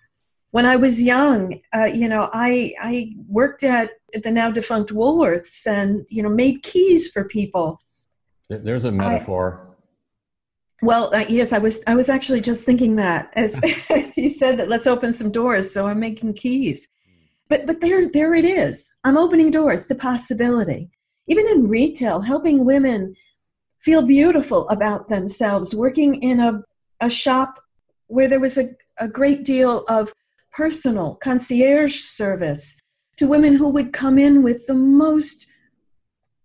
When 0.52 0.68
I 0.68 0.76
was 0.76 1.02
young, 1.02 1.60
uh, 1.74 1.86
you 1.86 2.08
know, 2.08 2.30
I 2.32 2.76
I 2.80 3.14
worked 3.28 3.64
at 3.64 3.92
the 4.14 4.30
now 4.30 4.52
defunct 4.52 4.92
Woolworths 4.92 5.66
and 5.66 6.06
you 6.10 6.22
know 6.22 6.30
made 6.30 6.62
keys 6.62 7.12
for 7.12 7.24
people. 7.26 7.80
There's 8.50 8.86
a 8.86 8.92
metaphor. 8.92 9.68
Well, 10.84 11.14
uh, 11.16 11.26
yes, 11.28 11.54
I 11.54 11.58
was 11.58 11.80
I 11.88 11.96
was 11.96 12.10
actually 12.10 12.42
just 12.42 12.66
thinking 12.66 12.96
that 12.98 13.32
as, 13.36 13.56
as 13.90 14.16
you 14.18 14.30
said 14.30 14.58
that 14.58 14.70
let's 14.70 14.88
open 14.88 15.14
some 15.14 15.32
doors. 15.32 15.74
So 15.74 15.88
I'm 15.88 16.00
making 16.00 16.34
keys, 16.34 16.88
but 17.50 17.66
but 17.66 17.82
there 17.82 18.08
there 18.08 18.36
it 18.36 18.46
is. 18.46 18.92
I'm 19.04 19.18
opening 19.18 19.50
doors 19.50 19.88
to 19.88 19.96
possibility. 19.96 20.92
Even 21.28 21.48
in 21.48 21.68
retail, 21.68 22.22
helping 22.22 22.66
women 22.66 23.16
feel 23.80 24.02
beautiful 24.02 24.68
about 24.70 25.10
themselves. 25.10 25.76
Working 25.76 26.22
in 26.22 26.40
a 26.40 26.64
a 27.02 27.10
shop 27.10 27.60
where 28.08 28.28
there 28.28 28.40
was 28.40 28.58
a, 28.58 28.70
a 29.00 29.08
great 29.08 29.44
deal 29.44 29.84
of 29.90 30.14
personal 30.54 31.16
concierge 31.16 31.96
service 31.96 32.80
to 33.18 33.28
women 33.28 33.56
who 33.56 33.70
would 33.70 33.92
come 33.92 34.18
in 34.18 34.44
with 34.44 34.66
the 34.68 34.74
most 34.74 35.48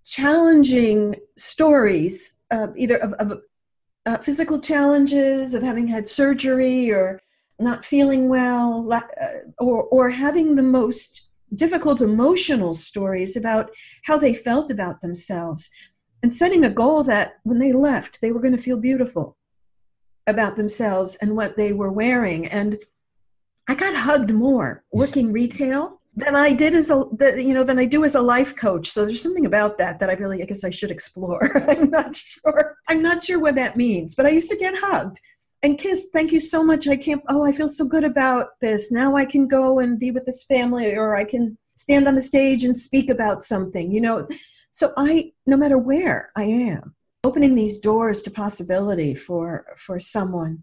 challenging 0.04 1.14
stories, 1.36 2.38
uh, 2.50 2.68
either 2.76 2.96
of, 2.96 3.12
of 3.14 3.42
uh, 4.06 4.16
physical 4.18 4.60
challenges 4.60 5.54
of 5.54 5.62
having 5.62 5.86
had 5.86 6.08
surgery 6.08 6.90
or 6.90 7.20
not 7.58 7.84
feeling 7.84 8.28
well, 8.28 8.90
uh, 8.92 9.00
or, 9.58 9.84
or 9.84 10.10
having 10.10 10.54
the 10.54 10.62
most 10.62 11.26
difficult 11.54 12.00
emotional 12.02 12.74
stories 12.74 13.36
about 13.36 13.70
how 14.04 14.18
they 14.18 14.34
felt 14.34 14.70
about 14.70 15.00
themselves, 15.00 15.70
and 16.22 16.34
setting 16.34 16.64
a 16.64 16.70
goal 16.70 17.02
that 17.04 17.34
when 17.44 17.58
they 17.58 17.72
left, 17.72 18.20
they 18.20 18.32
were 18.32 18.40
going 18.40 18.56
to 18.56 18.62
feel 18.62 18.76
beautiful 18.76 19.36
about 20.26 20.56
themselves 20.56 21.14
and 21.16 21.36
what 21.36 21.56
they 21.56 21.72
were 21.72 21.92
wearing. 21.92 22.46
And 22.46 22.78
I 23.68 23.74
got 23.74 23.94
hugged 23.94 24.32
more 24.32 24.82
working 24.92 25.32
retail 25.32 26.00
than 26.16 26.34
I 26.34 26.52
did 26.52 26.74
as 26.74 26.90
a, 26.90 27.04
you 27.36 27.52
know, 27.52 27.62
than 27.62 27.78
I 27.78 27.84
do 27.84 28.04
as 28.04 28.14
a 28.14 28.20
life 28.20 28.56
coach. 28.56 28.88
So 28.88 29.04
there's 29.04 29.22
something 29.22 29.46
about 29.46 29.78
that 29.78 29.98
that 30.00 30.10
I 30.10 30.14
really, 30.14 30.42
I 30.42 30.46
guess 30.46 30.64
I 30.64 30.70
should 30.70 30.90
explore. 30.90 31.62
I'm 31.68 31.90
not 31.90 32.16
sure. 32.16 32.76
I'm 32.88 33.02
not 33.02 33.22
sure 33.22 33.38
what 33.38 33.54
that 33.56 33.76
means, 33.76 34.14
but 34.14 34.26
I 34.26 34.30
used 34.30 34.50
to 34.50 34.56
get 34.56 34.76
hugged 34.76 35.20
and 35.66 35.76
Kiss, 35.76 36.10
Thank 36.12 36.30
you 36.30 36.38
so 36.38 36.62
much. 36.62 36.86
I 36.86 36.96
can't, 36.96 37.20
oh, 37.28 37.44
I 37.44 37.50
feel 37.50 37.66
so 37.66 37.84
good 37.84 38.04
about 38.04 38.50
this. 38.60 38.92
Now 38.92 39.16
I 39.16 39.24
can 39.24 39.48
go 39.48 39.80
and 39.80 39.98
be 39.98 40.12
with 40.12 40.24
this 40.24 40.44
family 40.44 40.94
or 40.94 41.16
I 41.16 41.24
can 41.24 41.58
stand 41.74 42.06
on 42.06 42.14
the 42.14 42.22
stage 42.22 42.62
and 42.62 42.78
speak 42.78 43.10
about 43.10 43.42
something, 43.42 43.90
you 43.90 44.00
know. 44.00 44.28
So 44.70 44.92
I, 44.96 45.32
no 45.44 45.56
matter 45.56 45.76
where 45.76 46.30
I 46.36 46.44
am, 46.44 46.94
opening 47.24 47.56
these 47.56 47.78
doors 47.78 48.22
to 48.22 48.30
possibility 48.30 49.12
for, 49.12 49.66
for 49.84 49.98
someone 49.98 50.62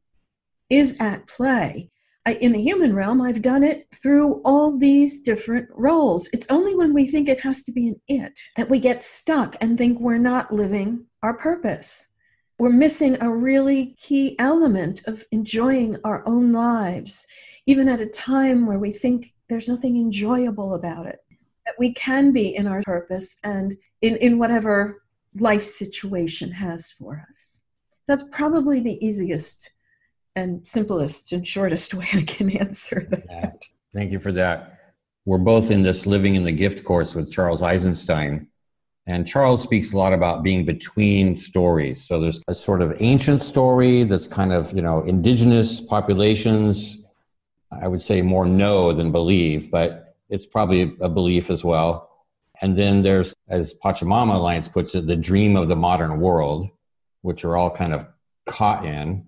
is 0.70 0.96
at 1.02 1.28
play. 1.28 1.92
I, 2.26 2.36
in 2.36 2.54
the 2.54 2.62
human 2.62 2.96
realm, 2.96 3.22
I've 3.22 3.42
done 3.42 3.64
it 3.64 3.88
through 4.02 4.42
all 4.46 4.78
these 4.78 5.20
different 5.20 5.68
roles. 5.72 6.30
It's 6.32 6.48
only 6.50 6.76
when 6.76 6.94
we 6.94 7.10
think 7.10 7.28
it 7.28 7.42
has 7.42 7.66
to 7.66 7.74
be 7.74 7.90
an 7.90 8.02
it 8.08 8.40
that 8.56 8.70
we 8.70 8.80
get 8.80 9.04
stuck 9.04 9.58
and 9.60 9.78
think 9.78 10.00
we're 10.00 10.18
not 10.18 10.54
living 10.54 11.08
our 11.22 11.34
purpose. 11.34 12.08
We're 12.60 12.70
missing 12.70 13.18
a 13.22 13.30
really 13.30 13.96
key 14.00 14.36
element 14.40 15.08
of 15.08 15.24
enjoying 15.32 15.98
our 16.04 16.26
own 16.28 16.52
lives, 16.52 17.26
even 17.66 17.90
at 17.90 18.00
a 18.00 18.06
time 18.06 18.66
where 18.66 18.80
we 18.80 18.94
think 18.94 19.34
there's 19.50 19.68
nothing 19.68 19.98
enjoyable 19.98 20.76
about 20.76 21.08
it. 21.08 21.20
That 21.66 21.76
we 21.80 21.94
can 21.94 22.32
be 22.32 22.56
in 22.56 22.68
our 22.68 22.82
purpose 22.84 23.40
and 23.44 23.78
in, 24.02 24.18
in 24.18 24.38
whatever 24.38 25.04
life 25.36 25.64
situation 25.64 26.52
has 26.52 26.92
for 26.92 27.26
us. 27.30 27.62
So 28.04 28.16
that's 28.16 28.30
probably 28.32 28.82
the 28.82 29.04
easiest 29.06 29.72
and 30.36 30.66
simplest 30.66 31.32
and 31.34 31.48
shortest 31.48 31.94
way 31.96 32.08
I 32.14 32.24
can 32.24 32.56
answer 32.58 33.08
that. 33.10 33.64
Thank 33.94 34.12
you 34.12 34.20
for 34.20 34.32
that. 34.34 34.80
We're 35.26 35.38
both 35.38 35.72
in 35.72 35.84
this 35.84 36.06
Living 36.06 36.36
in 36.36 36.44
the 36.44 36.52
Gift 36.52 36.84
course 36.84 37.16
with 37.16 37.32
Charles 37.32 37.62
Eisenstein. 37.62 38.48
And 39.06 39.28
Charles 39.28 39.62
speaks 39.62 39.92
a 39.92 39.98
lot 39.98 40.14
about 40.14 40.44
being 40.44 40.66
between 40.66 41.36
stories. 41.36 42.08
So 42.08 42.22
there's 42.22 42.42
a 42.48 42.56
sort 42.56 42.82
of 42.82 43.02
ancient 43.02 43.42
story 43.42 44.04
that's 44.04 44.28
kind 44.28 44.54
of, 44.54 44.72
you 44.72 44.82
know, 44.82 45.02
indigenous 45.04 45.82
populations, 45.82 46.98
I 47.72 47.88
would 47.88 48.02
say 48.02 48.22
more 48.22 48.46
know 48.46 48.94
than 48.94 49.12
believe, 49.12 49.70
but 49.70 50.16
it's 50.30 50.46
probably 50.46 50.96
a 51.02 51.10
belief 51.10 51.50
as 51.50 51.66
well. 51.66 52.10
And 52.62 52.78
then 52.78 53.02
there's, 53.04 53.34
as 53.50 53.74
Pachamama 53.84 54.36
Alliance 54.36 54.70
puts 54.70 54.96
it, 54.96 55.06
the 55.06 55.18
dream 55.18 55.58
of 55.58 55.68
the 55.68 55.76
modern 55.76 56.22
world, 56.22 56.70
which 57.24 57.44
are 57.44 57.58
all 57.58 57.72
kind 57.72 57.94
of 57.94 58.06
caught 58.46 58.86
in 58.86 59.28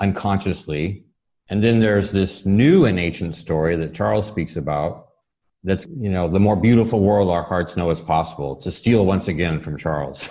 unconsciously. 0.00 1.04
And 1.48 1.64
then 1.64 1.80
there's 1.80 2.12
this 2.12 2.44
new 2.44 2.84
and 2.84 2.98
ancient 2.98 3.36
story 3.36 3.76
that 3.76 3.94
Charles 3.94 4.26
speaks 4.26 4.56
about 4.56 5.07
that's, 5.64 5.86
you 5.86 6.10
know, 6.10 6.28
the 6.28 6.40
more 6.40 6.56
beautiful 6.56 7.00
world 7.00 7.30
our 7.30 7.42
hearts 7.42 7.76
know 7.76 7.90
is 7.90 8.00
possible, 8.00 8.56
to 8.56 8.70
steal 8.70 9.04
once 9.04 9.28
again 9.28 9.60
from 9.60 9.76
Charles. 9.76 10.28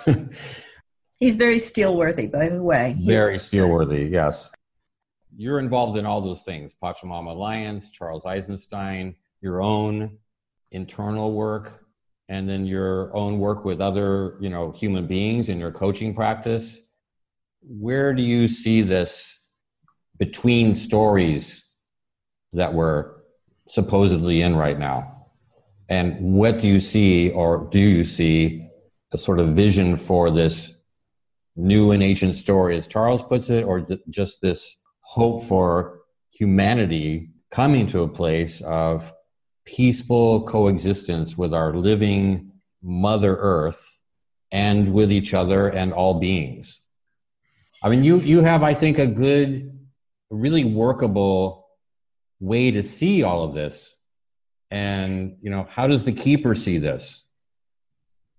He's 1.16 1.36
very 1.36 1.58
steelworthy, 1.58 2.30
by 2.30 2.48
the 2.48 2.62
way. 2.62 2.94
He's, 2.96 3.06
Very 3.06 3.36
steelworthy, 3.36 4.10
yes. 4.10 4.50
You're 5.36 5.58
involved 5.58 5.98
in 5.98 6.06
all 6.06 6.20
those 6.20 6.42
things 6.42 6.74
Pachamama 6.82 7.32
Alliance, 7.32 7.90
Charles 7.90 8.24
Eisenstein, 8.24 9.14
your 9.40 9.62
own 9.62 10.16
internal 10.70 11.32
work, 11.32 11.84
and 12.28 12.48
then 12.48 12.66
your 12.66 13.14
own 13.16 13.38
work 13.38 13.64
with 13.64 13.80
other, 13.80 14.36
you 14.40 14.48
know, 14.48 14.72
human 14.72 15.06
beings 15.06 15.48
in 15.48 15.58
your 15.58 15.72
coaching 15.72 16.14
practice. 16.14 16.80
Where 17.62 18.14
do 18.14 18.22
you 18.22 18.48
see 18.48 18.82
this 18.82 19.44
between 20.18 20.74
stories 20.74 21.64
that 22.52 22.72
we're 22.72 23.16
supposedly 23.68 24.42
in 24.42 24.56
right 24.56 24.78
now? 24.78 25.17
And 25.88 26.34
what 26.34 26.58
do 26.58 26.68
you 26.68 26.80
see, 26.80 27.30
or 27.30 27.68
do 27.70 27.80
you 27.80 28.04
see 28.04 28.68
a 29.12 29.18
sort 29.18 29.40
of 29.40 29.54
vision 29.54 29.96
for 29.96 30.30
this 30.30 30.74
new 31.56 31.92
and 31.92 32.02
ancient 32.02 32.36
story, 32.36 32.76
as 32.76 32.86
Charles 32.86 33.22
puts 33.22 33.50
it, 33.50 33.64
or 33.64 33.80
th- 33.80 34.00
just 34.10 34.40
this 34.42 34.76
hope 35.00 35.44
for 35.44 36.00
humanity 36.32 37.30
coming 37.50 37.86
to 37.88 38.02
a 38.02 38.08
place 38.08 38.60
of 38.60 39.10
peaceful 39.64 40.46
coexistence 40.46 41.36
with 41.36 41.54
our 41.54 41.74
living 41.74 42.52
Mother 42.82 43.36
Earth 43.36 44.00
and 44.52 44.92
with 44.92 45.10
each 45.10 45.34
other 45.34 45.68
and 45.68 45.92
all 45.92 46.20
beings? 46.20 46.80
I 47.82 47.88
mean, 47.88 48.04
you, 48.04 48.16
you 48.18 48.42
have, 48.42 48.62
I 48.62 48.74
think, 48.74 48.98
a 48.98 49.06
good 49.06 49.78
really 50.30 50.64
workable 50.64 51.66
way 52.40 52.70
to 52.72 52.82
see 52.82 53.22
all 53.22 53.44
of 53.44 53.54
this. 53.54 53.96
And, 54.70 55.36
you 55.40 55.50
know, 55.50 55.66
how 55.70 55.86
does 55.86 56.04
the 56.04 56.12
keeper 56.12 56.54
see 56.54 56.78
this? 56.78 57.24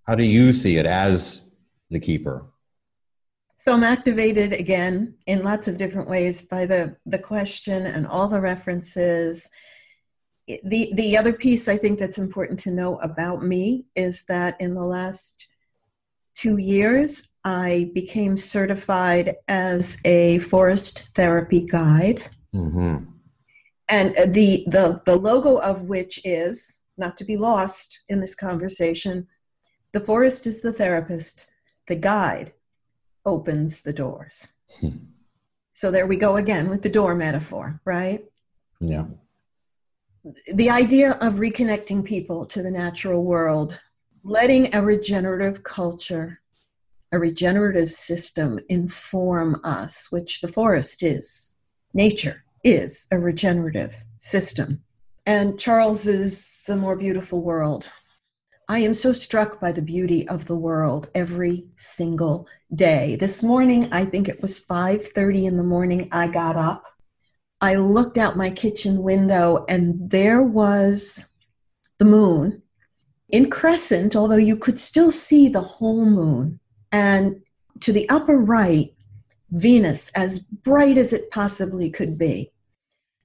How 0.03 0.15
do 0.15 0.23
you 0.23 0.53
see 0.53 0.77
it 0.77 0.85
as 0.85 1.41
the 1.89 1.99
keeper? 1.99 2.45
So 3.57 3.73
I'm 3.73 3.83
activated 3.83 4.53
again 4.53 5.15
in 5.25 5.43
lots 5.43 5.67
of 5.67 5.77
different 5.77 6.09
ways 6.09 6.43
by 6.43 6.65
the, 6.65 6.95
the 7.05 7.19
question 7.19 7.85
and 7.85 8.07
all 8.07 8.27
the 8.27 8.39
references. 8.39 9.47
The, 10.47 10.91
the 10.95 11.17
other 11.17 11.33
piece 11.33 11.67
I 11.67 11.77
think 11.77 11.99
that's 11.99 12.19
important 12.19 12.59
to 12.61 12.71
know 12.71 12.97
about 12.99 13.43
me 13.43 13.85
is 13.95 14.23
that 14.27 14.59
in 14.61 14.75
the 14.75 14.85
last 14.85 15.45
two 16.35 16.57
years, 16.57 17.31
I 17.43 17.91
became 17.93 18.37
certified 18.37 19.35
as 19.47 19.97
a 20.05 20.39
forest 20.39 21.09
therapy 21.13 21.65
guide. 21.65 22.23
Mm-hmm. 22.55 23.11
And 23.89 24.15
the, 24.33 24.65
the, 24.67 25.01
the 25.05 25.15
logo 25.15 25.57
of 25.57 25.83
which 25.83 26.21
is, 26.25 26.81
not 26.97 27.17
to 27.17 27.23
be 27.23 27.37
lost 27.37 28.03
in 28.09 28.19
this 28.19 28.35
conversation, 28.35 29.27
the 29.93 29.99
forest 29.99 30.45
is 30.47 30.61
the 30.61 30.73
therapist, 30.73 31.47
the 31.87 31.95
guide 31.95 32.53
opens 33.25 33.81
the 33.81 33.93
doors. 33.93 34.53
Hmm. 34.79 34.97
So 35.73 35.91
there 35.91 36.07
we 36.07 36.17
go 36.17 36.35
again 36.35 36.69
with 36.69 36.81
the 36.81 36.89
door 36.89 37.15
metaphor, 37.15 37.79
right? 37.85 38.23
Yeah. 38.79 39.05
The 40.53 40.69
idea 40.69 41.11
of 41.21 41.35
reconnecting 41.35 42.03
people 42.03 42.45
to 42.47 42.61
the 42.61 42.69
natural 42.69 43.23
world, 43.23 43.79
letting 44.23 44.75
a 44.75 44.83
regenerative 44.83 45.63
culture 45.63 46.39
a 47.11 47.19
regenerative 47.19 47.91
system 47.91 48.59
inform 48.69 49.59
us, 49.63 50.11
which 50.11 50.41
the 50.41 50.51
forest 50.51 51.01
is. 51.01 51.53
Nature 51.93 52.43
is 52.63 53.07
a 53.11 53.17
regenerative 53.17 53.93
system. 54.19 54.83
And 55.25 55.59
Charles 55.59 56.07
is 56.07 56.63
the 56.67 56.75
more 56.75 56.95
beautiful 56.95 57.41
world. 57.41 57.89
I 58.67 58.79
am 58.79 58.93
so 58.93 59.13
struck 59.13 59.59
by 59.59 59.71
the 59.71 59.81
beauty 59.81 60.27
of 60.27 60.45
the 60.45 60.55
world 60.55 61.09
every 61.15 61.67
single 61.75 62.47
day. 62.75 63.15
This 63.15 63.41
morning, 63.41 63.91
I 63.91 64.05
think 64.05 64.29
it 64.29 64.41
was 64.41 64.59
5:30 64.59 65.45
in 65.45 65.55
the 65.55 65.63
morning, 65.63 66.07
I 66.11 66.27
got 66.27 66.55
up. 66.55 66.83
I 67.61 67.75
looked 67.75 68.17
out 68.17 68.37
my 68.37 68.51
kitchen 68.51 69.01
window 69.01 69.65
and 69.67 70.09
there 70.09 70.43
was 70.43 71.27
the 71.97 72.05
moon 72.05 72.61
in 73.29 73.49
crescent, 73.49 74.15
although 74.15 74.35
you 74.35 74.55
could 74.55 74.79
still 74.79 75.11
see 75.11 75.49
the 75.49 75.61
whole 75.61 76.05
moon 76.05 76.59
and 76.91 77.41
to 77.81 77.91
the 77.91 78.07
upper 78.09 78.37
right, 78.37 78.93
Venus, 79.51 80.09
as 80.15 80.39
bright 80.39 80.97
as 80.97 81.13
it 81.13 81.31
possibly 81.31 81.89
could 81.89 82.17
be. 82.17 82.51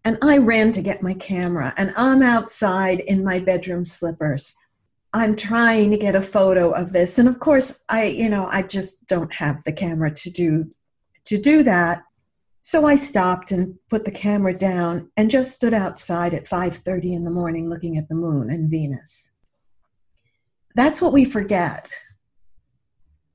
And 0.04 0.18
I 0.22 0.38
ran 0.38 0.72
to 0.72 0.82
get 0.82 1.02
my 1.02 1.14
camera, 1.14 1.72
and 1.76 1.92
I'm 1.96 2.22
outside 2.22 3.00
in 3.00 3.24
my 3.24 3.38
bedroom 3.38 3.86
slippers. 3.86 4.54
I'm 5.12 5.36
trying 5.36 5.90
to 5.92 5.96
get 5.96 6.16
a 6.16 6.22
photo 6.22 6.72
of 6.72 6.92
this, 6.92 7.18
and 7.18 7.28
of 7.28 7.38
course, 7.38 7.78
I, 7.88 8.06
you 8.06 8.28
know, 8.28 8.46
I 8.46 8.62
just 8.62 9.06
don't 9.06 9.32
have 9.32 9.62
the 9.64 9.72
camera 9.72 10.10
to 10.12 10.30
do 10.30 10.70
to 11.26 11.40
do 11.40 11.62
that. 11.62 12.02
So 12.62 12.86
I 12.86 12.96
stopped 12.96 13.50
and 13.50 13.78
put 13.90 14.04
the 14.04 14.10
camera 14.10 14.54
down 14.54 15.10
and 15.16 15.30
just 15.30 15.54
stood 15.54 15.74
outside 15.74 16.34
at 16.34 16.48
5:30 16.48 17.14
in 17.14 17.24
the 17.24 17.30
morning 17.30 17.68
looking 17.68 17.98
at 17.98 18.08
the 18.08 18.14
moon 18.14 18.50
and 18.50 18.70
Venus. 18.70 19.32
That's 20.74 21.00
what 21.00 21.12
we 21.12 21.24
forget 21.24 21.90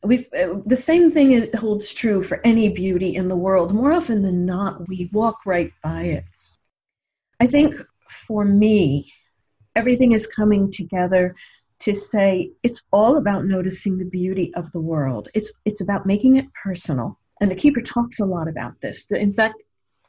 we 0.04 0.28
uh, 0.38 0.60
the 0.66 0.78
same 0.78 1.12
thing 1.12 1.52
holds 1.54 1.92
true 1.92 2.24
for 2.24 2.40
any 2.46 2.70
beauty 2.70 3.16
in 3.16 3.28
the 3.28 3.36
world. 3.36 3.74
More 3.74 3.92
often 3.92 4.22
than 4.22 4.46
not, 4.46 4.88
we 4.88 5.10
walk 5.12 5.46
right 5.46 5.72
by 5.84 6.04
it. 6.04 6.24
I 7.40 7.48
think 7.48 7.76
for 8.28 8.46
me, 8.46 9.12
everything 9.76 10.14
is 10.14 10.28
coming 10.28 10.72
together 10.72 11.36
to 11.80 11.96
say 11.96 12.52
it's 12.64 12.84
all 12.92 13.18
about 13.18 13.46
noticing 13.46 13.98
the 13.98 14.06
beauty 14.06 14.54
of 14.56 14.72
the 14.72 14.80
world. 14.80 15.30
It's 15.34 15.54
it's 15.66 15.82
about 15.82 16.06
making 16.06 16.38
it 16.38 16.48
personal. 16.54 17.18
And 17.42 17.50
the 17.50 17.56
keeper 17.56 17.82
talks 17.82 18.20
a 18.20 18.26
lot 18.26 18.48
about 18.50 18.80
this. 18.82 19.10
In 19.12 19.34
fact, 19.34 19.56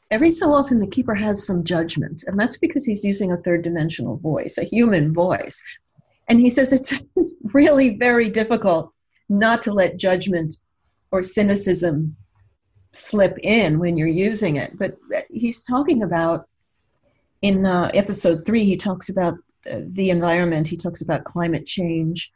every 0.09 0.31
so 0.31 0.51
often 0.53 0.79
the 0.79 0.87
keeper 0.87 1.15
has 1.15 1.45
some 1.45 1.63
judgment, 1.63 2.23
and 2.27 2.39
that's 2.39 2.57
because 2.57 2.85
he's 2.85 3.05
using 3.05 3.31
a 3.31 3.37
third 3.37 3.63
dimensional 3.63 4.17
voice, 4.17 4.57
a 4.57 4.63
human 4.63 5.13
voice. 5.13 5.61
And 6.27 6.39
he 6.39 6.49
says 6.49 6.73
it's, 6.73 6.93
it's 7.15 7.33
really 7.53 7.97
very 7.97 8.29
difficult 8.29 8.93
not 9.31 9.61
to 9.63 9.73
let 9.73 9.97
judgment 9.97 10.55
or 11.11 11.23
cynicism 11.23 12.15
slip 12.91 13.37
in 13.39 13.79
when 13.79 13.97
you're 13.97 14.07
using 14.07 14.57
it. 14.57 14.77
But 14.77 14.97
he's 15.29 15.63
talking 15.63 16.03
about 16.03 16.47
in 17.41 17.65
uh, 17.65 17.89
episode 17.93 18.45
three, 18.45 18.65
he 18.65 18.77
talks 18.77 19.09
about 19.09 19.35
the 19.63 20.09
environment, 20.09 20.67
he 20.67 20.77
talks 20.77 21.01
about 21.01 21.23
climate 21.23 21.65
change. 21.65 22.31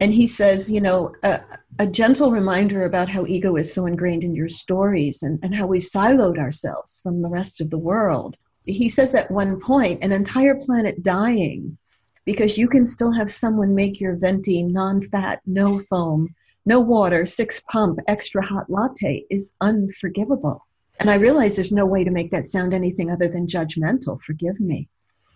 And 0.00 0.12
he 0.12 0.26
says, 0.26 0.70
you 0.70 0.80
know, 0.80 1.14
a, 1.22 1.40
a, 1.78 1.86
gentle 1.86 2.32
reminder 2.32 2.84
about 2.84 3.08
how 3.08 3.24
ego 3.24 3.54
is 3.54 3.72
so 3.72 3.86
ingrained 3.86 4.24
in 4.24 4.34
your 4.34 4.48
stories 4.48 5.22
and, 5.22 5.38
and 5.44 5.54
how 5.54 5.66
we've 5.66 5.82
siloed 5.82 6.38
ourselves 6.38 7.00
from 7.02 7.22
the 7.22 7.28
rest 7.28 7.60
of 7.60 7.70
the 7.70 7.78
world. 7.78 8.36
He 8.64 8.88
says 8.88 9.14
at 9.14 9.30
one 9.30 9.60
point, 9.60 10.02
an 10.02 10.10
entire 10.10 10.56
planet 10.56 11.04
dying 11.04 11.78
because 12.24 12.58
you 12.58 12.68
can 12.68 12.86
still 12.86 13.12
have 13.12 13.30
someone 13.30 13.74
make 13.74 14.00
your 14.00 14.16
venti 14.16 14.62
non-fat, 14.62 15.40
no 15.46 15.80
foam, 15.80 16.28
no 16.64 16.80
water, 16.80 17.26
six 17.26 17.60
pump, 17.70 17.98
extra 18.06 18.44
hot 18.44 18.70
latte 18.70 19.24
is 19.30 19.54
unforgivable. 19.60 20.64
And 21.00 21.10
I 21.10 21.16
realize 21.16 21.56
there's 21.56 21.72
no 21.72 21.86
way 21.86 22.04
to 22.04 22.10
make 22.10 22.30
that 22.30 22.48
sound 22.48 22.72
anything 22.72 23.10
other 23.10 23.28
than 23.28 23.46
judgmental. 23.46 24.20
Forgive 24.22 24.60
me. 24.60 24.88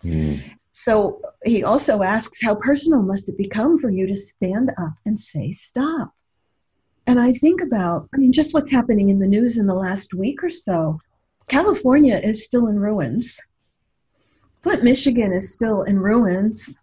Mm. 0.03 0.39
So 0.73 1.21
he 1.43 1.63
also 1.63 2.03
asks, 2.03 2.39
How 2.41 2.55
personal 2.55 3.01
must 3.01 3.27
it 3.27 3.37
become 3.37 3.79
for 3.79 3.89
you 3.89 4.07
to 4.07 4.15
stand 4.15 4.71
up 4.77 4.93
and 5.05 5.19
say 5.19 5.51
stop? 5.51 6.13
And 7.07 7.19
I 7.19 7.33
think 7.33 7.61
about, 7.61 8.07
I 8.13 8.17
mean, 8.17 8.31
just 8.31 8.53
what's 8.53 8.71
happening 8.71 9.09
in 9.09 9.19
the 9.19 9.27
news 9.27 9.57
in 9.57 9.65
the 9.65 9.73
last 9.73 10.13
week 10.13 10.43
or 10.43 10.49
so. 10.49 10.99
California 11.47 12.15
is 12.15 12.45
still 12.45 12.67
in 12.67 12.79
ruins. 12.79 13.39
Flint, 14.61 14.83
Michigan 14.83 15.33
is 15.33 15.53
still 15.53 15.83
in 15.83 15.99
ruins. 15.99 16.77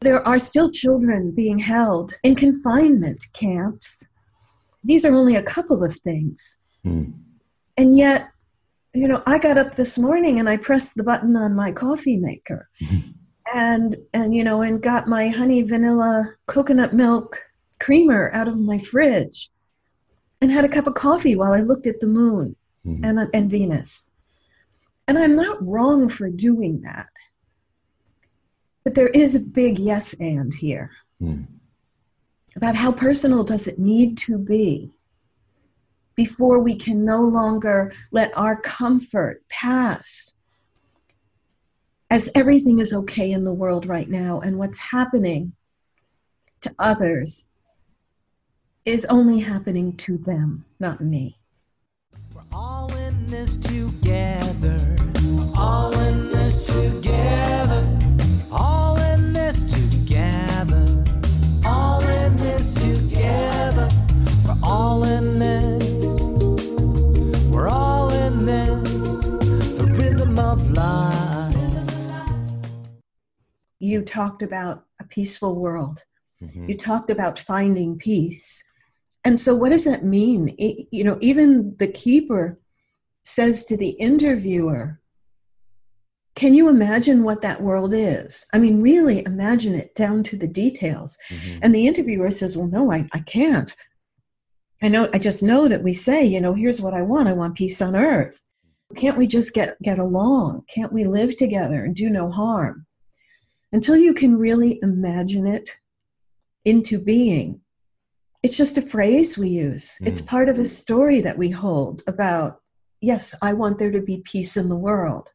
There 0.00 0.26
are 0.26 0.38
still 0.38 0.70
children 0.70 1.30
being 1.30 1.58
held 1.58 2.14
in 2.22 2.34
confinement 2.34 3.24
camps. 3.32 4.04
These 4.84 5.04
are 5.04 5.14
only 5.14 5.36
a 5.36 5.42
couple 5.42 5.84
of 5.84 5.94
things. 5.94 6.58
Mm. 6.84 7.12
And 7.76 7.96
yet, 7.96 8.30
you 8.94 9.08
know, 9.08 9.22
I 9.26 9.38
got 9.38 9.58
up 9.58 9.74
this 9.74 9.98
morning 9.98 10.40
and 10.40 10.48
I 10.48 10.56
pressed 10.56 10.94
the 10.96 11.04
button 11.04 11.36
on 11.36 11.54
my 11.54 11.72
coffee 11.72 12.16
maker. 12.16 12.68
and 13.54 13.96
and 14.12 14.34
you 14.34 14.44
know, 14.44 14.62
and 14.62 14.82
got 14.82 15.08
my 15.08 15.28
honey 15.28 15.62
vanilla 15.62 16.34
coconut 16.46 16.94
milk 16.94 17.38
creamer 17.80 18.30
out 18.32 18.48
of 18.48 18.58
my 18.58 18.78
fridge 18.78 19.50
and 20.40 20.50
had 20.50 20.64
a 20.64 20.68
cup 20.68 20.86
of 20.86 20.94
coffee 20.94 21.36
while 21.36 21.52
I 21.52 21.60
looked 21.60 21.86
at 21.86 22.00
the 22.00 22.06
moon 22.06 22.56
Mhm. 22.86 23.04
and 23.04 23.30
and 23.34 23.50
Venus. 23.50 24.10
And 25.08 25.18
I'm 25.18 25.36
not 25.36 25.58
wrong 25.66 26.08
for 26.08 26.28
doing 26.30 26.82
that. 26.82 27.08
But 28.84 28.94
there 28.94 29.08
is 29.08 29.34
a 29.34 29.40
big 29.40 29.78
yes 29.78 30.14
and 30.18 30.52
here 30.52 30.90
Mm. 31.20 31.46
about 32.56 32.74
how 32.74 32.90
personal 32.90 33.44
does 33.44 33.68
it 33.68 33.78
need 33.78 34.18
to 34.18 34.36
be 34.38 34.90
before 36.16 36.58
we 36.58 36.76
can 36.76 37.04
no 37.04 37.20
longer 37.20 37.92
let 38.10 38.36
our 38.36 38.60
comfort 38.60 39.44
pass 39.48 40.32
as 42.10 42.28
everything 42.34 42.80
is 42.80 42.92
okay 42.92 43.30
in 43.30 43.44
the 43.44 43.54
world 43.54 43.86
right 43.86 44.10
now 44.10 44.40
and 44.40 44.58
what's 44.58 44.78
happening 44.78 45.52
to 46.60 46.74
others 46.78 47.46
is 48.84 49.04
only 49.04 49.38
happening 49.38 49.96
to 49.96 50.18
them, 50.18 50.64
not 50.80 51.00
me. 51.00 51.36
We're 52.34 52.42
all 52.52 52.92
in 52.96 53.26
this 53.26 53.56
together. 53.56 54.71
You 73.82 74.02
talked 74.02 74.42
about 74.42 74.84
a 75.00 75.04
peaceful 75.04 75.58
world. 75.60 76.04
Mhm. 76.40 76.68
You 76.68 76.76
talked 76.76 77.10
about 77.10 77.40
finding 77.40 77.98
peace. 77.98 78.62
And 79.24 79.38
so, 79.40 79.56
what 79.56 79.72
does 79.72 79.86
that 79.86 80.04
mean? 80.04 80.54
I- 80.60 80.86
you 80.92 81.02
know, 81.02 81.18
even 81.20 81.74
the 81.80 81.88
keeper 81.88 82.60
says 83.24 83.64
to 83.66 83.76
the 83.76 83.90
interviewer, 83.90 85.00
Can 86.36 86.54
you 86.54 86.68
imagine 86.68 87.24
what 87.24 87.42
that 87.42 87.60
world 87.62 87.92
is? 87.92 88.46
I 88.54 88.58
mean, 88.58 88.80
really 88.80 89.24
imagine 89.26 89.74
it 89.74 89.94
down 89.96 90.22
to 90.24 90.36
the 90.36 90.46
details. 90.46 91.18
Mhm. 91.28 91.58
And 91.62 91.74
the 91.74 91.86
interviewer 91.88 92.30
says, 92.30 92.56
Well, 92.56 92.68
no, 92.68 92.92
I, 92.92 93.08
I 93.12 93.18
can't. 93.18 93.74
I 94.80 94.88
know 94.88 95.10
I 95.12 95.18
just 95.18 95.42
know 95.42 95.66
that 95.68 95.82
we 95.82 95.92
say, 95.92 96.24
you 96.24 96.40
know, 96.40 96.54
here's 96.54 96.80
what 96.80 96.94
I 96.94 97.02
want. 97.02 97.28
I 97.28 97.32
want 97.32 97.56
peace 97.56 97.82
on 97.82 97.96
earth. 97.96 98.40
Can't 98.96 99.18
we 99.18 99.26
just 99.26 99.52
get, 99.54 99.80
get 99.82 99.98
along? 99.98 100.62
Can't 100.72 100.92
we 100.92 101.04
live 101.04 101.36
together 101.36 101.84
and 101.84 101.94
do 101.96 102.08
no 102.08 102.30
harm? 102.30 102.86
Until 103.72 103.96
you 103.96 104.12
can 104.12 104.36
really 104.36 104.78
imagine 104.82 105.46
it 105.46 105.70
into 106.64 106.98
being, 106.98 107.60
it's 108.42 108.56
just 108.56 108.78
a 108.78 108.82
phrase 108.82 109.38
we 109.38 109.48
use. 109.48 109.98
It's 110.02 110.20
Mm. 110.20 110.26
part 110.26 110.48
of 110.48 110.58
a 110.58 110.64
story 110.64 111.22
that 111.22 111.38
we 111.38 111.48
hold 111.50 112.02
about, 112.06 112.60
yes, 113.00 113.34
I 113.40 113.52
want 113.54 113.78
there 113.78 113.90
to 113.90 114.02
be 114.02 114.22
peace 114.24 114.56
in 114.56 114.68
the 114.68 114.76
world. 114.76 115.28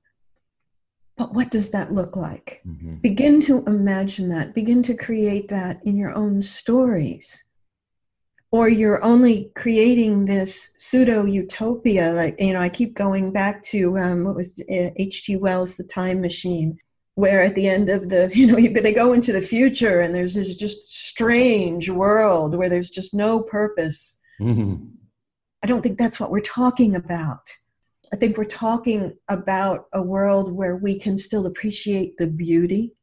But 1.17 1.33
what 1.33 1.49
does 1.49 1.71
that 1.71 1.93
look 1.93 2.15
like? 2.15 2.61
Mhm. 2.65 3.01
Begin 3.01 3.41
to 3.41 3.63
imagine 3.65 4.29
that. 4.29 4.53
Begin 4.53 4.83
to 4.83 4.93
create 4.93 5.47
that 5.49 5.83
in 5.83 5.97
your 5.97 6.13
own 6.13 6.43
stories. 6.43 7.43
Or 8.51 8.69
you're 8.69 9.03
only 9.03 9.51
creating 9.55 10.25
this 10.25 10.69
pseudo 10.77 11.25
utopia. 11.25 12.13
Like, 12.13 12.39
you 12.39 12.53
know, 12.53 12.61
I 12.61 12.69
keep 12.69 12.93
going 12.93 13.31
back 13.31 13.63
to 13.65 13.97
um, 13.97 14.25
what 14.25 14.35
was 14.35 14.61
H.G. 14.69 15.37
Wells' 15.37 15.75
The 15.75 15.83
Time 15.83 16.21
Machine, 16.21 16.77
where 17.17 17.41
at 17.41 17.55
the 17.55 17.67
end 17.67 17.89
of 17.89 18.09
the, 18.09 18.29
you 18.35 18.45
know, 18.45 18.55
they 18.55 18.93
go 18.93 19.13
into 19.13 19.33
the 19.33 19.41
future 19.41 20.01
and 20.01 20.13
there's 20.13 20.35
this 20.35 20.53
just 20.53 21.07
strange 21.07 21.89
world 21.89 22.55
where 22.55 22.69
there's 22.69 22.91
just 22.91 23.15
no 23.15 23.39
purpose. 23.39 24.19
Mhm. 24.39 24.91
I 25.63 25.67
don't 25.67 25.81
think 25.81 25.97
that's 25.97 26.19
what 26.19 26.29
we're 26.29 26.41
talking 26.41 26.95
about. 26.95 27.49
I 28.13 28.17
think 28.17 28.37
we're 28.37 28.45
talking 28.45 29.17
about 29.27 29.87
a 29.93 30.01
world 30.01 30.55
where 30.55 30.75
we 30.75 30.99
can 30.99 31.17
still 31.17 31.47
appreciate 31.47 32.17
the 32.17 32.27
beauty 32.27 32.93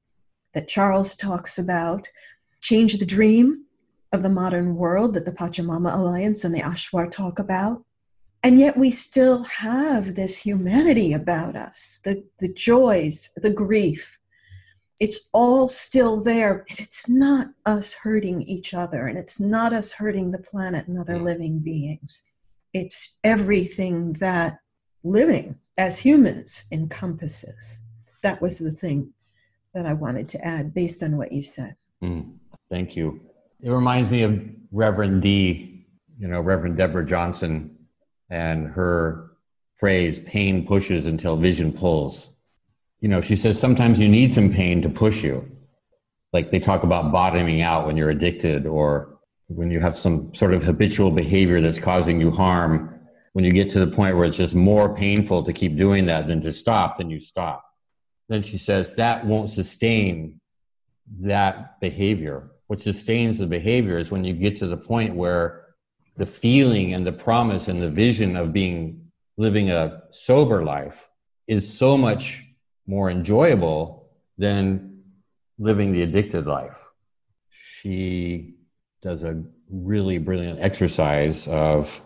that 0.53 0.69
Charles 0.69 1.17
talks 1.17 1.59
about, 1.59 2.09
change 2.61 3.01
the 3.01 3.05
dream 3.05 3.65
of 4.13 4.23
the 4.23 4.31
modern 4.31 4.77
world 4.77 5.15
that 5.15 5.25
the 5.25 5.33
Pachamama 5.33 5.93
Alliance 5.93 6.45
and 6.45 6.55
the 6.55 6.61
Achuar 6.61 7.11
talk 7.11 7.41
about. 7.41 7.85
And 8.45 8.61
yet 8.61 8.77
we 8.77 8.91
still 8.91 9.43
have 9.45 10.15
this 10.15 10.37
humanity 10.37 11.15
about 11.15 11.57
us, 11.57 12.01
the, 12.05 12.23
the 12.39 12.53
joys, 12.53 13.31
the 13.37 13.51
grief. 13.51 14.19
It's 15.01 15.29
all 15.33 15.67
still 15.67 16.23
there, 16.23 16.65
and 16.69 16.79
it's 16.79 17.09
not 17.09 17.49
us 17.67 17.95
hurting 17.95 18.43
each 18.43 18.75
other, 18.75 19.09
and 19.09 19.19
it's 19.19 19.41
not 19.41 19.73
us 19.73 19.93
hurting 19.93 20.31
the 20.31 20.39
planet 20.39 20.87
and 20.87 21.01
other 21.01 21.19
living 21.19 21.59
beings 21.59 22.23
it's 22.75 23.15
everything 23.23 24.13
that 24.15 24.59
living 25.05 25.55
as 25.79 25.97
humans 25.97 26.65
encompasses. 26.73 27.81
That 28.23 28.43
was 28.43 28.59
the 28.59 28.73
thing 28.73 29.13
that 29.73 29.87
I 29.87 29.93
wanted 29.93 30.29
to 30.31 30.45
add 30.45 30.75
based 30.75 31.03
on 31.03 31.17
what 31.17 31.33
you 31.33 31.41
said. 31.41 31.77
Mm, 32.03 32.35
Thank 32.69 32.97
you. 32.97 33.21
It 33.63 33.71
reminds 33.71 34.11
me 34.11 34.23
of 34.23 34.41
Reverend 34.73 35.23
D, 35.23 35.87
you 36.19 36.29
know, 36.29 36.41
Reverend 36.41 36.77
Deborah 36.77 37.07
Johnson 37.07 37.77
and 38.31 38.67
her 38.69 39.31
phrase, 39.77 40.19
pain 40.21 40.67
pushes 40.67 41.07
until 41.07 41.37
vision 41.37 41.73
pulls. 41.73 42.31
You 43.01 43.09
know, 43.09 43.21
she 43.21 43.37
says 43.37 43.59
sometimes 43.59 44.01
you 44.01 44.09
need 44.09 44.33
some 44.33 44.53
pain 44.53 44.83
to 44.83 44.89
push 44.89 45.23
you. 45.23 45.51
Like 46.33 46.51
they 46.51 46.59
talk 46.59 46.83
about 46.83 47.13
bottoming 47.13 47.63
out 47.63 47.87
when 47.87 47.97
you're 47.97 48.11
addicted 48.11 48.67
or 48.67 49.19
when 49.49 49.71
you 49.71 49.81
have 49.81 49.97
some 49.97 50.35
sort 50.35 50.55
of 50.55 50.63
habitual 50.63 51.11
behavior 51.11 51.61
that's 51.61 51.79
causing 51.79 52.21
you 52.21 52.31
harm. 52.31 52.91
When 53.35 53.45
you 53.45 53.51
get 53.51 53.69
to 53.71 53.85
the 53.85 53.95
point 53.95 54.17
where 54.17 54.25
it's 54.25 54.37
just 54.37 54.55
more 54.55 54.95
painful 54.95 55.43
to 55.45 55.53
keep 55.53 55.77
doing 55.77 56.07
that 56.07 56.29
than 56.29 56.41
to 56.43 56.53
stop, 56.53 56.99
then 56.99 57.11
you 57.11 57.21
stop. 57.21 57.65
Then 58.29 58.43
she 58.43 58.59
says 58.59 58.95
that 58.95 59.27
won't 59.27 59.51
sustain 59.51 60.41
that 61.21 61.81
behavior. 61.81 62.51
What 62.69 62.81
sustains 62.81 63.39
the 63.39 63.47
behavior 63.47 63.99
is 63.99 64.11
when 64.11 64.25
you 64.25 64.33
get 64.33 64.57
to 64.59 64.67
the 64.67 64.77
point 64.77 65.15
where 65.15 65.64
the 66.17 66.27
feeling 66.27 66.95
and 66.95 67.07
the 67.07 67.13
promise 67.13 67.69
and 67.69 67.83
the 67.83 67.91
vision 67.91 68.37
of 68.37 68.53
being 68.53 69.11
living 69.37 69.71
a 69.71 70.03
sober 70.11 70.65
life 70.65 71.09
is 71.47 71.77
so 71.77 71.97
much 71.97 72.45
more 72.87 73.11
enjoyable 73.11 74.09
than 74.39 75.03
living 75.59 75.93
the 75.93 76.03
addicted 76.03 76.47
life. 76.47 76.79
She 77.51 78.55
does 79.03 79.23
a 79.25 79.43
really 79.71 80.19
brilliant 80.19 80.61
exercise 80.61 81.47
of 81.49 82.01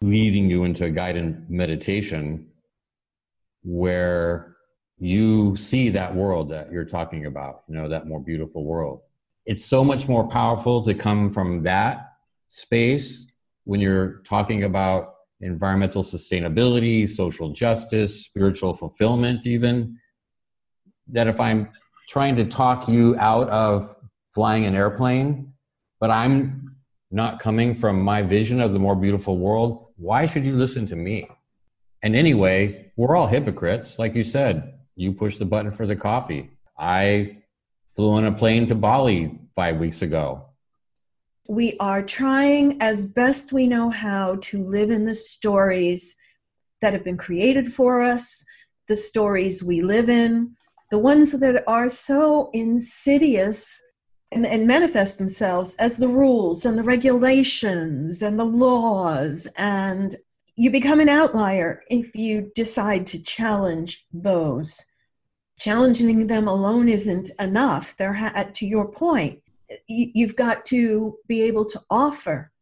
leading 0.00 0.50
you 0.50 0.64
into 0.64 0.84
a 0.84 0.90
guided 0.90 1.50
meditation 1.50 2.48
where 3.62 4.56
you 4.98 5.56
see 5.56 5.90
that 5.90 6.14
world 6.14 6.50
that 6.50 6.70
you're 6.70 6.84
talking 6.84 7.26
about, 7.26 7.62
you 7.68 7.74
know, 7.74 7.88
that 7.88 8.06
more 8.06 8.20
beautiful 8.20 8.64
world. 8.64 9.00
It's 9.44 9.64
so 9.64 9.84
much 9.84 10.08
more 10.08 10.28
powerful 10.28 10.84
to 10.84 10.94
come 10.94 11.30
from 11.30 11.64
that 11.64 12.05
space 12.48 13.26
when 13.64 13.80
you're 13.80 14.22
talking 14.24 14.64
about 14.64 15.14
environmental 15.40 16.02
sustainability, 16.02 17.08
social 17.08 17.52
justice, 17.52 18.24
spiritual 18.24 18.74
fulfillment, 18.76 19.46
even. 19.46 19.98
That 21.08 21.26
if 21.26 21.40
I'm 21.40 21.68
trying 22.08 22.36
to 22.36 22.44
talk 22.44 22.88
you 22.88 23.16
out 23.18 23.48
of 23.48 23.96
flying 24.34 24.64
an 24.64 24.74
airplane, 24.74 25.52
but 26.00 26.10
I'm 26.10 26.76
not 27.10 27.40
coming 27.40 27.78
from 27.78 28.00
my 28.00 28.22
vision 28.22 28.60
of 28.60 28.72
the 28.72 28.78
more 28.78 28.96
beautiful 28.96 29.38
world, 29.38 29.88
why 29.96 30.26
should 30.26 30.44
you 30.44 30.54
listen 30.54 30.86
to 30.88 30.96
me? 30.96 31.28
And 32.02 32.14
anyway, 32.14 32.92
we're 32.96 33.16
all 33.16 33.26
hypocrites. 33.26 33.98
Like 33.98 34.14
you 34.14 34.24
said, 34.24 34.74
you 34.96 35.12
push 35.12 35.38
the 35.38 35.44
button 35.44 35.72
for 35.72 35.86
the 35.86 35.96
coffee. 35.96 36.50
I 36.78 37.38
flew 37.94 38.12
on 38.12 38.26
a 38.26 38.32
plane 38.32 38.66
to 38.66 38.74
Bali 38.74 39.38
five 39.54 39.78
weeks 39.78 40.02
ago. 40.02 40.46
We 41.48 41.76
are 41.78 42.02
trying 42.02 42.80
as 42.82 43.06
best 43.06 43.52
we 43.52 43.66
know 43.66 43.88
how 43.90 44.36
to 44.42 44.62
live 44.62 44.90
in 44.90 45.04
the 45.04 45.14
stories 45.14 46.16
that 46.80 46.92
have 46.92 47.04
been 47.04 47.16
created 47.16 47.72
for 47.72 48.00
us, 48.00 48.44
the 48.88 48.96
stories 48.96 49.62
we 49.62 49.80
live 49.82 50.08
in, 50.08 50.56
the 50.90 50.98
ones 50.98 51.32
that 51.32 51.64
are 51.66 51.88
so 51.88 52.50
insidious 52.52 53.82
and, 54.32 54.44
and 54.44 54.66
manifest 54.66 55.18
themselves 55.18 55.76
as 55.76 55.96
the 55.96 56.08
rules 56.08 56.64
and 56.64 56.76
the 56.76 56.82
regulations 56.82 58.22
and 58.22 58.38
the 58.38 58.44
laws 58.44 59.46
and 59.56 60.16
you 60.56 60.70
become 60.70 61.00
an 61.00 61.08
outlier 61.08 61.82
if 61.90 62.14
you 62.14 62.50
decide 62.54 63.06
to 63.06 63.22
challenge 63.22 64.06
those. 64.12 64.82
Challenging 65.58 66.26
them 66.26 66.48
alone 66.48 66.88
isn't 66.88 67.30
enough. 67.38 67.94
They're 67.96 68.12
ha- 68.12 68.50
to 68.54 68.66
your 68.66 68.90
point. 68.90 69.40
You've 69.88 70.36
got 70.36 70.64
to 70.66 71.16
be 71.26 71.42
able 71.42 71.64
to 71.70 71.80
offer 71.90 72.52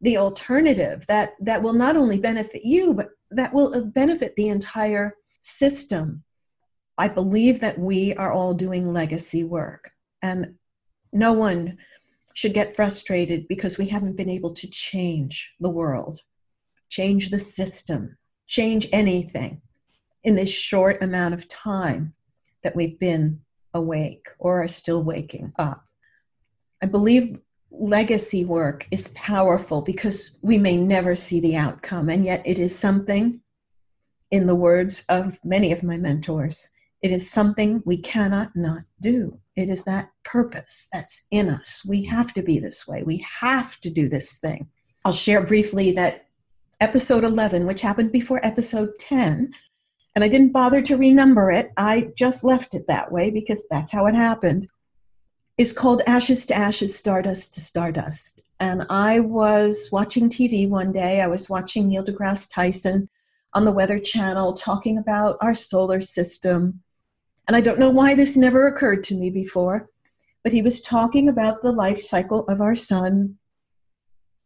the 0.00 0.16
alternative 0.16 1.04
that, 1.08 1.34
that 1.40 1.62
will 1.62 1.72
not 1.72 1.96
only 1.96 2.18
benefit 2.18 2.64
you, 2.64 2.94
but 2.94 3.10
that 3.30 3.52
will 3.52 3.74
uh, 3.74 3.80
benefit 3.80 4.34
the 4.36 4.48
entire 4.48 5.16
system. 5.40 6.22
I 6.98 7.08
believe 7.08 7.60
that 7.60 7.78
we 7.78 8.14
are 8.14 8.32
all 8.32 8.54
doing 8.54 8.92
legacy 8.92 9.44
work, 9.44 9.90
and 10.22 10.54
no 11.12 11.32
one 11.32 11.78
should 12.34 12.54
get 12.54 12.76
frustrated 12.76 13.48
because 13.48 13.78
we 13.78 13.86
haven't 13.86 14.16
been 14.16 14.30
able 14.30 14.54
to 14.54 14.70
change 14.70 15.54
the 15.60 15.70
world, 15.70 16.20
change 16.88 17.30
the 17.30 17.38
system, 17.38 18.16
change 18.46 18.88
anything 18.92 19.60
in 20.24 20.34
this 20.34 20.50
short 20.50 21.02
amount 21.02 21.34
of 21.34 21.48
time 21.48 22.12
that 22.62 22.76
we've 22.76 22.98
been 22.98 23.40
awake 23.74 24.26
or 24.38 24.62
are 24.62 24.68
still 24.68 25.02
waking 25.02 25.52
up. 25.58 25.84
I 26.82 26.86
believe 26.86 27.38
legacy 27.70 28.44
work 28.44 28.86
is 28.90 29.08
powerful 29.08 29.82
because 29.82 30.38
we 30.42 30.58
may 30.58 30.76
never 30.76 31.14
see 31.14 31.40
the 31.40 31.56
outcome, 31.56 32.08
and 32.08 32.24
yet 32.24 32.46
it 32.46 32.58
is 32.58 32.78
something, 32.78 33.40
in 34.30 34.46
the 34.46 34.54
words 34.54 35.04
of 35.08 35.38
many 35.44 35.72
of 35.72 35.82
my 35.82 35.96
mentors, 35.96 36.68
it 37.02 37.10
is 37.10 37.30
something 37.30 37.82
we 37.84 37.98
cannot 37.98 38.54
not 38.54 38.82
do. 39.00 39.38
It 39.56 39.68
is 39.68 39.84
that 39.84 40.10
purpose 40.24 40.88
that's 40.92 41.24
in 41.30 41.48
us. 41.48 41.84
We 41.88 42.04
have 42.04 42.32
to 42.34 42.42
be 42.42 42.58
this 42.58 42.86
way. 42.86 43.02
We 43.02 43.24
have 43.40 43.80
to 43.80 43.90
do 43.90 44.08
this 44.08 44.38
thing. 44.38 44.68
I'll 45.04 45.12
share 45.12 45.44
briefly 45.44 45.92
that 45.92 46.26
episode 46.80 47.24
11, 47.24 47.66
which 47.66 47.80
happened 47.80 48.12
before 48.12 48.44
episode 48.44 48.90
10, 48.98 49.52
and 50.14 50.24
I 50.24 50.28
didn't 50.28 50.52
bother 50.52 50.82
to 50.82 50.96
renumber 50.96 51.54
it. 51.54 51.72
I 51.76 52.12
just 52.16 52.44
left 52.44 52.74
it 52.74 52.86
that 52.88 53.10
way 53.10 53.30
because 53.30 53.66
that's 53.68 53.92
how 53.92 54.06
it 54.06 54.14
happened 54.14 54.66
is 55.60 55.74
called 55.74 56.00
Ashes 56.06 56.46
to 56.46 56.56
Ashes, 56.56 56.96
Stardust 56.96 57.52
to 57.52 57.60
Stardust. 57.60 58.42
And 58.60 58.86
I 58.88 59.20
was 59.20 59.90
watching 59.92 60.30
TV 60.30 60.66
one 60.66 60.90
day. 60.90 61.20
I 61.20 61.26
was 61.26 61.50
watching 61.50 61.86
Neil 61.86 62.02
deGrasse 62.02 62.48
Tyson 62.50 63.10
on 63.52 63.66
the 63.66 63.72
Weather 63.72 63.98
Channel 63.98 64.54
talking 64.54 64.96
about 64.96 65.36
our 65.42 65.52
solar 65.52 66.00
system. 66.00 66.80
And 67.46 67.54
I 67.54 67.60
don't 67.60 67.78
know 67.78 67.90
why 67.90 68.14
this 68.14 68.38
never 68.38 68.68
occurred 68.68 69.04
to 69.04 69.14
me 69.14 69.28
before, 69.28 69.90
but 70.42 70.54
he 70.54 70.62
was 70.62 70.80
talking 70.80 71.28
about 71.28 71.60
the 71.60 71.72
life 71.72 72.00
cycle 72.00 72.48
of 72.48 72.62
our 72.62 72.74
sun 72.74 73.36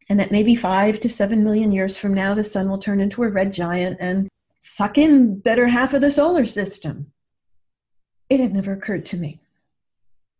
and 0.08 0.18
that 0.18 0.32
maybe 0.32 0.56
five 0.56 0.98
to 0.98 1.08
seven 1.08 1.44
million 1.44 1.70
years 1.70 1.96
from 1.96 2.12
now 2.12 2.34
the 2.34 2.42
sun 2.42 2.68
will 2.68 2.78
turn 2.78 3.00
into 3.00 3.22
a 3.22 3.28
red 3.28 3.52
giant 3.52 3.98
and 4.00 4.28
suck 4.58 4.98
in 4.98 5.38
better 5.38 5.68
half 5.68 5.94
of 5.94 6.00
the 6.00 6.10
solar 6.10 6.44
system. 6.44 7.12
It 8.28 8.40
had 8.40 8.52
never 8.52 8.72
occurred 8.72 9.06
to 9.06 9.16
me 9.16 9.38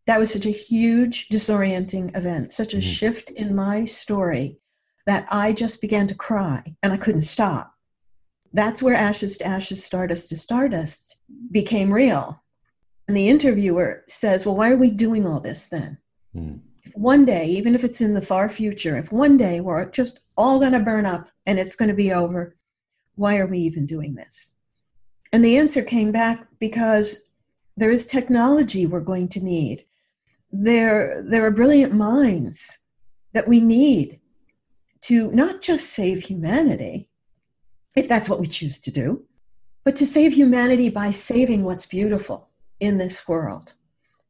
that 0.07 0.19
was 0.19 0.33
such 0.33 0.47
a 0.47 0.51
huge 0.51 1.29
disorienting 1.29 2.17
event, 2.17 2.53
such 2.53 2.75
a 2.75 2.79
mm-hmm. 2.79 2.89
shift 2.89 3.31
in 3.31 3.55
my 3.55 3.85
story 3.85 4.59
that 5.07 5.27
I 5.31 5.53
just 5.53 5.81
began 5.81 6.07
to 6.09 6.15
cry 6.15 6.63
and 6.83 6.93
I 6.93 6.97
couldn't 6.97 7.23
stop. 7.23 7.75
That's 8.53 8.83
where 8.83 8.95
Ashes 8.95 9.39
to 9.39 9.47
Ashes, 9.47 9.85
Stardust 9.85 10.29
to 10.29 10.37
Stardust 10.37 11.17
became 11.51 11.93
real. 11.93 12.43
And 13.09 13.17
the 13.17 13.29
interviewer 13.29 14.05
says, 14.09 14.47
Well, 14.47 14.57
why 14.57 14.71
are 14.71 14.79
we 14.79 14.91
doing 14.91 15.27
all 15.27 15.41
this 15.41 15.69
then? 15.69 15.99
Mm. 16.35 16.61
If 16.85 16.97
one 16.97 17.25
day, 17.25 17.47
even 17.47 17.75
if 17.75 17.83
it's 17.83 18.01
in 18.01 18.15
the 18.15 18.25
far 18.25 18.49
future, 18.49 18.97
if 18.97 19.11
one 19.11 19.37
day 19.37 19.61
we're 19.61 19.87
just 19.91 20.21
all 20.37 20.59
going 20.59 20.73
to 20.73 20.81
burn 20.81 21.07
up 21.07 21.29
and 21.47 21.59
it's 21.59 21.77
going 21.77 21.89
to 21.89 21.95
be 21.95 22.13
over, 22.13 22.55
why 23.17 23.39
are 23.39 23.47
we 23.47 23.59
even 23.59 23.87
doing 23.87 24.15
this? 24.15 24.55
And 25.33 25.45
the 25.45 25.59
answer 25.59 25.83
came 25.83 26.13
back 26.13 26.47
because 26.61 27.31
there 27.77 27.91
is 27.91 28.07
technology 28.07 28.87
we're 28.87 29.01
going 29.01 29.29
to 29.29 29.45
need 29.45 29.85
there, 30.63 31.23
there 31.27 31.45
are 31.45 31.51
brilliant 31.51 31.93
minds 31.93 32.79
that 33.33 33.49
we 33.49 33.61
need 33.61 34.21
to 35.03 35.31
not 35.33 35.61
just 35.61 35.91
save 35.91 36.21
humanity, 36.21 37.09
if 37.97 38.09
that's 38.09 38.29
what 38.29 38.41
we 38.41 38.47
choose 38.47 38.81
to 38.83 38.93
do, 38.93 39.25
but 39.85 39.97
to 39.97 40.07
save 40.07 40.33
humanity 40.33 40.89
by 40.89 41.11
saving 41.11 41.65
what's 41.65 41.87
beautiful 41.87 42.49
in 42.81 42.97
this 42.97 43.27
world, 43.27 43.75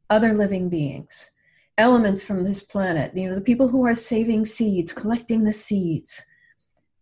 other 0.08 0.32
living 0.32 0.68
beings, 0.68 1.30
elements 1.76 2.24
from 2.24 2.42
this 2.42 2.62
planet, 2.62 3.14
you 3.14 3.28
know, 3.28 3.34
the 3.34 3.40
people 3.40 3.68
who 3.68 3.86
are 3.86 3.94
saving 3.94 4.46
seeds, 4.46 4.92
collecting 4.92 5.44
the 5.44 5.52
seeds. 5.52 6.24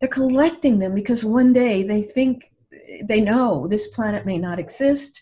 They're 0.00 0.08
collecting 0.08 0.80
them 0.80 0.94
because 0.94 1.24
one 1.24 1.52
day 1.52 1.84
they 1.84 2.02
think 2.02 2.50
they 3.04 3.20
know 3.20 3.68
this 3.68 3.88
planet 3.88 4.26
may 4.26 4.38
not 4.38 4.58
exist 4.58 5.21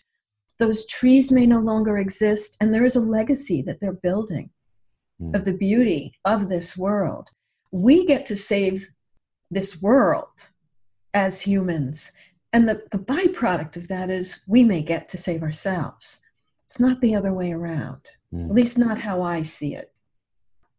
those 0.61 0.85
trees 0.85 1.31
may 1.31 1.47
no 1.47 1.59
longer 1.59 1.97
exist, 1.97 2.55
and 2.61 2.71
there 2.71 2.85
is 2.85 2.95
a 2.95 3.01
legacy 3.01 3.63
that 3.63 3.79
they're 3.79 3.93
building 3.93 4.51
mm. 5.19 5.35
of 5.35 5.43
the 5.43 5.57
beauty 5.57 6.13
of 6.23 6.47
this 6.47 6.77
world. 6.77 7.27
We 7.71 8.05
get 8.05 8.27
to 8.27 8.35
save 8.35 8.87
this 9.49 9.81
world 9.81 10.29
as 11.15 11.41
humans, 11.41 12.11
and 12.53 12.69
the, 12.69 12.83
the 12.91 12.99
byproduct 12.99 13.75
of 13.75 13.87
that 13.87 14.11
is 14.11 14.41
we 14.47 14.63
may 14.63 14.83
get 14.83 15.09
to 15.09 15.17
save 15.17 15.41
ourselves. 15.41 16.21
It's 16.65 16.79
not 16.79 17.01
the 17.01 17.15
other 17.15 17.33
way 17.33 17.53
around, 17.53 18.01
mm. 18.31 18.45
at 18.45 18.53
least 18.53 18.77
not 18.77 18.99
how 18.99 19.23
I 19.23 19.41
see 19.41 19.73
it. 19.75 19.91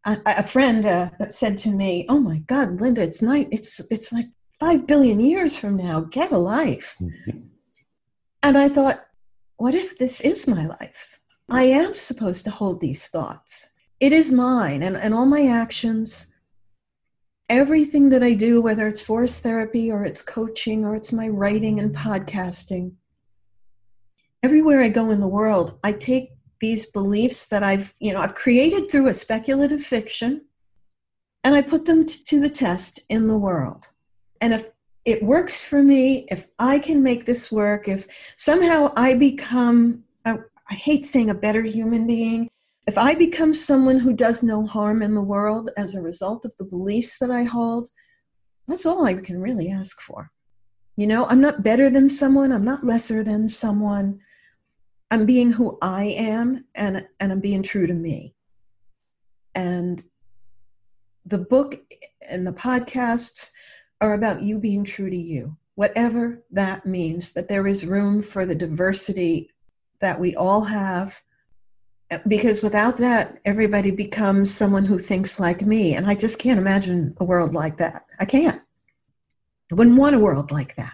A, 0.05 0.17
a 0.25 0.43
friend 0.43 0.85
uh, 0.85 1.09
said 1.29 1.57
to 1.59 1.69
me, 1.69 2.05
"Oh 2.07 2.19
my 2.19 2.37
God, 2.47 2.79
Linda, 2.79 3.01
it's 3.01 3.21
night. 3.21 3.49
It's 3.51 3.81
it's 3.91 4.13
like 4.13 4.27
five 4.61 4.87
billion 4.87 5.19
years 5.19 5.59
from 5.59 5.75
now. 5.75 5.99
Get 5.99 6.31
a 6.31 6.37
life." 6.37 6.95
and 8.43 8.57
I 8.57 8.69
thought, 8.69 9.05
what 9.57 9.75
if 9.75 9.97
this 9.97 10.21
is 10.21 10.47
my 10.47 10.65
life? 10.65 11.19
I 11.49 11.63
am 11.65 11.93
supposed 11.93 12.45
to 12.45 12.51
hold 12.51 12.81
these 12.81 13.07
thoughts. 13.07 13.69
It 13.99 14.13
is 14.13 14.31
mine, 14.31 14.83
and, 14.83 14.97
and 14.97 15.13
all 15.13 15.25
my 15.25 15.47
actions, 15.47 16.33
everything 17.49 18.09
that 18.09 18.23
I 18.23 18.33
do, 18.33 18.61
whether 18.61 18.87
it's 18.87 19.01
forest 19.01 19.43
therapy 19.43 19.91
or 19.91 20.03
it's 20.03 20.21
coaching 20.21 20.83
or 20.83 20.95
it's 20.95 21.13
my 21.13 21.27
writing 21.27 21.79
and 21.79 21.95
podcasting, 21.95 22.93
everywhere 24.41 24.81
I 24.81 24.89
go 24.89 25.11
in 25.11 25.19
the 25.19 25.27
world, 25.27 25.79
I 25.83 25.93
take 25.93 26.31
these 26.59 26.85
beliefs 26.87 27.47
that 27.47 27.63
I've, 27.63 27.93
you 27.99 28.13
know, 28.13 28.19
I've 28.19 28.35
created 28.35 28.89
through 28.89 29.07
a 29.07 29.13
speculative 29.13 29.83
fiction, 29.83 30.41
and 31.43 31.55
I 31.55 31.61
put 31.61 31.85
them 31.85 32.05
t- 32.05 32.23
to 32.27 32.39
the 32.39 32.49
test 32.49 33.01
in 33.09 33.27
the 33.27 33.37
world. 33.37 33.87
And 34.41 34.53
if 34.53 34.67
it 35.05 35.21
works 35.21 35.63
for 35.63 35.83
me, 35.83 36.25
if 36.31 36.47
I 36.59 36.79
can 36.79 37.03
make 37.03 37.25
this 37.25 37.51
work, 37.51 37.87
if 37.87 38.07
somehow 38.37 38.93
I 38.95 39.15
become, 39.15 40.03
I, 40.25 40.37
I 40.69 40.73
hate 40.73 41.05
saying 41.05 41.29
a 41.29 41.35
better 41.35 41.61
human 41.61 42.07
being, 42.07 42.49
if 42.87 42.97
I 42.97 43.15
become 43.15 43.53
someone 43.53 43.99
who 43.99 44.13
does 44.13 44.43
no 44.43 44.65
harm 44.65 45.01
in 45.01 45.13
the 45.13 45.21
world 45.21 45.71
as 45.77 45.95
a 45.95 46.01
result 46.01 46.45
of 46.45 46.55
the 46.57 46.65
beliefs 46.65 47.17
that 47.19 47.31
I 47.31 47.43
hold, 47.43 47.89
that's 48.67 48.85
all 48.85 49.05
I 49.05 49.15
can 49.15 49.41
really 49.41 49.69
ask 49.69 50.01
for. 50.01 50.29
You 50.95 51.07
know, 51.07 51.25
I'm 51.25 51.41
not 51.41 51.63
better 51.63 51.89
than 51.89 52.07
someone, 52.07 52.51
I'm 52.51 52.65
not 52.65 52.85
lesser 52.85 53.23
than 53.23 53.49
someone. 53.49 54.19
I'm 55.11 55.25
being 55.25 55.51
who 55.51 55.77
I 55.81 56.05
am 56.05 56.65
and 56.75 57.07
and 57.19 57.31
I'm 57.31 57.39
being 57.39 57.61
true 57.61 57.87
to 57.87 57.93
me. 57.93 58.33
And 59.53 60.03
the 61.25 61.37
book 61.37 61.79
and 62.27 62.45
the 62.45 62.53
podcasts 62.53 63.51
are 64.01 64.13
about 64.13 64.41
you 64.41 64.59
being 64.59 64.83
true 64.83 65.09
to 65.09 65.17
you, 65.17 65.55
whatever 65.75 66.43
that 66.51 66.85
means, 66.85 67.33
that 67.33 67.47
there 67.47 67.67
is 67.67 67.85
room 67.85 68.21
for 68.21 68.45
the 68.45 68.55
diversity 68.55 69.49
that 69.99 70.19
we 70.19 70.35
all 70.35 70.61
have. 70.61 71.15
Because 72.27 72.61
without 72.61 72.97
that, 72.97 73.39
everybody 73.45 73.89
becomes 73.89 74.55
someone 74.55 74.85
who 74.85 74.99
thinks 74.99 75.39
like 75.39 75.61
me. 75.61 75.95
And 75.95 76.05
I 76.05 76.15
just 76.15 76.37
can't 76.37 76.59
imagine 76.59 77.15
a 77.19 77.23
world 77.23 77.53
like 77.53 77.77
that. 77.77 78.05
I 78.19 78.25
can't. 78.25 78.61
I 79.71 79.75
wouldn't 79.75 79.97
want 79.97 80.15
a 80.15 80.19
world 80.19 80.51
like 80.51 80.75
that. 80.75 80.93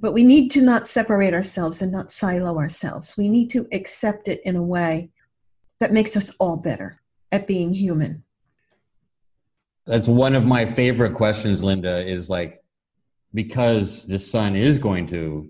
But 0.00 0.12
we 0.12 0.22
need 0.22 0.50
to 0.50 0.60
not 0.60 0.86
separate 0.86 1.34
ourselves 1.34 1.82
and 1.82 1.90
not 1.90 2.10
silo 2.10 2.58
ourselves. 2.58 3.16
We 3.16 3.28
need 3.28 3.50
to 3.50 3.66
accept 3.72 4.28
it 4.28 4.42
in 4.44 4.56
a 4.56 4.62
way 4.62 5.10
that 5.80 5.92
makes 5.92 6.16
us 6.16 6.36
all 6.38 6.56
better 6.56 7.00
at 7.32 7.46
being 7.46 7.72
human. 7.72 8.22
That's 9.86 10.08
one 10.08 10.34
of 10.34 10.44
my 10.44 10.64
favorite 10.64 11.14
questions, 11.14 11.62
Linda, 11.62 12.08
is 12.08 12.30
like, 12.30 12.62
because 13.34 14.06
the 14.06 14.18
sun 14.18 14.54
is 14.54 14.78
going 14.78 15.08
to 15.08 15.48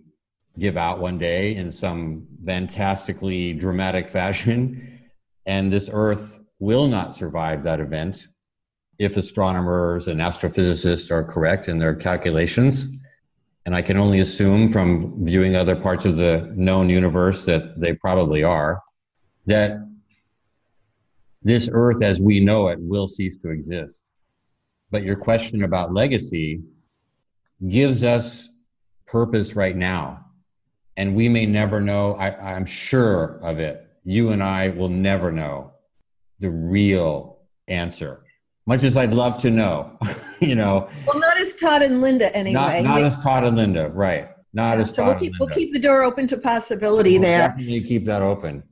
give 0.59 0.76
out 0.76 1.01
one 1.01 1.18
day 1.18 1.55
in 1.57 1.70
some 1.70 2.26
fantastically 2.45 3.53
dramatic 3.53 4.09
fashion, 4.09 5.01
and 5.47 5.72
this 5.72 5.91
Earth 5.93 6.45
will 6.59 6.87
not 6.87 7.14
survive 7.14 7.64
that 7.64 7.80
event 7.80 8.26
if 8.99 9.16
astronomers 9.16 10.09
and 10.09 10.20
astrophysicists 10.20 11.11
are 11.11 11.24
correct 11.24 11.68
in 11.68 11.78
their 11.78 11.95
calculations. 11.95 12.87
and 13.64 13.74
I 13.74 13.83
can 13.83 13.97
only 13.97 14.20
assume 14.20 14.66
from 14.68 15.24
viewing 15.24 15.55
other 15.55 15.76
parts 15.76 16.05
of 16.05 16.16
the 16.16 16.53
known 16.57 16.89
universe 16.89 17.45
that 17.45 17.80
they 17.80 17.93
probably 17.95 18.43
are, 18.43 18.80
that 19.47 19.78
this 21.43 21.68
earth 21.72 22.03
as 22.03 22.20
we 22.20 22.41
know 22.41 22.68
it 22.68 22.78
will 22.80 23.09
cease 23.09 23.37
to 23.39 23.51
exist. 23.51 24.03
But 24.93 25.03
your 25.03 25.16
question 25.16 25.64
about 25.64 25.93
legacy 25.95 26.62
gives 27.68 28.05
us 28.05 28.51
purpose 29.07 29.57
right 29.57 29.74
now. 29.74 30.26
And 30.99 31.16
we 31.16 31.28
may 31.30 31.47
never 31.47 31.80
know, 31.80 32.12
I, 32.14 32.55
I'm 32.55 32.66
sure 32.66 33.40
of 33.43 33.59
it. 33.59 33.86
You 34.05 34.30
and 34.30 34.43
I 34.43 34.68
will 34.68 34.90
never 34.90 35.32
know 35.32 35.72
the 36.40 36.51
real 36.51 37.38
answer. 37.68 38.22
Much 38.66 38.84
as 38.84 38.97
I'd 38.99 39.14
love 39.14 39.38
to 39.38 39.51
know, 39.51 39.99
you 40.40 40.55
know. 40.55 40.88
Well, 41.07 41.18
not 41.18 41.40
as 41.40 41.55
Todd 41.55 41.80
and 41.82 42.03
Linda 42.03 42.34
anyway. 42.36 42.53
Not, 42.53 42.84
not 42.84 43.03
as 43.05 43.18
Todd 43.24 43.45
and 43.45 43.57
Linda, 43.57 43.88
right. 43.88 44.28
Not 44.53 44.78
as 44.78 44.90
so 44.90 44.97
Todd 44.97 45.07
we'll 45.07 45.18
keep, 45.18 45.32
and 45.32 45.40
Linda. 45.40 45.45
we'll 45.55 45.55
keep 45.55 45.72
the 45.72 45.78
door 45.78 46.03
open 46.03 46.26
to 46.26 46.36
possibility 46.36 47.12
We'll 47.12 47.22
there. 47.22 47.49
Definitely 47.49 47.84
keep 47.84 48.05
that 48.05 48.20
open. 48.20 48.62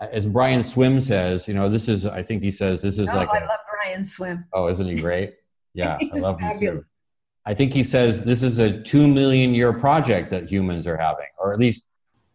As 0.00 0.26
Brian 0.26 0.62
Swimme 0.62 1.00
says, 1.00 1.48
you 1.48 1.54
know, 1.54 1.68
this 1.68 1.88
is, 1.88 2.06
I 2.06 2.22
think 2.22 2.42
he 2.44 2.50
says, 2.52 2.80
this 2.80 2.98
is 2.98 3.08
Oh, 3.10 3.16
like, 3.16 3.28
I 3.30 3.38
a, 3.38 3.46
love 3.46 3.60
Brian 3.72 4.04
Swimme. 4.04 4.44
oh, 4.52 4.68
isn't 4.68 4.86
he 4.86 5.00
great? 5.00 5.34
Yeah, 5.74 5.98
I 6.00 6.18
love 6.18 6.40
him 6.40 6.58
too. 6.58 6.84
I 7.46 7.54
think 7.54 7.72
he 7.72 7.84
says 7.84 8.22
this 8.22 8.42
is 8.42 8.58
a 8.58 8.80
two 8.82 9.06
million 9.06 9.54
year 9.54 9.72
project 9.72 10.30
that 10.30 10.50
humans 10.50 10.86
are 10.86 10.96
having, 10.96 11.26
or 11.38 11.52
at 11.52 11.58
least 11.58 11.86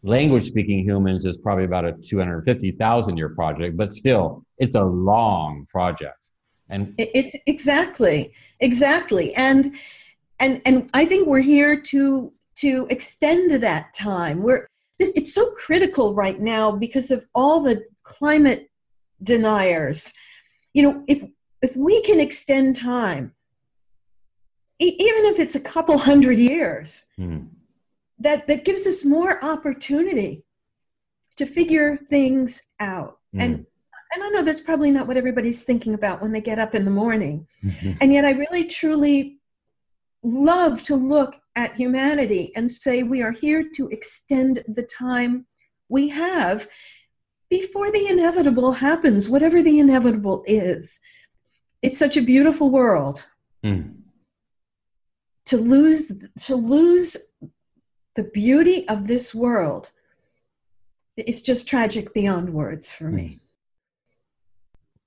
language 0.03 0.43
speaking 0.43 0.83
humans 0.83 1.25
is 1.25 1.37
probably 1.37 1.65
about 1.65 1.85
a 1.85 1.93
250,000 1.93 3.17
year 3.17 3.29
project, 3.29 3.75
but 3.75 3.93
still, 3.93 4.45
it's 4.57 4.75
a 4.75 4.83
long 4.83 5.65
project. 5.69 6.29
And 6.69 6.93
It's 6.97 7.35
exactly, 7.47 8.31
exactly, 8.59 9.33
and 9.33 9.75
and 10.39 10.61
and 10.65 10.89
I 10.93 11.05
think 11.05 11.27
we're 11.27 11.39
here 11.39 11.81
to 11.81 12.31
to 12.57 12.85
extend 12.91 13.51
that 13.63 13.93
time. 13.93 14.43
We're 14.43 14.67
this, 14.99 15.11
it's 15.15 15.33
so 15.33 15.49
critical 15.51 16.13
right 16.13 16.39
now 16.39 16.71
because 16.71 17.09
of 17.09 17.25
all 17.33 17.61
the 17.61 17.85
climate 18.03 18.69
deniers. 19.23 20.13
You 20.73 20.83
know, 20.83 21.03
if 21.07 21.23
if 21.61 21.75
we 21.75 22.01
can 22.03 22.19
extend 22.19 22.75
time, 22.75 23.33
e- 24.79 24.95
even 24.99 25.25
if 25.25 25.39
it's 25.39 25.55
a 25.55 25.59
couple 25.59 25.97
hundred 25.97 26.37
years, 26.37 27.07
hmm, 27.17 27.39
that 28.19 28.47
that 28.47 28.65
gives 28.65 28.87
us 28.87 29.05
more 29.05 29.43
opportunity 29.43 30.43
to 31.37 31.45
figure 31.45 31.97
things 32.09 32.61
out. 32.79 33.19
And 33.33 33.65
and 34.11 34.23
I 34.23 34.29
know 34.29 34.41
that's 34.41 34.61
probably 34.61 34.91
not 34.91 35.07
what 35.07 35.17
everybody's 35.17 35.63
thinking 35.63 35.93
about 35.93 36.21
when 36.21 36.31
they 36.31 36.41
get 36.41 36.59
up 36.59 36.73
in 36.75 36.83
the 36.85 36.91
morning. 36.91 37.47
And 38.01 38.11
yet, 38.13 38.25
I 38.25 38.31
really 38.31 38.65
truly 38.65 39.39
love 40.23 40.83
to 40.83 40.95
look 40.95 41.35
at 41.55 41.75
humanity 41.75 42.51
and 42.55 42.69
say 42.69 43.03
we 43.03 43.21
are 43.21 43.31
here 43.31 43.63
to 43.75 43.87
extend 43.89 44.63
the 44.67 44.83
time 44.83 45.45
we 45.89 46.07
have 46.09 46.67
before 47.49 47.91
the 47.91 48.07
inevitable 48.07 48.71
happens, 48.71 49.29
whatever 49.29 49.61
the 49.61 49.79
inevitable 49.79 50.43
is. 50.47 50.99
It's 51.81 51.97
such 51.97 52.17
a 52.17 52.21
beautiful 52.21 52.69
world. 52.69 53.23
Hmm. 53.63 53.81
To 55.45 55.57
lose 55.57 56.11
to 56.41 56.55
lose 56.55 57.17
the 58.15 58.23
beauty 58.33 58.87
of 58.87 59.07
this 59.07 59.33
world 59.33 59.89
is 61.17 61.41
just 61.41 61.67
tragic 61.67 62.13
beyond 62.13 62.53
words 62.53 62.91
for 62.91 63.05
me. 63.09 63.39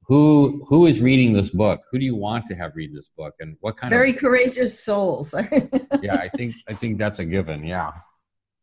who 0.09 0.65
who 0.69 0.87
is 0.87 1.01
reading 1.01 1.33
this 1.33 1.51
book? 1.51 1.81
Who 1.91 1.99
do 1.99 2.05
you 2.05 2.17
want 2.17 2.47
to 2.49 2.55
have 2.55 2.73
read 2.75 2.93
this 2.95 3.09
book, 3.17 3.35
and 3.41 3.57
what 3.61 3.77
kind 3.77 3.91
Very 3.91 4.11
of? 4.13 4.19
courageous 4.19 4.79
souls. 4.85 5.35
Yeah, 6.03 6.17
I 6.17 6.29
think 6.37 6.55
I 6.69 6.75
think 6.75 6.99
that's 6.99 7.21
a 7.21 7.25
given. 7.25 7.65
Yeah. 7.65 7.93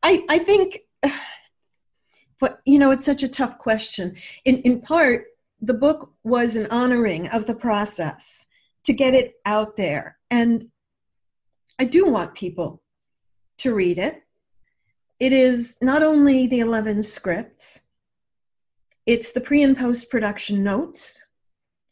I, 0.04 0.26
I 0.30 0.40
think, 0.40 0.80
but 2.40 2.60
you 2.66 2.78
know, 2.80 2.92
it's 2.92 3.06
such 3.06 3.24
a 3.24 3.30
tough 3.30 3.58
question. 3.58 4.16
In, 4.46 4.58
in 4.64 4.82
part, 4.82 5.26
the 5.62 5.74
book 5.74 6.14
was 6.24 6.56
an 6.56 6.68
honoring 6.72 7.28
of 7.28 7.46
the 7.46 7.56
process 7.56 8.46
to 8.86 8.94
get 8.94 9.14
it 9.14 9.36
out 9.46 9.76
there. 9.76 10.18
And 10.32 10.66
I 11.78 11.86
do 11.86 12.06
want 12.06 12.34
people 12.34 12.82
to 13.60 13.74
read 13.74 13.98
it. 13.98 14.24
It 15.20 15.34
is 15.34 15.78
not 15.82 16.02
only 16.02 16.48
the 16.48 16.60
11 16.60 17.04
scripts, 17.04 17.82
it's 19.06 19.32
the 19.32 19.42
pre 19.42 19.64
and 19.64 19.76
post 19.76 20.10
production 20.10 20.64
notes, 20.64 21.22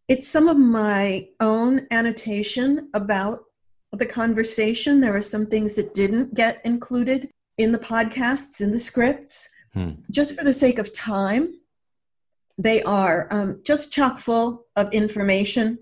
it's 0.08 0.28
some 0.28 0.48
of 0.48 0.58
my 0.58 1.28
own 1.42 1.88
annotation 1.92 2.90
about 2.94 3.44
the 3.92 4.06
conversation. 4.06 5.02
There 5.02 5.16
are 5.16 5.22
some 5.22 5.48
things 5.48 5.76
that 5.76 5.94
didn't 5.94 6.34
get 6.34 6.62
included 6.66 7.30
in 7.58 7.72
the 7.72 7.80
podcasts, 7.80 8.62
in 8.62 8.72
the 8.72 8.80
scripts, 8.80 9.50
Hmm. 9.74 9.92
just 10.10 10.38
for 10.38 10.44
the 10.44 10.54
sake 10.54 10.80
of 10.80 10.94
time. 10.94 11.57
They 12.58 12.82
are 12.84 13.28
um, 13.32 13.62
just 13.64 13.92
chock 13.92 14.20
full 14.20 14.66
of 14.76 14.92
information, 14.94 15.78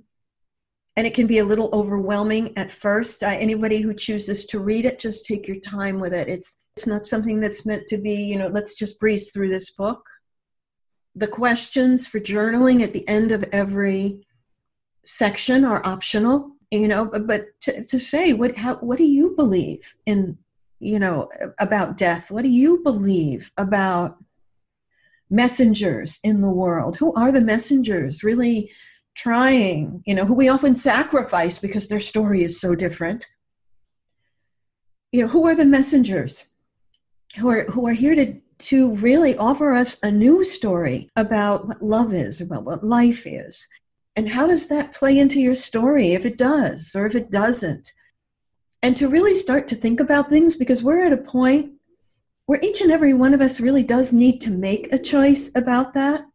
and 0.98 1.08
it 1.08 1.14
can 1.14 1.28
be 1.28 1.40
a 1.40 1.46
little 1.46 1.70
overwhelming 1.74 2.58
at 2.58 2.72
first. 2.72 3.24
Anybody 3.24 3.82
who 3.82 3.94
chooses 3.94 4.46
to 4.48 4.60
read 4.60 4.86
it, 4.86 5.00
just 5.00 5.26
take 5.26 5.48
your 5.48 5.60
time 5.60 6.00
with 6.00 6.14
it. 6.14 6.28
It's 6.28 6.58
it's 6.76 6.88
not 6.88 7.08
something 7.08 7.40
that's 7.40 7.66
meant 7.66 7.88
to 7.88 7.98
be, 7.98 8.16
you 8.16 8.38
know, 8.38 8.48
let's 8.48 8.76
just 8.76 9.00
breeze 9.00 9.32
through 9.32 9.50
this 9.50 9.72
book. 9.72 10.04
The 11.16 11.28
questions 11.28 12.08
for 12.08 12.20
journaling 12.20 12.82
at 12.82 12.92
the 12.92 13.08
end 13.08 13.32
of 13.32 13.46
every 13.54 14.28
section 15.06 15.64
are 15.64 15.86
optional, 15.86 16.52
you 16.72 16.90
know, 16.90 17.06
but, 17.06 17.26
but 17.26 17.46
to, 17.62 17.86
to 17.86 18.00
say 18.00 18.34
what 18.34 18.58
how 18.58 18.76
what 18.78 18.98
do 18.98 19.06
you 19.06 19.34
believe 19.38 19.94
in 20.06 20.38
you 20.80 21.00
know 21.00 21.30
about 21.60 21.96
death 21.96 22.30
what 22.32 22.44
do 22.44 22.50
you 22.50 22.82
believe 22.84 23.50
about 23.58 24.18
messengers 25.30 26.20
in 26.24 26.42
the 26.42 26.50
world. 26.50 26.98
Who 26.98 27.14
are 27.14 27.32
the 27.32 27.42
messengers 27.42 28.24
really 28.24 28.72
trying 29.16 30.04
you 30.06 30.14
know 30.14 30.26
who 30.26 30.34
we 30.34 30.50
often 30.50 30.76
sacrifice 30.76 31.58
because 31.58 31.88
their 31.88 32.00
story 32.00 32.44
is 32.44 32.60
so 32.60 32.76
different? 32.76 33.26
You 35.12 35.24
know 35.24 35.28
who 35.28 35.48
are 35.48 35.56
the 35.56 35.66
messengers 35.66 36.50
who 37.38 37.50
are 37.50 37.64
who 37.66 37.88
are 37.88 37.94
here 37.94 38.16
to 38.16 38.40
to 38.58 38.96
really 38.96 39.36
offer 39.38 39.74
us 39.74 40.00
a 40.04 40.12
new 40.12 40.44
story 40.44 41.10
about 41.16 41.68
what 41.68 41.82
love 41.82 42.14
is 42.14 42.42
about 42.42 42.64
what 42.64 42.84
life 42.84 43.28
is? 43.28 43.68
And 44.16 44.30
how 44.30 44.48
does 44.48 44.68
that 44.68 44.94
play 44.94 45.20
into 45.20 45.42
your 45.42 45.56
story 45.56 46.14
if 46.14 46.26
it 46.26 46.38
does 46.38 46.96
or 46.96 47.06
if 47.06 47.16
it 47.16 47.32
doesn't? 47.32 47.92
And 48.82 48.96
to 48.98 49.10
really 49.10 49.36
start 49.36 49.68
to 49.70 49.76
think 49.76 50.00
about 50.00 50.30
things 50.30 50.56
because 50.56 50.84
we're 50.84 51.06
at 51.06 51.12
a 51.12 51.18
point 51.18 51.74
where 52.46 52.60
each 52.62 52.82
and 52.82 52.92
every 52.92 53.14
one 53.14 53.34
of 53.34 53.42
us 53.42 53.60
really 53.60 53.84
does 53.84 54.14
need 54.14 54.40
to 54.40 54.52
make 54.52 54.92
a 54.92 55.00
choice 55.00 55.52
about 55.56 55.94
that. 55.94 56.26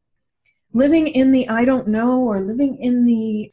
Living 0.72 1.08
in 1.08 1.32
the 1.32 1.48
i 1.48 1.64
don't 1.64 1.88
know 1.88 2.20
or 2.20 2.40
living 2.40 2.76
in 2.78 3.04
the 3.04 3.50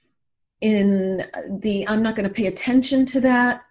in 0.61 1.23
the 1.61 1.87
i'm 1.87 2.03
not 2.03 2.15
going 2.15 2.27
to 2.27 2.33
pay 2.33 2.47
attention 2.47 3.05
to 3.07 3.21
that. 3.21 3.63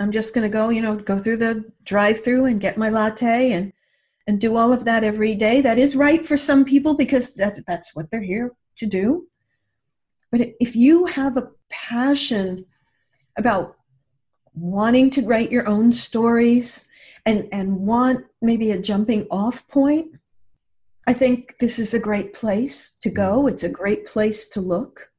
I'm 0.00 0.12
just 0.12 0.32
going 0.32 0.48
to 0.48 0.52
go 0.52 0.68
you 0.68 0.82
know 0.82 0.94
go 0.94 1.18
through 1.18 1.38
the 1.38 1.64
drive 1.84 2.20
through 2.20 2.44
and 2.46 2.60
get 2.60 2.76
my 2.76 2.88
latte 2.88 3.52
and 3.52 3.72
and 4.28 4.38
do 4.38 4.56
all 4.56 4.72
of 4.74 4.84
that 4.84 5.04
every 5.04 5.34
day. 5.34 5.62
That 5.62 5.78
is 5.78 5.96
right 5.96 6.24
for 6.24 6.36
some 6.36 6.64
people 6.64 6.94
because 6.94 7.34
that, 7.36 7.56
that's 7.66 7.96
what 7.96 8.10
they're 8.10 8.20
here 8.20 8.52
to 8.76 8.86
do. 8.86 9.26
But 10.30 10.42
if 10.60 10.76
you 10.76 11.06
have 11.06 11.38
a 11.38 11.50
passion 11.70 12.66
about 13.36 13.76
wanting 14.54 15.08
to 15.10 15.26
write 15.26 15.50
your 15.50 15.66
own 15.66 15.92
stories 15.92 16.86
and, 17.28 17.46
and 17.52 17.76
want 17.76 18.24
maybe 18.40 18.70
a 18.70 18.80
jumping 18.80 19.26
off 19.30 19.68
point, 19.68 20.12
I 21.06 21.12
think 21.12 21.58
this 21.58 21.78
is 21.78 21.92
a 21.92 21.98
great 21.98 22.32
place 22.32 22.96
to 23.02 23.10
go. 23.10 23.48
It's 23.48 23.64
a 23.64 23.68
great 23.68 24.06
place 24.06 24.48
to 24.48 24.62
look. 24.62 25.10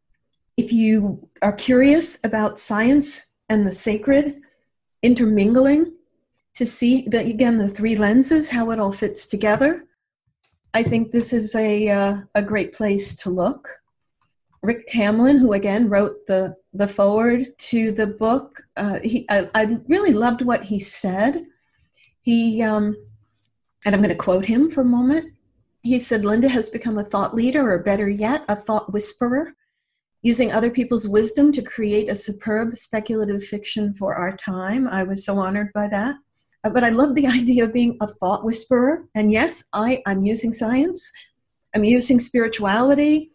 If 0.57 0.73
you 0.73 1.29
are 1.43 1.53
curious 1.53 2.17
about 2.23 2.57
science 2.57 3.35
and 3.47 3.65
the 3.65 3.73
sacred 3.73 4.41
intermingling 5.03 5.93
to 6.55 6.65
see 6.65 7.07
that 7.09 7.27
again 7.27 7.59
the 7.59 7.69
three 7.69 7.95
lenses, 7.95 8.49
how 8.49 8.71
it 8.71 8.79
all 8.79 8.91
fits 8.91 9.27
together, 9.27 9.85
I 10.73 10.81
think 10.81 11.11
this 11.11 11.31
is 11.31 11.53
a 11.55 11.89
uh, 11.89 12.17
a 12.33 12.41
great 12.41 12.73
place 12.73 13.15
to 13.17 13.29
look. 13.29 13.69
Rick 14.63 14.87
Tamlyn, 14.87 15.39
who 15.39 15.53
again 15.53 15.89
wrote 15.89 16.25
the 16.25 16.55
the 16.73 16.87
forward 16.87 17.57
to 17.69 17.91
the 17.91 18.07
book, 18.07 18.61
uh, 18.77 18.99
he 18.99 19.27
I, 19.29 19.49
I 19.53 19.77
really 19.87 20.13
loved 20.13 20.41
what 20.41 20.63
he 20.63 20.79
said. 20.79 21.45
He 22.29 22.61
um, 22.61 22.95
and 23.83 23.95
I'm 23.95 24.03
going 24.03 24.15
to 24.15 24.23
quote 24.23 24.45
him 24.45 24.69
for 24.69 24.81
a 24.81 24.95
moment. 24.99 25.33
He 25.81 25.99
said, 25.99 26.25
"Linda 26.25 26.47
has 26.47 26.69
become 26.69 26.99
a 26.99 27.03
thought 27.03 27.33
leader, 27.33 27.71
or 27.71 27.79
better 27.79 28.07
yet, 28.07 28.45
a 28.47 28.55
thought 28.55 28.93
whisperer, 28.93 29.55
using 30.21 30.51
other 30.51 30.69
people's 30.69 31.07
wisdom 31.07 31.51
to 31.53 31.63
create 31.63 32.07
a 32.07 32.13
superb 32.13 32.77
speculative 32.77 33.43
fiction 33.43 33.95
for 33.95 34.13
our 34.13 34.37
time." 34.37 34.87
I 34.87 35.01
was 35.01 35.25
so 35.25 35.39
honored 35.39 35.73
by 35.73 35.87
that. 35.87 36.17
Uh, 36.63 36.69
But 36.69 36.83
I 36.83 36.89
love 36.89 37.15
the 37.15 37.25
idea 37.39 37.63
of 37.63 37.73
being 37.73 37.97
a 37.99 38.07
thought 38.19 38.45
whisperer. 38.45 39.07
And 39.15 39.31
yes, 39.31 39.63
I, 39.73 40.03
I'm 40.05 40.23
using 40.23 40.53
science. 40.53 41.11
I'm 41.73 41.83
using 41.83 42.19
spirituality. 42.19 43.31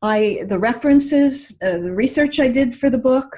I 0.00 0.46
the 0.48 0.58
references, 0.58 1.58
uh, 1.62 1.80
the 1.86 1.92
research 1.92 2.40
I 2.40 2.48
did 2.48 2.74
for 2.74 2.88
the 2.88 3.04
book 3.10 3.28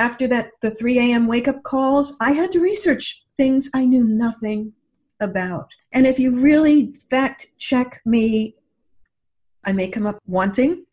after 0.00 0.26
that 0.26 0.50
the 0.60 0.72
3 0.72 0.98
a.m. 0.98 1.28
wake 1.28 1.46
up 1.46 1.62
calls. 1.62 2.16
I 2.20 2.32
had 2.32 2.50
to 2.50 2.58
research 2.58 3.22
things 3.40 3.70
I 3.72 3.86
knew 3.86 4.04
nothing 4.04 4.74
about. 5.18 5.70
And 5.92 6.06
if 6.06 6.18
you 6.18 6.38
really 6.38 6.98
fact 7.08 7.46
check 7.56 8.02
me, 8.04 8.54
I 9.64 9.72
may 9.72 9.88
come 9.88 10.06
up 10.06 10.18
wanting, 10.26 10.84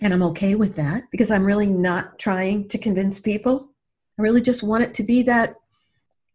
and 0.00 0.14
I'm 0.14 0.22
okay 0.22 0.54
with 0.54 0.76
that 0.76 1.02
because 1.10 1.32
I'm 1.32 1.44
really 1.44 1.66
not 1.66 2.16
trying 2.20 2.68
to 2.68 2.78
convince 2.78 3.18
people. 3.18 3.70
I 4.16 4.22
really 4.22 4.40
just 4.40 4.62
want 4.62 4.84
it 4.84 4.94
to 4.94 5.02
be 5.02 5.24
that, 5.24 5.56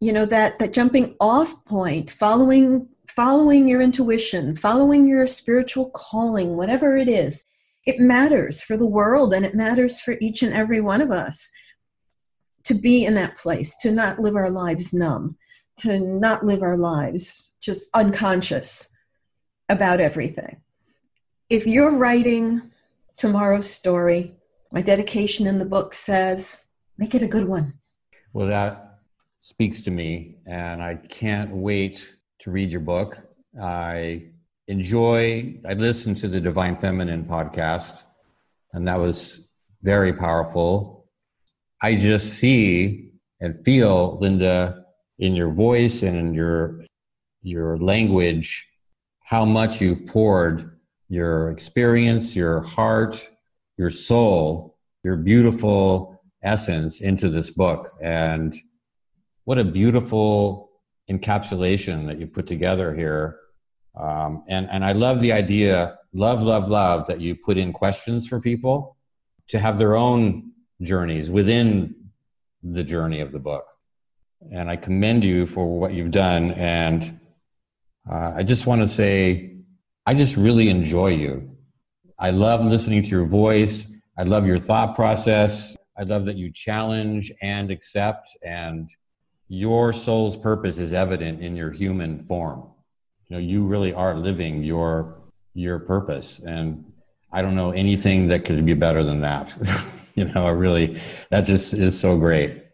you 0.02 0.12
know, 0.12 0.26
that 0.26 0.60
that 0.60 0.74
jumping 0.74 1.16
off 1.22 1.64
point, 1.64 2.12
following 2.12 2.90
following 3.08 3.66
your 3.66 3.80
intuition, 3.80 4.58
following 4.58 5.08
your 5.08 5.26
spiritual 5.26 5.90
calling, 5.92 6.58
whatever 6.58 6.98
it 6.98 7.08
is. 7.08 7.46
It 7.86 8.02
matters 8.02 8.62
for 8.62 8.76
the 8.76 8.86
world 9.00 9.34
and 9.34 9.46
it 9.46 9.56
matters 9.56 10.02
for 10.02 10.18
each 10.20 10.44
and 10.44 10.54
every 10.54 10.82
one 10.82 11.00
of 11.00 11.12
us 11.12 11.50
to 12.66 12.74
be 12.74 13.06
in 13.06 13.14
that 13.16 13.36
place, 13.36 13.76
to 13.78 13.92
not 13.92 14.20
live 14.20 14.36
our 14.36 14.50
lives 14.50 14.94
numb, 14.94 15.38
to 15.80 16.00
not 16.00 16.46
live 16.46 16.62
our 16.62 16.78
lives 16.78 17.56
just 17.62 17.90
unconscious 17.94 18.90
about 19.70 20.00
everything. 20.00 20.62
If 21.50 21.66
you're 21.66 21.96
writing 21.96 22.62
tomorrow's 23.18 23.70
story, 23.70 24.36
my 24.72 24.82
dedication 24.82 25.48
in 25.48 25.58
the 25.58 25.66
book 25.66 25.94
says, 25.94 26.64
make 26.98 27.16
it 27.16 27.24
a 27.24 27.28
good 27.28 27.48
one. 27.48 27.74
Well, 28.34 28.48
that 28.48 29.00
speaks 29.42 29.82
to 29.82 29.92
me, 29.92 30.38
and 30.46 30.82
I 30.82 30.96
can't 30.96 31.52
wait 31.52 32.08
to 32.42 32.52
read 32.52 32.72
your 32.72 32.82
book. 32.82 33.18
I 33.60 34.26
enjoy, 34.68 35.60
I 35.68 35.74
listened 35.74 36.18
to 36.18 36.28
the 36.28 36.40
Divine 36.40 36.78
Feminine 36.80 37.26
podcast, 37.26 37.94
and 38.74 38.88
that 38.88 39.00
was 39.00 39.48
very 39.82 40.14
powerful. 40.14 40.99
I 41.82 41.96
just 41.96 42.34
see 42.34 43.12
and 43.40 43.64
feel, 43.64 44.18
Linda, 44.20 44.84
in 45.18 45.36
your 45.36 45.52
voice 45.52 46.04
and 46.04 46.18
in 46.18 46.34
your 46.34 46.82
your 47.42 47.78
language, 47.78 48.68
how 49.24 49.46
much 49.46 49.80
you've 49.80 50.06
poured 50.08 50.78
your 51.08 51.52
experience, 51.52 52.36
your 52.36 52.62
heart, 52.62 53.30
your 53.78 53.90
soul, 53.90 54.78
your 55.04 55.16
beautiful 55.16 56.22
essence 56.44 57.02
into 57.02 57.30
this 57.30 57.50
book. 57.50 57.90
And 58.02 58.56
what 59.46 59.58
a 59.58 59.64
beautiful 59.64 60.72
encapsulation 61.10 62.06
that 62.08 62.20
you 62.20 62.28
put 62.28 62.46
together 62.46 62.94
here. 62.94 63.38
Um, 64.00 64.44
and, 64.48 64.70
and 64.70 64.84
I 64.84 64.92
love 64.92 65.22
the 65.22 65.32
idea, 65.32 65.98
love, 66.14 66.42
love, 66.42 66.70
love, 66.70 67.08
that 67.08 67.20
you 67.20 67.36
put 67.36 67.58
in 67.58 67.74
questions 67.74 68.28
for 68.28 68.40
people 68.40 68.98
to 69.48 69.60
have 69.60 69.78
their 69.78 69.96
own 69.96 70.52
journeys 70.82 71.30
within 71.30 71.96
the 72.64 72.84
journey 72.84 73.22
of 73.22 73.32
the 73.32 73.40
book. 73.40 73.66
And 74.52 74.70
I 74.70 74.76
commend 74.76 75.24
you 75.24 75.46
for 75.48 75.80
what 75.80 75.94
you've 75.94 76.12
done. 76.12 76.52
And 76.52 77.20
uh, 78.10 78.34
I 78.38 78.44
just 78.44 78.66
want 78.66 78.82
to 78.82 78.88
say, 78.88 79.58
I 80.06 80.14
just 80.14 80.38
really 80.38 80.70
enjoy 80.70 81.10
you. 81.10 81.58
I 82.18 82.32
love 82.32 82.66
listening 82.66 83.04
to 83.04 83.10
your 83.10 83.26
voice. 83.26 83.88
I 84.18 84.24
love 84.24 84.46
your 84.46 84.60
thought 84.60 84.96
process. 84.96 85.76
I 85.98 86.04
love 86.04 86.26
that 86.26 86.38
you 86.38 86.52
challenge 86.52 87.32
and 87.42 87.72
accept, 87.72 88.38
and 88.42 88.90
your 89.50 89.92
soul's 89.92 90.38
purpose 90.38 90.78
is 90.78 90.94
evident 90.94 91.42
in 91.42 91.58
your 91.58 91.72
human 91.72 92.26
form. 92.26 92.70
You 93.28 93.36
know, 93.36 93.42
you 93.42 93.66
really 93.66 93.94
are 93.94 94.16
living 94.16 94.64
your 94.64 95.18
your 95.54 95.80
purpose, 95.80 96.40
and 96.46 96.86
I 97.34 97.42
don't 97.42 97.56
know 97.56 97.72
anything 97.72 98.28
that 98.28 98.46
could 98.46 98.66
be 98.66 98.74
better 98.76 99.04
than 99.04 99.22
that. 99.22 99.54
you 100.20 100.26
know, 100.26 100.46
I 100.46 100.52
really 100.52 101.00
that 101.30 101.46
just 101.46 101.74
is 101.74 102.00
so 102.00 102.18
great. 102.18 102.66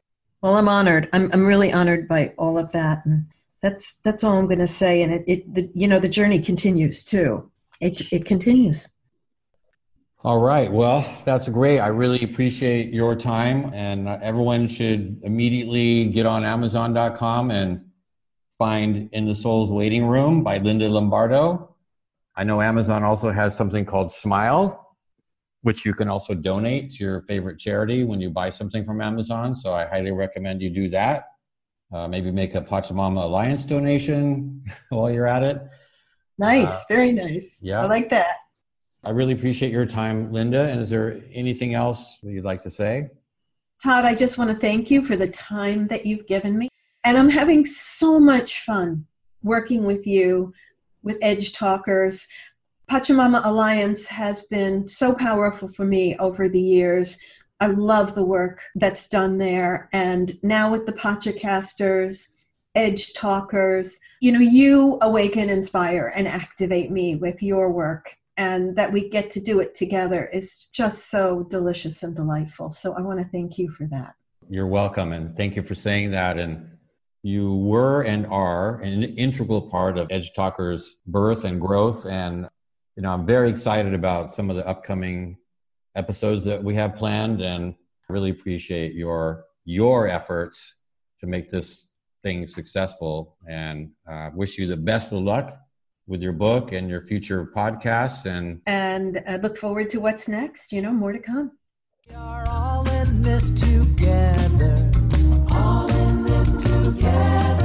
Well, 0.42 0.56
I'm 0.56 0.68
honored. 0.68 1.10
I'm 1.14 1.32
I'm 1.32 1.46
really 1.46 1.72
honored 1.72 2.08
by 2.08 2.34
all 2.38 2.58
of 2.58 2.72
that, 2.72 3.06
and 3.06 3.28
that's 3.62 3.98
that's 4.04 4.24
all 4.24 4.38
I'm 4.38 4.46
going 4.46 4.60
to 4.60 4.68
say. 4.68 5.04
And 5.04 5.14
it, 5.14 5.24
it 5.28 5.54
the, 5.54 5.72
you 5.74 5.88
know 5.88 6.00
the 6.00 6.10
journey 6.10 6.40
continues 6.40 7.04
too. 7.04 7.52
It 7.80 8.12
it 8.12 8.26
continues. 8.26 8.88
All 10.24 10.40
right. 10.40 10.72
Well, 10.72 11.06
that's 11.24 11.48
great. 11.50 11.80
I 11.80 11.88
really 11.88 12.24
appreciate 12.24 12.92
your 12.92 13.16
time, 13.16 13.72
and 13.76 14.08
everyone 14.08 14.68
should 14.68 15.22
immediately 15.24 16.06
get 16.06 16.26
on 16.26 16.44
Amazon.com 16.44 17.52
and 17.52 17.86
find 18.58 19.10
"In 19.14 19.26
the 19.26 19.36
Soul's 19.36 19.72
Waiting 19.72 20.08
Room" 20.08 20.44
by 20.44 20.58
Linda 20.58 20.90
Lombardo. 20.90 21.76
I 22.36 22.44
know 22.44 22.62
Amazon 22.62 23.04
also 23.04 23.32
has 23.32 23.56
something 23.56 23.86
called 23.86 24.12
Smile, 24.12 24.85
which 25.66 25.84
you 25.84 25.96
can 25.96 26.08
also 26.08 26.36
donate 26.36 26.92
to 26.92 27.04
your 27.04 27.22
favorite 27.24 27.58
charity 27.58 28.04
when 28.04 28.22
you 28.22 28.30
buy 28.30 28.52
something 28.52 28.86
from 28.86 29.02
Amazon. 29.02 29.56
So 29.58 29.74
I 29.74 29.88
highly 29.88 30.12
recommend 30.12 30.62
you 30.62 30.70
do 30.70 30.88
that. 30.90 31.26
Uh, 31.92 32.08
maybe 32.08 32.30
make 32.30 32.54
a 32.54 32.62
Pachamama 32.62 33.24
Alliance 33.24 33.66
donation 33.66 34.64
while 34.90 35.10
you're 35.10 35.26
at 35.26 35.42
it. 35.42 35.60
Nice, 36.38 36.70
uh, 36.70 36.82
very 36.88 37.12
nice. 37.12 37.58
Yeah, 37.62 37.82
I 37.82 37.88
like 37.88 38.12
that. 38.12 38.36
I 39.04 39.10
really 39.10 39.34
appreciate 39.34 39.72
your 39.72 39.88
time, 39.88 40.32
Linda. 40.32 40.70
And 40.70 40.80
is 40.80 40.92
there 40.92 41.20
anything 41.34 41.74
else 41.74 42.20
you'd 42.22 42.46
like 42.46 42.62
to 42.62 42.70
say? 42.70 43.10
Todd, 43.84 44.06
I 44.06 44.14
just 44.14 44.38
want 44.38 44.52
to 44.52 44.58
thank 44.58 44.92
you 44.92 45.04
for 45.04 45.16
the 45.16 45.30
time 45.30 45.88
that 45.88 46.06
you've 46.06 46.28
given 46.28 46.56
me. 46.60 46.70
And 47.06 47.18
I'm 47.18 47.30
having 47.30 47.66
so 47.66 48.20
much 48.20 48.62
fun 48.66 49.04
working 49.42 49.84
with 49.84 50.06
you, 50.06 50.54
with 51.02 51.20
Edgetalkers. 51.22 52.28
Pachamama 52.90 53.42
Alliance 53.44 54.06
has 54.08 54.44
been 54.44 54.88
so 54.88 55.14
powerful 55.14 55.68
for 55.68 55.86
me 55.86 56.16
over 56.18 56.48
the 56.48 56.62
years. 56.62 57.18
I 57.60 57.68
love 57.68 58.14
the 58.14 58.26
work 58.26 58.60
that's 58.76 59.08
done 59.08 59.38
there. 59.38 59.90
And 59.92 60.38
now 60.44 60.72
with 60.72 60.86
the 60.86 60.94
Pachacasters, 60.94 62.30
Edgetalkers, 62.76 63.96
you 64.20 64.32
know, 64.32 64.40
you 64.40 65.00
awaken, 65.02 65.50
inspire, 65.50 66.12
and 66.16 66.28
activate 66.28 66.92
me 66.92 67.16
with 67.16 67.42
your 67.42 67.72
work. 67.72 68.16
And 68.38 68.76
that 68.76 68.92
we 68.92 69.10
get 69.10 69.32
to 69.32 69.40
do 69.40 69.62
it 69.62 69.74
together 69.74 70.28
is 70.34 70.68
just 70.74 71.10
so 71.10 71.48
delicious 71.50 72.04
and 72.04 72.14
delightful. 72.14 72.72
So 72.72 72.94
I 72.94 73.02
want 73.02 73.20
to 73.20 73.26
thank 73.30 73.58
you 73.58 73.72
for 73.72 73.88
that. 73.88 74.14
You're 74.50 74.68
welcome. 74.68 75.14
And 75.14 75.36
thank 75.38 75.56
you 75.56 75.64
for 75.64 75.74
saying 75.74 76.12
that. 76.12 76.38
And 76.38 76.70
you 77.24 77.56
were 77.56 78.02
and 78.04 78.28
are 78.28 78.82
an 78.82 79.04
integral 79.04 79.70
part 79.72 79.98
of 79.98 80.10
Edgetalker's 80.10 80.98
birth 81.08 81.46
and 81.46 81.60
growth. 81.62 82.06
And, 82.06 82.50
you 82.96 83.04
know, 83.04 83.10
I'm 83.10 83.26
very 83.26 83.50
excited 83.50 83.94
about 83.94 84.34
some 84.34 84.50
of 84.50 84.56
the 84.56 84.66
upcoming 84.66 85.38
episodes 85.96 86.46
that 86.46 86.64
we 86.64 86.76
have 86.76 86.96
planned 86.96 87.42
and 87.42 87.76
really 88.10 88.30
appreciate 88.30 88.94
your 88.94 89.46
your 89.66 90.08
efforts 90.08 90.76
to 91.20 91.28
make 91.28 91.50
this 91.50 91.88
thing 92.24 92.48
successful. 92.48 93.38
And 93.48 93.92
uh, 94.10 94.30
wish 94.34 94.58
you 94.58 94.68
the 94.68 94.78
best 94.78 95.12
of 95.12 95.20
luck 95.20 95.52
with 96.08 96.22
your 96.22 96.34
book 96.34 96.72
and 96.72 96.90
your 96.90 97.02
future 97.02 97.52
podcasts 97.56 98.26
and 98.26 98.62
and 98.68 99.24
I 99.28 99.38
look 99.38 99.58
forward 99.58 99.90
to 99.92 100.00
what's 100.00 100.28
next 100.28 100.72
you 100.72 100.82
know 100.82 100.94
more 100.94 101.12
to 101.12 101.20
come. 101.20 101.52
We 102.08 102.16
are 102.16 102.46
all 102.48 102.88
in 102.88 103.22
this 103.22 103.50
together. 103.52 104.92
All 105.50 105.90
in 105.90 106.24
this 106.24 106.52
together 106.64 107.65